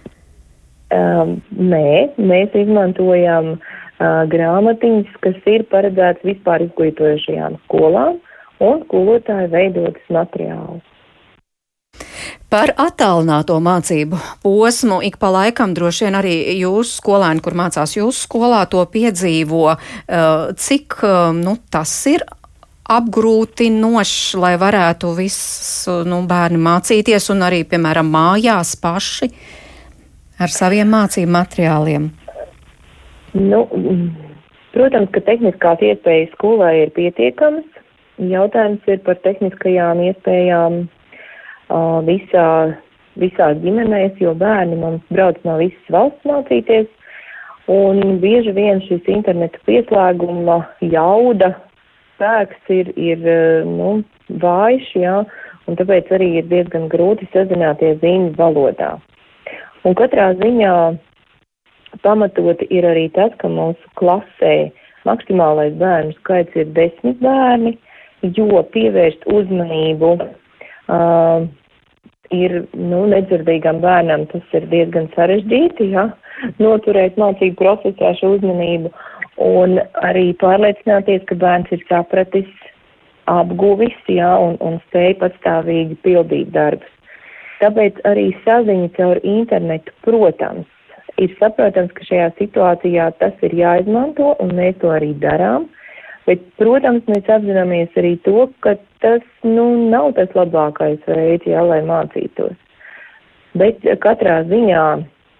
Um, 0.91 1.37
nē, 1.55 2.11
mēs 2.19 2.51
izmantojam 2.55 3.55
uh, 3.55 3.75
grāmatiņas, 3.99 5.15
kas 5.23 5.49
ir 5.49 5.65
paredzētas 5.71 6.25
vispār 6.27 6.67
izglītojušajām 6.67 7.57
skolām 7.65 8.19
un 8.63 8.83
skolotāju 8.85 9.49
veidotas 9.53 10.13
materiālus. 10.13 10.85
Par 12.47 12.71
attālināto 12.79 13.57
mācību 13.59 14.19
posmu 14.43 15.01
ik 15.03 15.17
pa 15.19 15.31
laikam 15.33 15.73
droši 15.75 16.05
vien 16.05 16.15
arī 16.15 16.35
jūsu 16.61 17.01
skolēni, 17.01 17.41
kur 17.43 17.57
mācās 17.57 17.97
jūsu 17.97 18.23
skolā, 18.23 18.61
to 18.71 18.85
piedzīvo. 18.87 19.73
Cik 20.55 20.99
nu, 21.35 21.57
tas 21.73 21.93
ir 22.07 22.23
apgrūtinošs, 22.87 24.37
lai 24.39 24.53
varētu 24.61 25.11
visu 25.17 25.97
nu, 26.07 26.21
bērni 26.29 26.61
mācīties 26.69 27.27
un 27.33 27.43
arī, 27.49 27.65
piemēram, 27.67 28.07
mājās 28.13 28.77
paši 28.79 29.27
ar 30.39 30.53
saviem 30.53 30.87
mācību 30.93 31.33
materiāliem? 31.33 32.07
Nu, 33.37 33.63
protams, 34.73 35.11
ka 35.13 35.21
tehniskās 35.27 35.81
iespējas 35.85 36.33
skolai 36.33 36.73
ir 36.85 36.93
pietiekamas. 36.95 37.65
Jautājums 38.17 38.85
ir 38.89 39.01
par 39.05 39.19
tehniskajām 39.21 40.01
iespējām 40.07 40.77
uh, 40.87 41.99
visā, 42.07 42.47
visās 43.21 43.59
ģimenēs, 43.61 44.17
jo 44.23 44.33
bērni 44.37 44.79
mums 44.81 45.03
brauc 45.13 45.37
no 45.45 45.59
visas 45.61 45.93
valsts 45.93 46.25
mācīties. 46.25 46.89
Un 47.69 48.17
bieži 48.23 48.55
vien 48.55 48.79
šis 48.85 49.05
interneta 49.11 49.59
pieslēguma 49.67 50.61
jauda 50.87 51.51
spēks 52.15 52.71
ir, 52.73 52.93
ir 52.97 53.25
nu, 53.67 53.99
vājš, 54.41 54.87
jā, 54.97 55.17
un 55.67 55.77
tāpēc 55.77 56.09
arī 56.15 56.29
ir 56.39 56.47
diezgan 56.49 56.87
grūti 56.89 57.27
sazināties 57.33 57.99
zīmju 58.01 58.33
valodā. 58.39 58.95
Un 59.85 59.95
katrā 59.99 60.31
ziņā 60.39 60.73
pamatoti 62.03 62.67
ir 62.73 62.87
arī 62.87 63.07
tas, 63.15 63.33
ka 63.41 63.49
mūsu 63.51 63.93
klasē 63.99 64.55
maksimālais 65.07 65.75
bērnu 65.79 66.15
skaits 66.19 66.55
ir 66.59 66.69
desmit 66.75 67.21
bērni, 67.23 67.77
jo 68.35 68.61
pievērst 68.73 69.25
uzmanību 69.31 70.13
uh, 70.17 71.47
ir, 72.33 72.55
nu, 72.73 73.03
nedzirdīgam 73.13 73.81
bērnam 73.83 74.25
tas 74.31 74.55
ir 74.57 74.67
diezgan 74.71 75.09
sarežģīti, 75.15 75.91
ja, 75.93 76.09
noturēt 76.61 77.19
mācību 77.21 77.59
procesā 77.61 78.13
šo 78.19 78.35
uzmanību 78.37 78.91
un 79.43 79.77
arī 80.05 80.31
pārliecināties, 80.41 81.23
ka 81.29 81.37
bērns 81.39 81.73
ir 81.75 81.83
sapratis 81.89 82.49
apguvis, 83.29 83.95
jā, 84.09 84.29
un, 84.39 84.55
un 84.63 84.79
spēja 84.87 85.17
patstāvīgi 85.21 85.99
pildīt 86.05 86.53
darbus. 86.55 86.93
Tāpēc 87.61 87.99
arī 88.05 88.29
saziņa 88.45 88.89
caur 88.97 89.19
internetu, 89.25 89.93
protams, 90.05 90.67
ir 91.21 91.33
saprotams, 91.39 91.93
ka 91.97 92.05
šajā 92.07 92.29
situācijā 92.37 93.09
tas 93.21 93.43
ir 93.45 93.55
jāizmanto, 93.57 94.35
un 94.43 94.53
mēs 94.57 94.77
to 94.83 94.93
arī 94.93 95.13
darām. 95.21 95.67
Bet, 96.27 96.41
protams, 96.59 97.05
mēs 97.07 97.29
apzināmies 97.31 97.93
arī 97.99 98.17
to, 98.25 98.49
ka 98.65 98.75
tas 99.03 99.23
nu, 99.47 99.67
nav 99.91 100.11
tas 100.17 100.33
labākais 100.35 101.05
veids, 101.07 101.47
jā, 101.47 101.61
lai 101.63 101.79
mācītos. 101.87 102.57
Bet 103.57 103.85
katrā 104.03 104.41
ziņā 104.49 104.83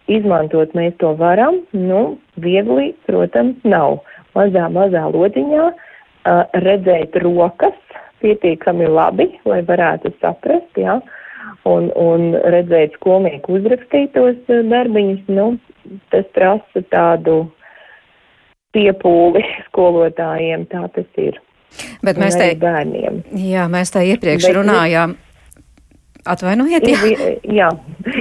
izmantot 0.07 0.71
mēs 0.77 0.95
to 1.03 1.11
varam, 1.19 1.59
nu, 1.75 2.17
viegli, 2.39 2.93
protams, 3.09 3.59
nav. 3.67 3.99
Mazā, 4.37 4.67
mazā 4.71 5.03
lodziņā 5.11 5.65
uh, 5.67 6.43
redzēt 6.63 7.17
rokas 7.23 7.75
pietiekami 8.23 8.87
labi, 8.89 9.27
lai 9.49 9.59
varētu 9.67 10.13
saprast, 10.21 10.79
jā, 10.79 10.99
un, 11.67 11.91
un 11.95 12.31
redzēt 12.53 12.95
skolnieku 12.99 13.57
uzrakstītos 13.59 14.39
darbiņus, 14.47 15.27
nu, 15.33 15.51
tas 16.13 16.27
prasa 16.35 16.83
tādu 16.91 17.43
piepūli 18.75 19.43
skolotājiem, 19.69 20.67
tā 20.71 20.87
tas 20.95 21.21
ir. 21.21 21.39
Bet 22.05 22.19
mēs 22.19 22.37
te, 22.39 22.51
bērniem. 22.61 23.23
Jā, 23.43 23.67
mēs 23.71 23.91
tā 23.93 24.03
iepriekš 24.07 24.49
Bet, 24.49 24.57
runājām. 24.61 25.15
Atvainojiet, 26.27 26.83
jā. 26.91 26.99
Ir, 27.07 27.23
jā, 27.55 27.71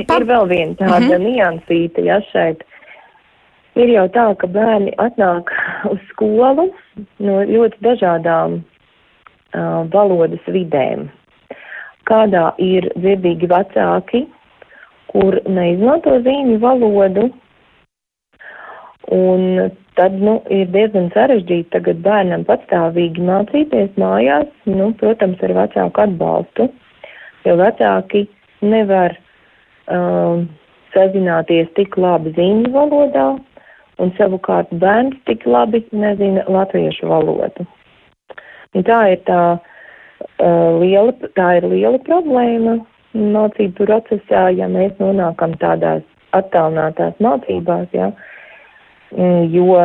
Par... 0.07 0.22
ir 0.22 0.28
vēl 0.28 0.49
viena 0.51 0.74
tāda 0.78 1.01
mm 1.01 1.11
-hmm. 1.11 1.28
niansīta, 1.30 2.01
ja 2.07 2.20
šeit. 2.30 2.62
Ir 3.76 3.90
jau 3.92 4.07
tā, 4.09 4.26
ka 4.40 4.47
bērni 4.47 4.94
atnāk 4.97 5.51
uz 5.92 6.01
skolu 6.11 6.70
no 7.18 7.42
ļoti 7.44 7.82
dažādām 7.84 8.61
uh, 8.61 9.82
valodas 9.92 10.47
vidēm. 10.47 11.09
Kādā 12.07 12.52
ir 12.62 12.86
dzirdīgi 12.94 13.48
vecāki, 13.50 14.22
kur 15.11 15.38
neizmanto 15.50 16.14
zīmju 16.22 16.61
valodu, 16.62 17.26
un 19.16 19.72
tad, 19.98 20.14
nu, 20.22 20.36
ir 20.52 20.70
diezgan 20.74 21.09
sarežģīti 21.14 21.72
tagad 21.74 22.02
bērnam 22.04 22.44
patstāvīgi 22.46 23.26
mācīties 23.26 23.98
mājās, 23.98 24.46
nu, 24.70 24.92
protams, 25.00 25.42
ar 25.46 25.57
vecāku 25.62 26.04
atbalstu, 26.04 26.68
jo 27.46 27.59
vecāki 27.59 28.26
nevar 28.62 29.16
um, 29.90 30.46
sazināties 30.94 31.70
tik 31.78 31.98
labi 31.98 32.34
zīmju 32.38 32.74
valodā, 32.74 33.28
un 34.02 34.12
savukārt 34.18 34.70
bērns 34.82 35.16
tik 35.26 35.46
labi 35.48 35.82
nezina 35.90 36.44
latviešu 36.50 37.09
valodu. 37.11 37.66
Un 38.76 38.84
tā 38.84 39.00
ir 39.14 39.22
tā, 39.26 39.40
uh, 39.57 39.75
liela, 40.39 41.12
tā 41.39 41.49
ir 41.59 41.68
liela 41.70 41.99
problēma 42.07 42.78
mācību 43.16 43.87
procesā, 43.89 44.49
ja 44.53 44.68
mēs 44.68 44.97
nonākam 45.01 45.55
tādās 45.62 46.03
attālinātās 46.37 47.16
mācībās. 47.22 47.89
Ja, 47.97 48.11
Mm, 49.14 49.47
jo 49.55 49.76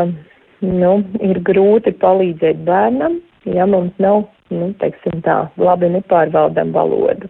nu, 0.66 0.94
ir 1.22 1.40
grūti 1.46 1.94
palīdzēt 2.02 2.64
bērnam, 2.66 3.20
ja 3.46 3.68
mums 3.70 3.94
nav, 4.02 4.26
nu, 4.54 4.72
teiksim 4.82 5.22
tā, 5.26 5.44
labi 5.62 5.92
nepārvaldam 5.94 6.74
valodu. 6.74 7.30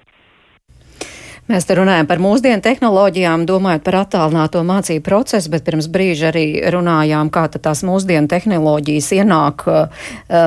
Mēs 1.52 1.66
te 1.68 1.76
runājam 1.76 2.08
par 2.08 2.22
mūsdienu 2.24 2.64
tehnoloģijām, 2.64 3.42
domājot 3.50 3.82
par 3.84 3.98
attālināto 4.06 4.62
mācību 4.64 5.04
procesu, 5.04 5.52
bet 5.52 5.66
pirms 5.68 5.90
brīža 5.92 6.30
arī 6.30 6.46
runājām, 6.72 7.28
kā 7.34 7.44
tās 7.52 7.82
mūsdienu 7.84 8.32
tehnoloģijas 8.32 9.10
ienāk 9.18 9.66
uh, 9.68 10.06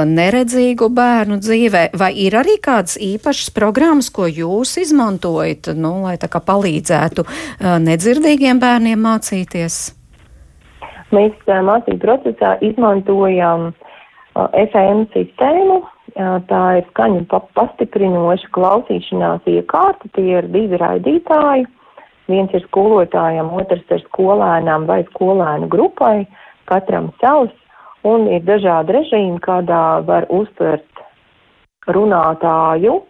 neredzīgu 0.09 0.89
bērnu 0.97 1.37
dzīvē. 1.45 1.83
Vai 2.01 2.11
ir 2.25 2.39
arī 2.41 2.57
kādas 2.65 2.97
īpašas 2.97 3.53
programmas, 3.53 4.09
ko 4.09 4.31
jūs 4.31 4.79
izmantojat, 4.81 5.75
nu, 5.77 5.99
lai 6.07 6.17
tā 6.23 6.31
kā 6.33 6.41
palīdzētu 6.41 7.27
uh, 7.27 7.77
nedzirdīgiem 7.85 8.63
bērniem 8.63 9.05
mācīties? 9.05 9.83
Mēs 11.13 11.37
mācību 11.47 12.01
procesā 12.01 12.57
izmantojam 12.65 13.75
FM 14.35 15.05
sistēmu. 15.13 15.83
Tā 16.15 16.63
ir 16.79 16.85
skaņu 16.93 17.25
pastiprinoša 17.59 18.51
klausīšanās 18.55 19.49
iekārta. 19.51 20.11
Tie 20.15 20.29
ir 20.39 20.47
divi 20.53 20.79
raidītāji. 20.79 21.67
Viens 22.31 22.55
ir 22.55 22.63
skolotājam, 22.69 23.51
otrs 23.59 23.85
ir 23.93 24.05
skolēnām 24.07 24.87
vai 24.87 25.03
skolēnu 25.11 25.69
grupai. 25.69 26.25
Katram 26.71 27.11
savs. 27.21 27.53
Un 28.07 28.29
ir 28.29 28.45
dažādi 28.45 28.95
režīmi, 28.95 29.41
kādā 29.43 30.05
var 30.07 30.29
uztvert 30.31 31.03
runātāju. 31.89 33.01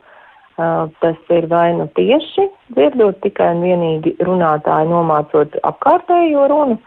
Tas 0.56 1.30
ir 1.34 1.48
vai 1.50 1.74
nu 1.74 1.88
tieši 1.98 2.46
dzirdot 2.72 3.18
tikai 3.24 3.50
un 3.56 3.62
vienīgi 3.66 4.14
runātāju 4.22 4.92
nomācot 4.92 5.56
apkārtējo 5.66 6.46
runu, 6.52 6.78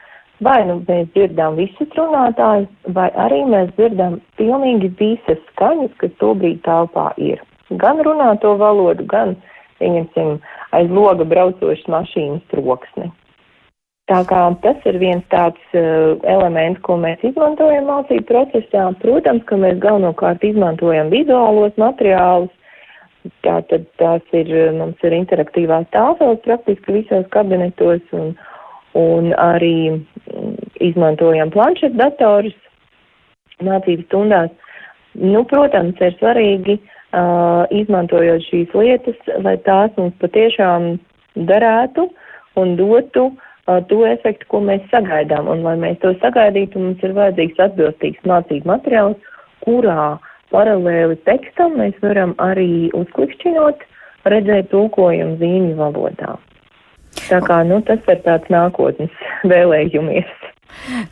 Vai 0.45 0.57
nu 0.69 0.81
mēs 0.85 1.07
dzirdam 1.15 1.55
visus 1.57 1.93
runātājus, 1.97 2.69
vai 2.93 3.07
arī 3.17 3.41
mēs 3.49 3.71
dzirdam 3.77 4.19
pilnīgi 4.37 4.91
visas 4.99 5.39
skaņas, 5.53 5.95
kas 5.97 6.11
tobrīd 6.21 6.59
telpā 6.67 7.09
ir. 7.17 7.41
Gan 7.81 8.03
runāto 8.05 8.53
valodu, 8.59 9.05
gan, 9.09 9.33
pieņemsim, 9.81 10.37
aiz 10.77 10.91
loga 10.93 11.25
braucošas 11.25 11.89
mašīnas 11.89 12.45
troksni. 12.53 13.09
Tā 14.07 14.21
kā 14.23 14.41
tas 14.63 14.85
ir 14.87 14.99
viens 15.01 15.23
tāds 15.33 15.73
uh, 15.75 16.13
elements, 16.31 16.79
ko 16.85 16.95
mēs 17.01 17.23
izmantojam 17.27 17.89
mācību 17.89 18.23
procesā. 18.29 18.85
Protams, 19.01 19.43
ka 19.49 19.57
mēs 19.59 19.81
galvenokārt 19.83 20.45
izmantojam 20.47 21.09
vizuālos 21.11 21.75
materiālus. 21.81 22.53
Tātad 23.43 23.83
tās 23.99 24.23
ir, 24.37 24.53
mums 24.77 25.01
ir 25.03 25.17
interaktīvās 25.17 25.89
tāfeles 25.91 26.39
praktiski 26.45 27.01
visos 27.01 27.25
kabinetos 27.33 28.15
un, 28.15 28.31
un 28.95 29.33
arī 29.35 29.97
izmantojam 30.83 31.51
planšetdatorus 31.53 32.55
mācību 33.63 34.05
stundās. 34.07 34.53
Nu, 35.17 35.43
protams, 35.49 35.97
ir 36.03 36.13
svarīgi, 36.19 36.77
uh, 36.77 37.65
izmantojot 37.73 38.45
šīs 38.45 38.73
lietas, 38.77 39.17
lai 39.41 39.55
tās 39.65 39.95
mums 39.97 40.13
patiešām 40.21 40.97
darētu 41.49 42.07
un 42.61 42.75
dotu 42.77 43.25
uh, 43.31 43.79
to 43.89 44.03
efektu, 44.05 44.49
ko 44.51 44.61
mēs 44.67 44.85
sagaidām. 44.93 45.49
Un, 45.49 45.65
lai 45.65 45.75
mēs 45.81 45.97
to 46.03 46.13
sagaidītu, 46.21 46.81
mums 46.83 47.03
ir 47.05 47.17
vajadzīgs 47.17 47.63
atbilstīgs 47.65 48.29
mācību 48.29 48.69
materiāls, 48.69 49.33
kurā 49.65 50.17
paralēli 50.53 51.17
tekstam 51.27 51.79
mēs 51.81 51.97
varam 52.03 52.35
arī 52.43 52.91
uzklikšķinot, 52.97 53.81
redzēt 54.27 54.69
tulkojumu 54.71 55.39
zīmju 55.41 55.79
valodā. 55.79 56.37
Tā 57.27 57.41
kā, 57.43 57.61
nu, 57.67 57.81
tas 57.87 58.03
ir 58.07 58.21
tāds 58.25 58.51
nākotnes 58.53 59.11
vēlējumies. 59.47 60.29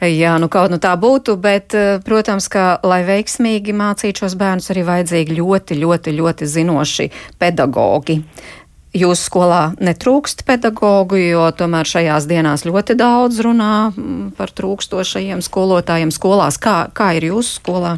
Jā, 0.03 0.35
nu 0.39 0.47
kaut 0.51 0.71
nu 0.71 0.77
tā 0.81 0.93
būtu, 0.99 1.35
bet, 1.41 1.73
eh, 1.73 1.97
protams, 2.05 2.47
ka, 2.51 2.79
lai 2.83 3.01
veiksmīgi 3.07 3.73
mācītu 3.75 4.23
šos 4.23 4.35
bērnus, 4.39 4.69
arī 4.71 4.85
vajadzīgi 4.87 5.39
ļoti, 5.39 5.79
ļoti, 5.81 6.13
ļoti 6.19 6.45
zinoši 6.45 7.09
pedagogi. 7.39 8.21
Jūsu 8.95 9.27
skolā 9.27 9.63
netrūkst 9.83 10.45
pedagogu, 10.47 11.17
jo 11.19 11.49
tomēr 11.51 11.83
šajās 11.83 12.27
dienās 12.31 12.63
ļoti 12.63 12.95
daudz 12.95 13.41
runā 13.43 13.91
mm, 13.91 14.29
par 14.37 14.53
trūkstošajiem 14.55 15.43
skolotājiem 15.43 16.13
skolās. 16.15 16.55
Kā, 16.55 16.87
kā 16.95 17.11
ir 17.17 17.27
jūsu 17.33 17.59
skolā? 17.59 17.97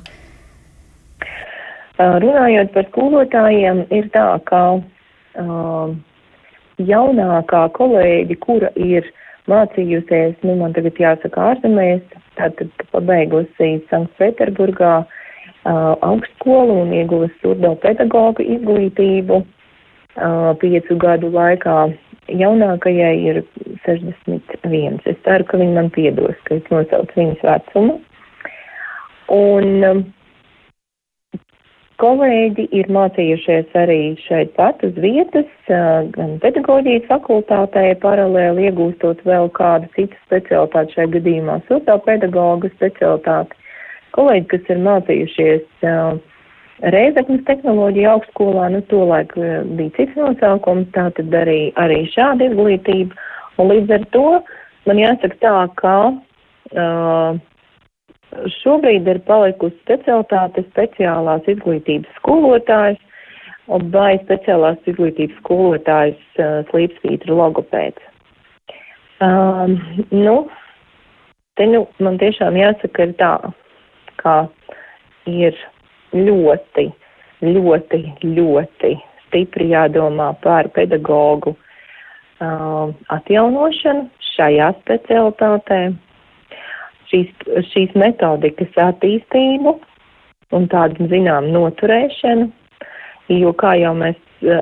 Runājot 1.97 2.73
par 2.73 2.89
skolotājiem, 2.89 3.85
ir 3.93 4.09
tā, 4.13 4.25
ka 4.45 4.63
uh, 4.77 5.93
jaunākā 6.77 7.67
kolēģi, 7.77 8.37
kura 8.43 8.71
ir 8.75 9.07
mācījusies, 9.49 10.37
nu 10.45 10.57
man 10.59 10.75
tagad 10.75 10.99
jāsaka 11.01 11.51
ārzemēs, 11.53 12.03
tātad 12.37 12.71
pabeigusi 12.93 13.77
Sanktpēterburgā 13.91 14.93
uh, 15.03 15.93
augstskolu 16.05 16.81
un 16.83 16.93
ieguvusi 16.95 17.33
surdo 17.41 17.73
pedagogu 17.83 18.45
izglītību 18.45 19.39
uh, 19.41 20.51
piecu 20.61 20.99
gadu 21.01 21.31
laikā. 21.33 21.87
Jaunākajai 22.27 23.13
ir 23.23 23.41
61. 23.85 24.99
Es 25.07 25.15
ceru, 25.23 25.47
ka 25.47 25.61
viņi 25.61 25.77
man 25.77 25.89
piedos, 25.95 26.35
ka 26.43 26.57
es 26.59 26.67
nosaucu 26.73 27.21
viņas 27.21 27.45
vecumu. 27.47 28.01
Un 29.31 29.87
um, 29.87 30.03
Kolēģi 31.97 32.67
ir 32.77 32.89
mācījušies 32.93 33.71
arī 33.81 34.01
šeit 34.21 34.51
pat 34.53 34.83
uz 34.85 34.93
vietas, 35.01 35.49
gan 36.13 36.35
pedagoģijas 36.43 37.07
fakultātē, 37.09 37.87
paralēli 38.03 38.67
iegūstot 38.69 39.23
vēl 39.25 39.49
kādu 39.57 39.89
citu 39.95 40.19
specialitāti, 40.27 40.93
šajā 40.93 41.09
gadījumā 41.15 41.55
sociālpedagoga 41.65 42.69
specialitāti. 42.75 43.57
Kolēģi, 44.13 44.45
kas 44.53 44.69
ir 44.73 44.83
mācījušies 44.85 45.87
Reizeknas 46.93 47.41
tehnoloģija 47.47 48.13
augstskolā, 48.13 48.67
nu 48.69 48.83
tolaik 48.91 49.33
bija 49.79 49.95
cits 49.95 50.13
nosaukums, 50.19 50.91
tā 50.93 51.07
tad 51.17 51.33
arī, 51.33 51.71
arī 51.81 52.03
šāda 52.13 52.51
izglītība. 52.51 53.17
Un 53.57 53.71
līdz 53.73 53.95
ar 53.97 54.05
to 54.13 54.25
man 54.85 55.01
jāsaka 55.01 55.39
tā, 55.41 55.55
ka 55.81 55.95
uh, 56.13 57.39
šobrīd 58.61 59.07
ir 59.07 59.19
palikusi 59.27 59.77
specialitāte 59.83 60.63
speciālās 60.71 61.47
izglītības 61.47 62.19
skolotājs 62.19 62.99
vai 63.93 64.17
speciālās 64.23 64.79
izglītības 64.87 65.39
skolotājs 65.41 66.39
slīpsvītra 66.71 67.35
logopēds. 67.35 68.03
Um, 69.23 69.79
nu, 70.13 70.35
te 71.57 71.65
nu 71.65 71.87
man 72.03 72.19
tiešām 72.21 72.57
jāsaka 72.59 73.07
ir 73.07 73.15
tā, 73.17 73.33
ka 74.21 74.35
ir 75.25 75.57
ļoti, 76.13 76.85
ļoti, 77.41 78.01
ļoti 78.23 78.91
stipri 79.25 79.71
jādomā 79.73 80.29
par 80.43 80.69
pedagogu 80.75 81.55
uh, 81.57 82.93
atjaunošanu 83.17 84.05
šajā 84.35 84.69
specialitātē, 84.83 85.81
šīs, 87.11 87.33
šīs 87.71 87.95
metodikas 87.97 88.79
attīstību 88.87 89.75
un 90.55 90.69
tādu, 90.71 91.09
zinām, 91.11 91.49
noturēšanu, 91.51 92.47
jo 93.35 93.51
kā 93.59 93.73
jau 93.81 93.93
mēs, 93.97 94.17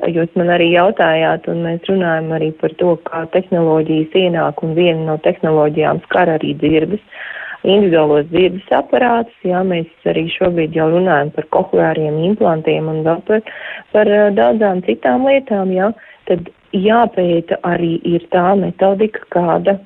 jūs 0.09 0.33
man 0.39 0.49
arī 0.55 0.71
jautājāt, 0.73 1.47
un 1.51 1.61
mēs 1.67 1.85
runājam 1.89 2.31
arī 2.37 2.49
par 2.61 2.73
to, 2.81 2.95
kā 3.09 3.25
tehnoloģijas 3.35 4.17
ienāk, 4.25 4.63
un 4.65 4.73
viena 4.77 5.05
no 5.11 5.17
tehnoloģijām 5.25 6.01
skar 6.07 6.33
arī 6.37 6.55
dzirdes, 6.61 7.03
individuālos 7.65 8.27
dzirdes 8.29 8.73
aparātus, 8.77 9.37
jā, 9.45 9.61
mēs 9.65 10.09
arī 10.09 10.27
šobrīd 10.33 10.75
jau 10.77 10.89
runājam 10.93 11.31
par 11.35 11.49
kohleāriem 11.55 12.19
implantiem 12.31 12.89
un 12.91 13.01
vēl 13.05 13.23
par, 13.29 13.41
par 13.93 14.11
daudzām 14.37 14.83
citām 14.85 15.25
lietām, 15.29 15.73
jā, 15.73 15.91
tad 16.29 16.49
jāpēta 16.75 17.61
arī 17.65 17.95
ir 18.05 18.25
tā 18.33 18.53
metodika, 18.59 19.21
kāda 19.33 19.77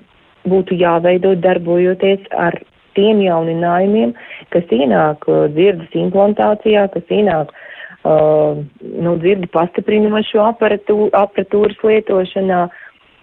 būtu 0.48 0.78
jāveido 0.80 1.34
darbojoties 1.36 2.28
ar 2.32 2.56
tiem 2.98 3.22
jauninājumiem, 3.24 4.14
kas 4.54 4.70
ienāk 4.74 5.28
uh, 5.30 5.48
dzirdes 5.54 5.94
implantācijā, 5.96 6.88
kas 6.94 7.14
ienāk 7.14 7.52
uh, 7.52 8.60
nu, 8.82 9.16
dzirdi 9.22 9.50
pastiprinošo 9.54 10.44
aparatū, 10.48 11.10
aparatūras 11.18 11.80
lietošanā 11.86 12.66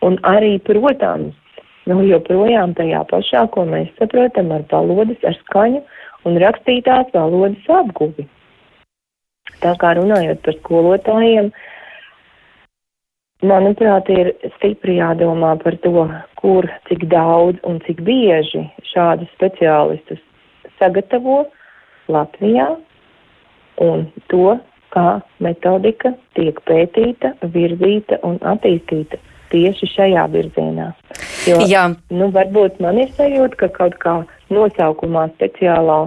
un 0.07 0.19
arī, 0.29 0.57
protams, 0.65 1.35
nu, 1.91 2.01
joprojām 2.07 2.77
tajā 2.79 3.05
pašā, 3.11 3.47
ko 3.55 3.67
mēs 3.69 3.93
saprotam 4.01 4.53
ar 4.55 4.67
valodas, 4.71 5.21
ar 5.27 5.37
skaņu 5.45 5.83
un 6.27 6.41
rakstītās 6.43 7.13
valodas 7.15 7.71
apguvi. 7.83 8.27
Tā 9.63 9.73
kā 9.81 9.95
runājot 9.97 10.43
par 10.45 10.57
skolotājiem, 10.61 11.49
uh, 11.49 11.76
Manuprāt, 13.45 14.09
ir 14.09 14.31
stipri 14.55 14.97
jādomā 14.97 15.57
par 15.61 15.77
to, 15.85 16.07
kur, 16.41 16.65
cik 16.89 17.05
daudz 17.13 17.61
un 17.69 17.83
cik 17.85 18.01
bieži 18.07 18.63
šādus 18.95 19.29
speciālistus 19.37 20.23
sagatavo 20.81 21.43
Latvijā 22.09 22.71
un 23.85 24.07
to, 24.33 24.57
kā 24.95 25.21
metodika 25.45 26.15
tiek 26.39 26.63
pētīta, 26.65 27.35
virzīta 27.53 28.23
un 28.25 28.39
attīstīta 28.41 29.21
tieši 29.53 29.89
šajā 29.93 30.25
virzienā. 30.33 30.93
Jo, 31.47 31.61
Jā. 31.69 31.91
nu, 32.09 32.31
varbūt 32.33 32.81
man 32.81 33.03
ir 33.03 33.13
sajūta, 33.19 33.61
ka 33.61 33.69
kaut 33.75 33.99
kā 34.01 34.15
nosaukumā 34.49 35.29
speciālā 35.35 36.07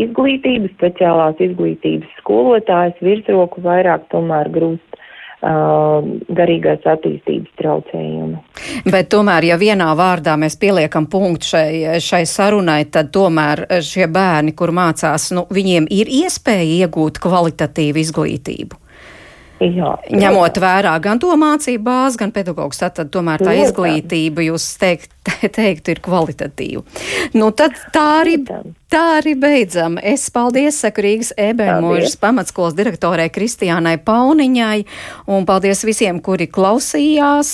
izglītība, 0.00 0.72
speciālās 0.78 1.44
izglītības 1.44 2.16
skolotājs 2.22 3.04
virsroku 3.04 3.60
vairāk 3.68 4.08
tomēr 4.14 4.48
grūst 4.54 5.00
garīgās 5.40 6.84
attīstības 6.84 7.54
traucējumi. 7.60 8.40
Bet 8.92 9.08
tomēr, 9.12 9.46
ja 9.48 9.56
vienā 9.60 9.88
vārdā 9.96 10.36
mēs 10.40 10.58
pieliekam 10.60 11.06
punktu 11.10 11.54
šai, 11.54 12.00
šai 12.04 12.26
sarunai, 12.28 12.82
tad 12.92 13.08
tomēr 13.14 13.64
šie 13.84 14.06
bērni, 14.12 14.52
kur 14.56 14.74
mācās, 14.76 15.30
nu, 15.36 15.46
viņiem 15.48 15.88
ir 15.90 16.12
iespēja 16.20 16.84
iegūt 16.84 17.22
kvalitatīvu 17.24 18.04
izglītību. 18.04 18.80
Jā, 19.60 19.90
Ņemot 20.16 20.56
vērā 20.56 20.94
gan 21.04 21.18
to 21.20 21.34
mācību 21.36 21.84
bāzi, 21.84 22.16
gan 22.22 22.30
pedagogus, 22.32 22.78
tad, 22.80 22.94
tad 22.96 23.10
tomēr 23.12 23.42
tā 23.44 23.52
izglītība, 23.60 24.46
jūs 24.46 24.64
teikt, 24.80 25.12
teikt, 25.56 25.88
ir 25.92 26.00
kvalitatīva. 26.04 26.82
Nu, 27.36 27.50
tad 27.56 27.76
tā 27.92 28.04
arī, 28.22 28.36
tā 28.90 29.02
arī 29.18 29.34
beidzam. 29.38 29.98
Es 30.00 30.28
paldies, 30.32 30.78
saku 30.80 31.04
Rīgas 31.04 31.32
Ebermožas 31.40 32.16
pamatskolas 32.20 32.76
direktorai 32.78 33.28
Kristiānai 33.32 33.98
Pauniņai, 34.04 34.78
un 35.30 35.44
paldies 35.48 35.84
visiem, 35.84 36.22
kuri 36.24 36.48
klausījās. 36.50 37.52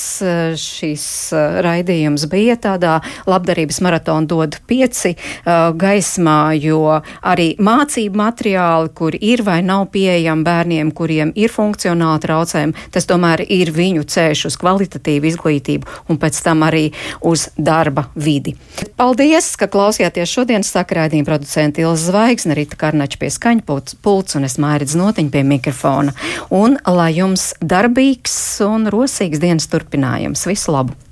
Šis 0.63 1.07
uh, 1.35 1.59
raidījums 1.67 2.29
bija 2.31 2.59
tādā 2.69 3.01
labdarības 3.27 3.83
maratona 3.85 4.31
dod 4.31 4.61
pieci 4.71 5.17
uh, 5.17 5.73
gaismā, 5.77 6.55
jo 6.61 7.01
arī 7.27 7.49
mācību 7.59 8.23
materiāli, 8.23 8.95
kur 8.97 9.19
ir 9.19 9.43
vai 9.47 9.59
nav 9.67 9.89
pieejami 9.95 10.47
bērniem, 10.47 10.95
kuriem 10.97 11.35
ir 11.35 11.53
funkcionāli, 11.53 12.23
traucējumi, 12.23 12.87
tas 12.95 13.11
tomēr 13.11 13.43
ir 13.43 13.75
viņu 13.75 14.07
ceļš 14.07 14.47
uz 14.53 14.61
kvalitatīvu 14.63 15.33
izglītību 15.33 16.01
un 16.13 16.23
pēc 16.23 16.41
tam 16.47 16.63
arī 16.67 16.87
uz 17.27 17.49
darba 17.57 18.07
vidi. 18.15 18.55
Paldies, 18.97 19.49
ka 19.59 19.69
klausījāties 19.71 20.33
šodienas 20.33 20.73
sakrādījuma 20.75 21.29
producenta 21.29 21.83
Ilza 21.85 22.11
Zvaigzne, 22.11 22.57
Rita 22.59 22.79
Karnača 22.81 23.21
pie 23.21 23.33
skaņa 23.33 23.67
pults 24.03 24.39
un 24.39 24.49
es 24.49 24.59
mairidz 24.63 24.97
notiņu 24.99 25.33
pie 25.33 25.45
mikrofona. 25.47 26.15
Un 26.51 26.79
lai 26.87 27.13
jums 27.17 27.53
darbīgs 27.61 28.37
un 28.67 28.91
rosīgs 28.93 29.43
dienas 29.43 29.69
turpinājums. 29.73 30.47
Visu 30.51 30.77
labu! 30.77 31.06